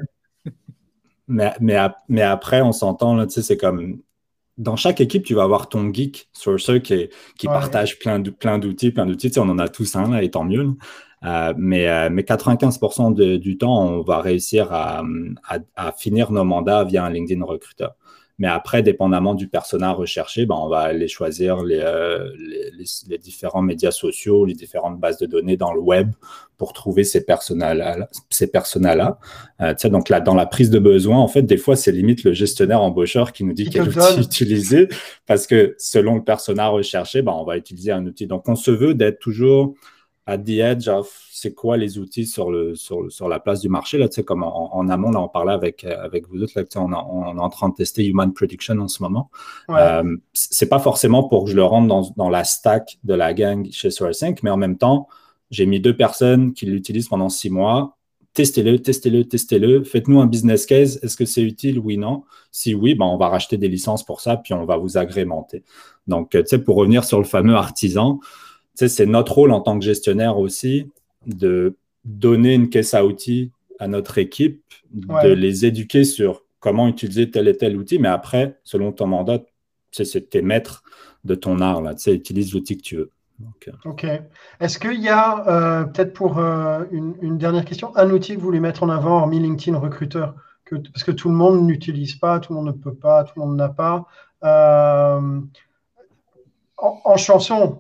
[1.27, 4.01] mais, mais, après, on s'entend, tu sais, c'est comme
[4.59, 8.91] dans chaque équipe, tu vas avoir ton geek sourcer qui, qui partage plein, plein d'outils,
[8.91, 9.29] plein d'outils.
[9.29, 10.77] Tu sais, on en a tous un, là, et tant mieux.
[11.23, 15.03] Mais, mais 95% du temps, on va réussir à,
[15.77, 17.89] à, finir nos mandats via un LinkedIn Recruiter.
[18.39, 23.63] Mais après, dépendamment du persona recherché, ben, on va aller choisir euh, les, les, différents
[23.63, 26.11] médias sociaux, les différentes bases de données dans le web
[26.57, 28.09] pour trouver ces personas-là.
[28.31, 29.19] Ces personas
[29.61, 32.33] euh, donc là, dans la prise de besoin, en fait, des fois, c'est limite le
[32.33, 34.89] gestionnaire embaucheur qui nous dit quel outil utiliser
[35.27, 38.27] parce que selon le persona recherché, ben, on va utiliser un outil.
[38.27, 39.75] Donc, on se veut d'être toujours
[40.27, 43.69] à the edge of c'est quoi les outils sur, le, sur, sur la place du
[43.69, 43.99] marché.
[43.99, 46.93] Là, tu sais, comme en, amont, là, on parlait avec, avec vous autres, là, on,
[46.93, 49.31] on, est en train de tester Human Prediction en ce moment.
[49.71, 53.35] Euh, c'est pas forcément pour que je le rentre dans, dans la stack de la
[53.35, 55.09] gang chez Sourcing, mais en même temps,
[55.51, 57.99] j'ai mis deux personnes qui l'utilisent pendant six mois.
[58.35, 59.85] Testez-le, testez-le, testez-le.
[59.85, 60.99] Faites-nous un business case.
[61.03, 61.79] Est-ce que c'est utile?
[61.79, 62.25] Oui, non.
[62.51, 65.65] Si oui, ben, on va racheter des licences pour ça, puis on va vous agrémenter.
[66.07, 68.21] Donc, tu sais, pour revenir sur le fameux artisan,
[68.75, 70.91] c'est notre rôle en tant que gestionnaire aussi
[71.27, 74.63] de donner une caisse à outils à notre équipe,
[74.93, 79.41] de les éduquer sur comment utiliser tel et tel outil, mais après, selon ton mandat,
[79.91, 80.85] c'est tes maîtres
[81.25, 83.11] de ton art, là, utilise l'outil que tu veux.
[83.69, 83.73] Euh.
[83.85, 84.07] ok.
[84.61, 88.47] Est-ce qu'il y a, euh, peut-être pour euh, une, dernière question, un outil que vous
[88.47, 92.39] voulez mettre en avant, hormis LinkedIn Recruteur que, Parce que tout le monde n'utilise pas,
[92.39, 94.07] tout le monde ne peut pas, tout le monde n'a pas.
[96.77, 97.79] en, chanson,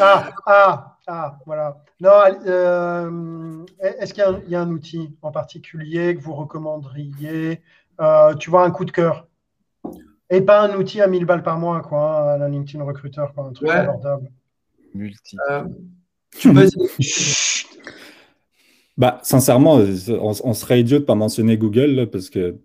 [0.00, 1.82] ah, ah, ah, voilà.
[2.00, 2.10] Non,
[2.46, 7.60] euh, est-ce qu'il y, a un outil en particulier que vous recommanderiez?
[8.00, 9.28] Euh, Tu vois, un coup de cœur.
[10.30, 13.44] Et pas un outil à 1000 balles par mois, quoi, hein, la LinkedIn Recruiter, quoi,
[13.44, 14.30] un truc abordable.
[14.94, 15.36] Multi.
[15.50, 15.64] Euh,
[18.96, 22.56] bah, sincèrement, on, serait idiot de pas mentionner Google parce que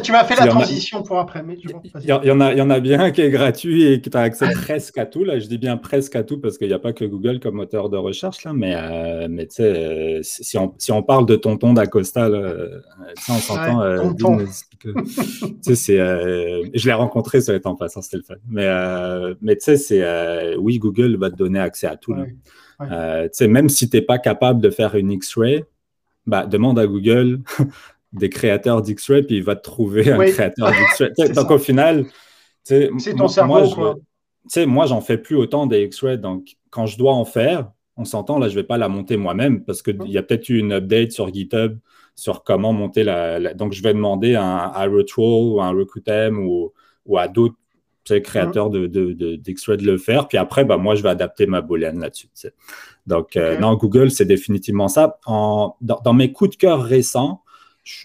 [0.00, 1.42] tu m'as fait la transition pour après.
[1.48, 4.16] il, y en a, il y en a bien qui est gratuit et qui tu
[4.16, 5.24] as accès presque à tout.
[5.24, 5.38] Là.
[5.38, 7.90] Je dis bien presque à tout parce qu'il n'y a pas que Google comme moteur
[7.90, 8.44] de recherche.
[8.44, 12.26] Là, mais euh, mais tu sais, euh, si, on, si on parle de Tonton d'Acosta,
[12.26, 12.80] euh,
[13.28, 13.82] on s'entend.
[13.82, 14.12] Euh,
[16.74, 18.34] je l'ai rencontré, ça passant, c'était le fun.
[18.48, 18.68] Mais,
[19.40, 22.14] mais tu sais, c'est oui, Google va te donner accès à tout.
[23.40, 25.64] même si tu n'es pas capable de faire une X-ray,
[26.26, 27.40] bah, demande à Google
[28.12, 31.32] des créateurs d'X-Ray, puis il va te trouver un créateur d'X-Ray.
[31.32, 32.06] Donc au final,
[32.64, 33.54] c'est ton cerveau.
[33.76, 33.96] Moi,
[34.54, 36.18] je, moi, j'en fais plus autant des X-Ray.
[36.18, 39.64] Donc quand je dois en faire, on s'entend, là, je vais pas la monter moi-même
[39.64, 41.78] parce qu'il y a peut-être eu une update sur GitHub
[42.14, 43.54] sur comment monter la.
[43.54, 46.72] Donc je vais demander à un ou à un Recruitem ou,
[47.06, 47.56] ou à d'autres
[48.04, 50.28] créateurs de, de, de, de, le faire.
[50.28, 52.28] Puis après, bah, moi, je vais adapter ma boolean là-dessus.
[53.06, 55.18] Donc, euh, non, Google, c'est définitivement ça.
[55.26, 57.42] En, dans, mes coups de cœur récents,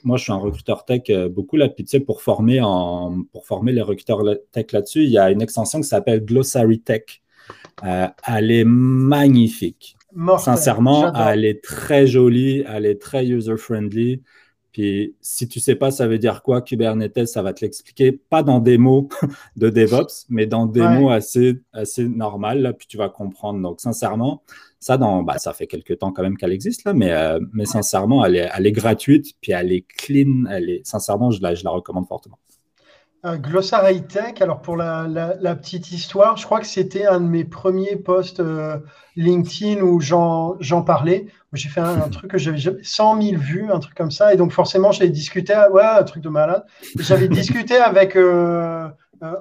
[0.03, 1.69] moi, je suis un recruteur tech euh, beaucoup là.
[1.69, 5.79] Puis, pour former, en, pour former les recruteurs tech là-dessus, il y a une extension
[5.79, 7.21] qui s'appelle Glossary Tech.
[7.83, 9.95] Euh, elle est magnifique.
[10.39, 14.23] Sincèrement, elle est très jolie, elle est très user-friendly.
[14.77, 18.43] Puis si tu sais pas, ça veut dire quoi, Kubernetes, ça va te l'expliquer, pas
[18.43, 19.09] dans des mots
[19.55, 23.59] de DevOps, mais dans des mots assez, assez normales, là, puis tu vas comprendre.
[23.59, 24.43] Donc, sincèrement,
[24.79, 27.65] ça, dans, bah, ça fait quelques temps quand même qu'elle existe, là, mais, euh, mais
[27.65, 31.55] sincèrement, elle est, elle est gratuite, puis elle est clean, elle est, sincèrement, je la,
[31.55, 32.37] je la recommande fortement.
[33.26, 37.26] Euh, Glossary Tech, alors pour la, la, petite histoire, je crois que c'était un de
[37.26, 38.77] mes premiers posts euh,
[39.15, 41.27] LinkedIn où j'en parlais.
[41.53, 44.34] J'ai fait un, truc que j'avais 100 000 vues, un truc comme ça.
[44.34, 46.64] Et donc forcément, j'avais discuté, ouais, un truc de malade.
[46.99, 48.15] J'avais discuté avec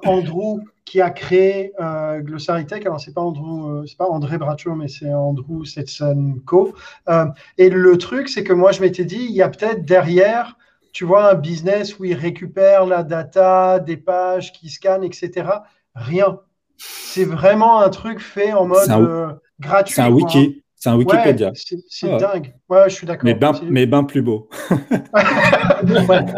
[0.05, 2.81] Andrew qui a créé euh, Glossary Tech.
[2.85, 6.73] Alors, c'est pas Andrew, euh, c'est pas André Bracho, mais c'est Andrew Setsenko.
[7.09, 7.25] Euh,
[7.57, 10.57] et le truc, c'est que moi, je m'étais dit, il y a peut-être derrière,
[10.97, 15.47] tu vois, un business où il récupère la data, des pages qui scannent, etc.
[15.93, 16.39] Rien.
[16.75, 19.93] C'est vraiment un truc fait en mode gratuit.
[19.93, 20.63] C'est un wiki.
[20.75, 21.49] C'est un Wikipédia.
[21.49, 21.53] Ouais,
[21.87, 22.55] c'est ah dingue.
[22.67, 23.25] Ouais, je suis d'accord.
[23.25, 24.49] Mais bien mais ben plus beau.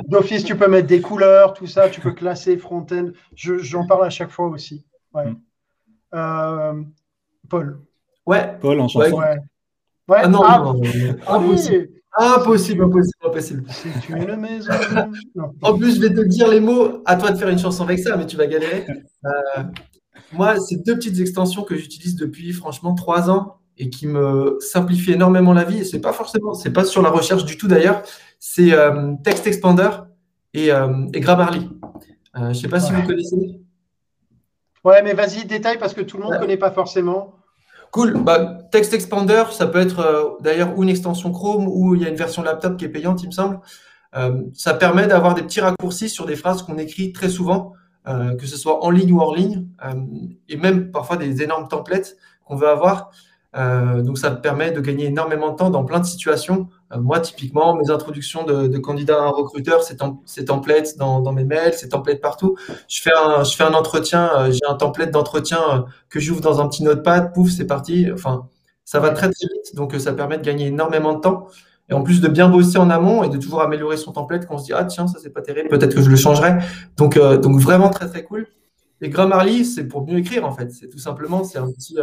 [0.09, 1.87] D'office, tu peux mettre des couleurs, tout ça.
[1.87, 3.11] Tu peux classer front-end.
[3.35, 4.85] J'en parle à chaque fois aussi.
[5.13, 5.25] Ouais.
[5.25, 5.37] Mm.
[6.15, 6.83] Euh,
[7.49, 7.79] Paul.
[8.25, 8.57] Ouais.
[8.59, 9.19] Paul en chanson.
[9.19, 9.37] Ouais.
[10.09, 10.81] Ah non, ah, non,
[12.19, 12.83] impossible.
[12.83, 13.63] Impossible, impossible, impossible.
[13.71, 14.71] C'est une maison.
[15.61, 17.01] en plus, je vais te dire les mots.
[17.05, 18.85] À toi de faire une chanson avec ça, mais tu vas galérer.
[19.25, 19.63] Euh,
[20.33, 25.13] moi, c'est deux petites extensions que j'utilise depuis franchement trois ans et qui me simplifient
[25.13, 25.79] énormément la vie.
[25.79, 28.03] Et c'est pas forcément, c'est pas sur la recherche du tout d'ailleurs.
[28.39, 29.89] C'est euh, Text Expander
[30.53, 31.69] et, euh, et Grammarly.
[32.35, 33.59] je sais pas si vous connaissez.
[34.83, 37.38] Ouais, mais vas-y, détaille parce que tout le monde ne connaît pas forcément.
[37.91, 38.23] Cool.
[38.23, 42.05] Bah, Text Expander, ça peut être euh, d'ailleurs ou une extension Chrome ou il y
[42.05, 43.59] a une version laptop qui est payante, il me semble.
[44.15, 47.73] Euh, ça permet d'avoir des petits raccourcis sur des phrases qu'on écrit très souvent,
[48.07, 49.67] euh, que ce soit en ligne ou hors ligne,
[50.47, 53.11] et même parfois des énormes templates qu'on veut avoir.
[53.55, 56.69] donc ça permet de gagner énormément de temps dans plein de situations.
[56.97, 61.73] Moi, typiquement, mes introductions de, candidats à un recruteur, c'est templates dans, dans, mes mails,
[61.73, 62.55] c'est templates partout.
[62.87, 66.67] Je fais un, je fais un entretien, j'ai un template d'entretien que j'ouvre dans un
[66.67, 68.07] petit notepad, pouf, c'est parti.
[68.11, 68.47] Enfin,
[68.85, 71.47] ça va très très vite, donc ça permet de gagner énormément de temps.
[71.89, 74.55] Et en plus de bien bosser en amont et de toujours améliorer son template quand
[74.55, 76.53] on se dit ah tiens ça c'est pas terrible, peut-être que je le changerai.
[76.97, 78.47] Donc donc vraiment très très cool.
[79.01, 80.71] Et Grammarly c'est pour mieux écrire en fait.
[80.71, 81.97] C'est tout simplement c'est un petit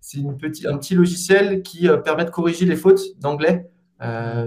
[0.00, 3.69] c'est une petit, un petit logiciel qui euh, permet de corriger les fautes d'anglais.
[4.02, 4.46] Euh,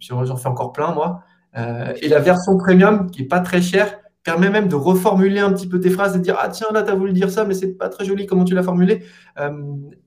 [0.00, 1.22] J'en fais encore plein, moi.
[1.56, 5.52] Euh, et la version premium, qui n'est pas très chère, permet même de reformuler un
[5.52, 7.44] petit peu tes phrases et de dire Ah, tiens, là, tu as voulu dire ça,
[7.44, 9.04] mais c'est pas très joli comment tu l'as formulé.
[9.38, 9.52] Euh,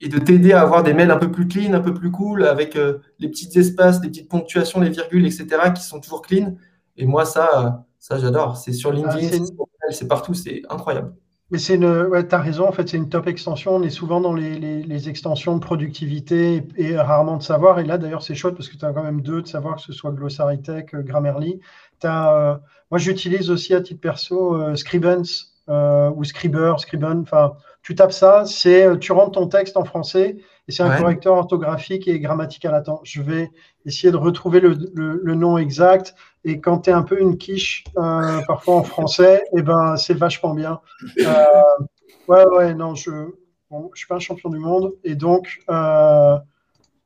[0.01, 2.43] et de t'aider à avoir des mails un peu plus clean, un peu plus cool,
[2.43, 6.55] avec euh, les petits espaces, les petites ponctuations, les virgules, etc., qui sont toujours clean.
[6.97, 8.57] Et moi, ça, ça j'adore.
[8.57, 9.45] C'est sur ah, LinkedIn,
[9.91, 11.13] c'est partout, c'est incroyable.
[11.49, 13.75] Mais c'est une, ouais, tu as raison, en fait, c'est une top extension.
[13.75, 17.79] On est souvent dans les, les, extensions de productivité et, rarement de savoir.
[17.79, 19.81] Et là, d'ailleurs, c'est chouette parce que tu as quand même deux de savoir, que
[19.81, 21.61] ce soit Glossary Tech, euh, Grammarly.
[22.03, 22.55] As, euh,
[22.91, 27.21] moi, j'utilise aussi à titre perso euh, Scribens ou Scriber, Scriben.
[27.21, 30.37] Enfin, tu tapes ça, c'est tu rentres ton texte en français
[30.67, 32.73] et c'est un correcteur orthographique et grammatical.
[32.75, 33.51] Attends, je vais
[33.85, 36.13] essayer de retrouver le, le, nom exact.
[36.47, 39.97] Et quand tu es un peu une quiche, euh, parfois en français, et eh ben,
[39.97, 40.79] c'est vachement bien.
[41.19, 41.43] Euh,
[42.29, 43.27] ouais, ouais, non, je ne
[43.93, 44.93] je suis pas un champion du monde.
[45.03, 46.37] Et donc, euh,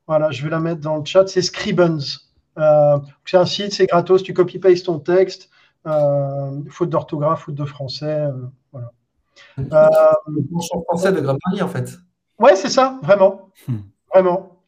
[0.06, 1.26] voilà, je vais la mettre dans le chat.
[1.26, 2.20] C'est Scribens.
[3.26, 4.22] c'est un site, c'est gratos.
[4.22, 5.50] Tu copy-paste ton texte.
[6.70, 8.28] faute d'orthographe, faute de français.
[8.70, 8.92] voilà.
[9.58, 9.88] Euh,
[10.88, 11.98] français de Grammarly, en fait.
[12.38, 13.50] Ouais, c'est ça, vraiment.
[13.66, 13.78] Hmm.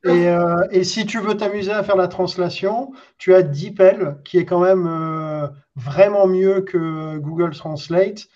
[0.06, 4.44] Euh, et, si tu veux t'amuser à faire la translation, tu as DeepL qui est
[4.44, 8.26] quand même euh, vraiment mieux que Google Translate.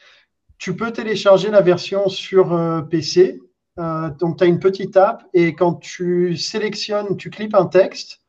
[0.59, 3.41] Tu peux télécharger la version sur euh, PC.
[3.77, 8.23] donc, tu as une petite app et quand tu sélectionnes, tu clips un texte,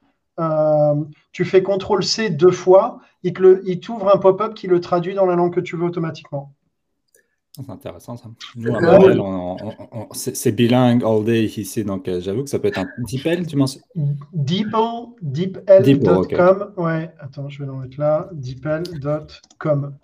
[1.32, 5.54] tu fais CTRL-C deux fois, il t'ouvre un pop-up qui le traduit dans la langue
[5.54, 6.54] que tu veux automatiquement.
[7.62, 8.30] C'est intéressant ça.
[10.14, 13.56] c'est bilingue all day ici, donc euh, j'avoue que ça peut être un DeepL, tu
[13.58, 13.84] mentionnes
[14.34, 16.74] DeepL, deepl.com.
[16.78, 18.30] Ouais, attends, je vais le mettre là.
[18.32, 19.96] deepl.com.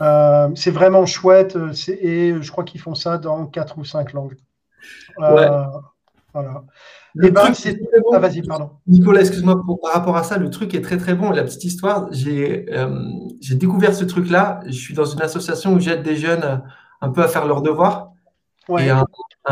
[0.00, 1.58] Euh, c'est vraiment chouette
[1.88, 4.36] et je crois qu'ils font ça dans quatre ou cinq langues.
[5.20, 5.48] Euh, ouais.
[6.32, 6.64] Voilà.
[7.22, 7.52] Eh ben,
[8.12, 8.70] ah, vas-y, pardon.
[8.86, 11.30] Nicolas, excuse-moi, par rapport à ça, le truc est très très bon.
[11.30, 12.66] La petite histoire, j'ai
[13.50, 14.60] découvert ce truc-là.
[14.66, 16.62] Je suis dans une association où j'aide des jeunes
[17.00, 18.12] un peu à faire leurs devoirs.
[18.78, 19.04] Et un,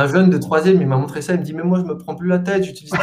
[0.06, 2.14] jeune de troisième, il m'a montré ça, il me dit, mais moi, je me prends
[2.14, 2.92] plus la tête, j'utilise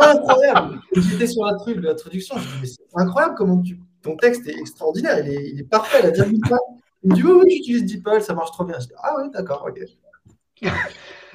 [0.00, 3.80] Incroyable J'étais sur la truc, l'introduction, je me dis, mais c'est incroyable comment tu...
[4.02, 6.38] ton texte est extraordinaire, il est, il est parfait, la Il
[7.10, 8.78] me dit, oui, oui, j'utilise DeepL, ça marche trop bien.
[8.78, 9.80] Je dis, ah oui, d'accord, ok.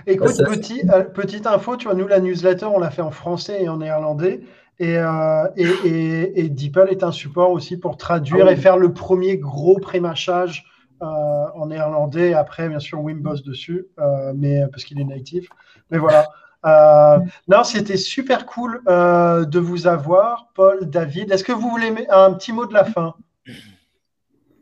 [0.08, 3.64] Écoute, petit, euh, petite info, tu vois, nous, la newsletter, on l'a fait en français
[3.64, 4.42] et en néerlandais.
[4.80, 8.92] Et, euh, et, et, DeepL est un support aussi pour traduire ah et faire le
[8.92, 10.66] premier gros prémachage
[11.02, 12.34] euh, en néerlandais.
[12.34, 15.48] Après, bien sûr, Wim bosse dessus, euh, mais, parce qu'il est native.
[15.92, 16.28] Mais voilà.
[16.66, 21.32] Euh, non, c'était super cool euh, de vous avoir, Paul, David.
[21.32, 23.14] Est-ce que vous voulez un petit mot de la fin?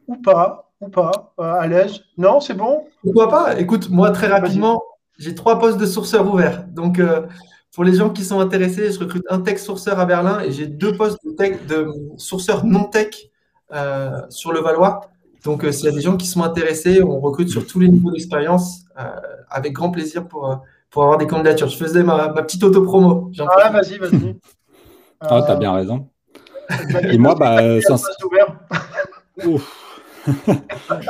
[0.07, 2.01] Ou pas Ou pas À l'aise?
[2.17, 2.85] Non, c'est bon?
[3.01, 3.59] Pourquoi pas?
[3.59, 4.83] Écoute, moi, très rapidement,
[5.17, 6.65] j'ai trois postes de sourceurs ouverts.
[6.67, 7.01] Donc,
[7.73, 10.67] pour les gens qui sont intéressés, je recrute un tech sourceur à Berlin et j'ai
[10.67, 11.87] deux postes de, tech, de
[12.17, 13.29] sourceur non tech
[13.73, 15.09] euh, sur le Valois.
[15.43, 17.89] Donc, euh, s'il y a des gens qui sont intéressés, on recrute sur tous les
[17.89, 19.09] niveaux d'expérience euh,
[19.49, 21.67] avec grand plaisir pour, pour avoir des candidatures.
[21.67, 23.31] Je faisais ma, petite auto-promo.
[23.39, 24.35] Ah, vas-y, vas-y.
[25.19, 26.07] ah, t'as bien raison.
[27.09, 27.59] Et moi, bah,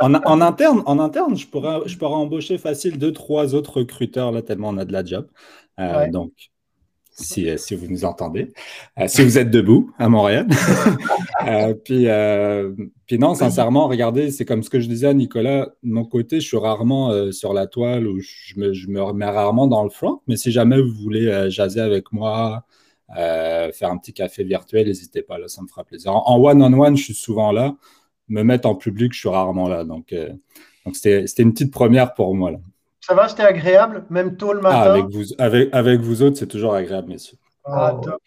[0.00, 4.32] en, en, interne, en interne, je pourrais, je pourrais embaucher facile deux, trois autres recruteurs
[4.32, 5.28] là, tellement on a de la job.
[5.78, 6.32] Euh, donc,
[7.14, 8.52] si, euh, si, vous nous entendez,
[8.98, 10.48] euh, si vous êtes debout à Montréal.
[11.46, 12.06] euh, puis,
[13.06, 16.40] puis non, sincèrement, regardez, c'est comme ce que je disais à Nicolas, de mon côté,
[16.40, 19.90] je suis rarement sur la toile ou je me, je me, remets rarement dans le
[19.90, 22.64] front, mais si jamais vous voulez jaser avec moi,
[23.14, 26.12] faire un petit café virtuel, n'hésitez pas, là, ça me fera plaisir.
[26.14, 27.76] En one-on-one, je suis souvent là.
[28.28, 29.84] Me mettre en public, je suis rarement là.
[29.84, 30.14] Donc,
[30.84, 32.50] donc c'était une petite première pour moi.
[32.50, 32.58] Là.
[33.06, 34.90] Ça va, c'était agréable, même tôt le ah, matin.
[34.92, 37.36] avec, vous, avec, avec vous autres, c'est toujours agréable, messieurs.
[37.66, 38.22] Ah, top,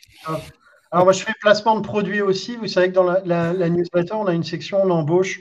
[0.92, 2.58] Alors, moi, je fais placement de produits aussi.
[2.58, 5.40] Vous savez que dans la, newsletter, on a une section on embauche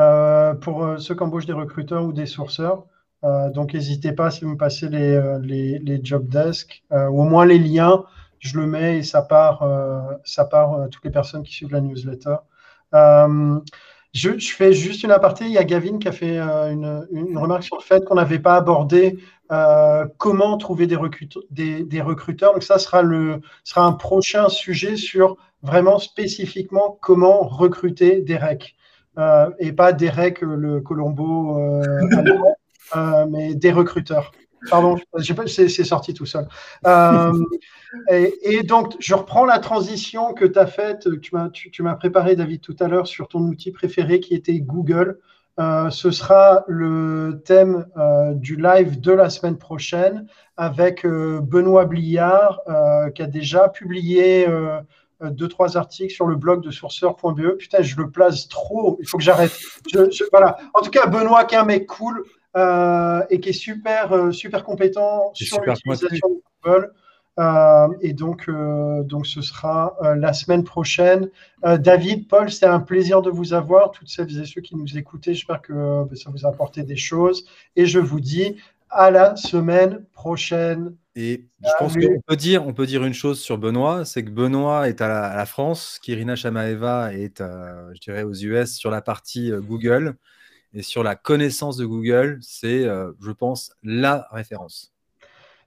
[0.00, 2.84] euh, pour euh, ceux qui embauchent des recruteurs ou des sourceurs.
[3.22, 7.24] Euh, donc, n'hésitez pas si vous me passez les, les, les job desks ou au
[7.24, 8.02] moins les liens.
[8.40, 9.64] Je le mets et ça part,
[10.24, 12.34] ça part à toutes les personnes qui suivent la newsletter.
[14.12, 15.46] Je, fais juste une aparté.
[15.46, 16.70] Il y a Gavin qui a fait euh,
[17.10, 19.18] une, remarque sur le fait qu'on n'avait pas abordé
[19.50, 22.52] euh, comment trouver des, recruteurs.
[22.52, 28.76] Donc ça sera, le, sera un prochain sujet sur vraiment spécifiquement comment recruter des recs.
[29.18, 31.58] Euh, et pas des recs, le Colombo,
[33.30, 34.32] mais des recruteurs.
[34.70, 34.96] Pardon,
[35.46, 36.46] c'est sorti tout seul.
[36.86, 37.32] Euh,
[38.08, 42.60] et, donc, je reprends la transition que tu as faite, tu, tu m'as préparé, David,
[42.60, 45.18] tout à l'heure sur ton outil préféré qui était Google.
[45.60, 50.26] Euh, ce sera le thème euh, du live de la semaine prochaine
[50.56, 52.60] avec Benoît Bliard
[53.14, 54.46] qui a déjà publié
[55.20, 57.56] deux, trois articles sur le blog de sourceur.be.
[57.58, 59.52] Putain, je le place trop, il faut que j'arrête.
[60.30, 60.56] voilà.
[60.74, 62.24] En tout cas, Benoît qui est un mec cool.
[62.54, 66.92] Euh, et qui est super, euh, super compétent sur l'utilisation de Google.
[67.38, 71.30] Euh, et donc, donc, ce sera la semaine prochaine.
[71.64, 73.90] David, Paul, c'est un plaisir de vous avoir.
[73.90, 77.46] Toutes celles et ceux qui nous écoutaient, j'espère que ça vous a apporté des choses.
[77.74, 78.56] Et je vous dis
[78.90, 80.94] à la semaine prochaine.
[81.16, 84.30] Et je pense qu'on peut dire, on peut dire une chose sur Benoît, c'est que
[84.30, 89.50] Benoît est à la, France, Kirina Shamaeva est, je dirais, aux US sur la partie
[89.62, 90.16] Google.
[90.74, 94.92] Et sur la connaissance de Google, c'est, euh, je pense, la référence.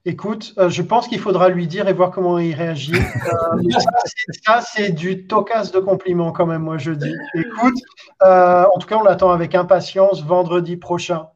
[0.04, 2.94] Écoute, euh, je pense qu'il faudra lui dire et voir comment il réagit.
[2.94, 3.62] Euh,
[4.46, 7.14] ça, c'est du tocasse de compliments quand même, moi je dis.
[7.34, 7.74] Écoute,
[8.20, 11.28] en tout cas, on l'attend avec impatience vendredi prochain.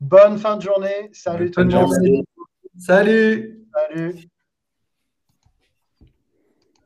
[0.00, 1.10] Bonne fin de journée.
[1.12, 1.94] Salut tout le monde.
[2.78, 3.60] Salut.
[3.74, 4.28] Salut.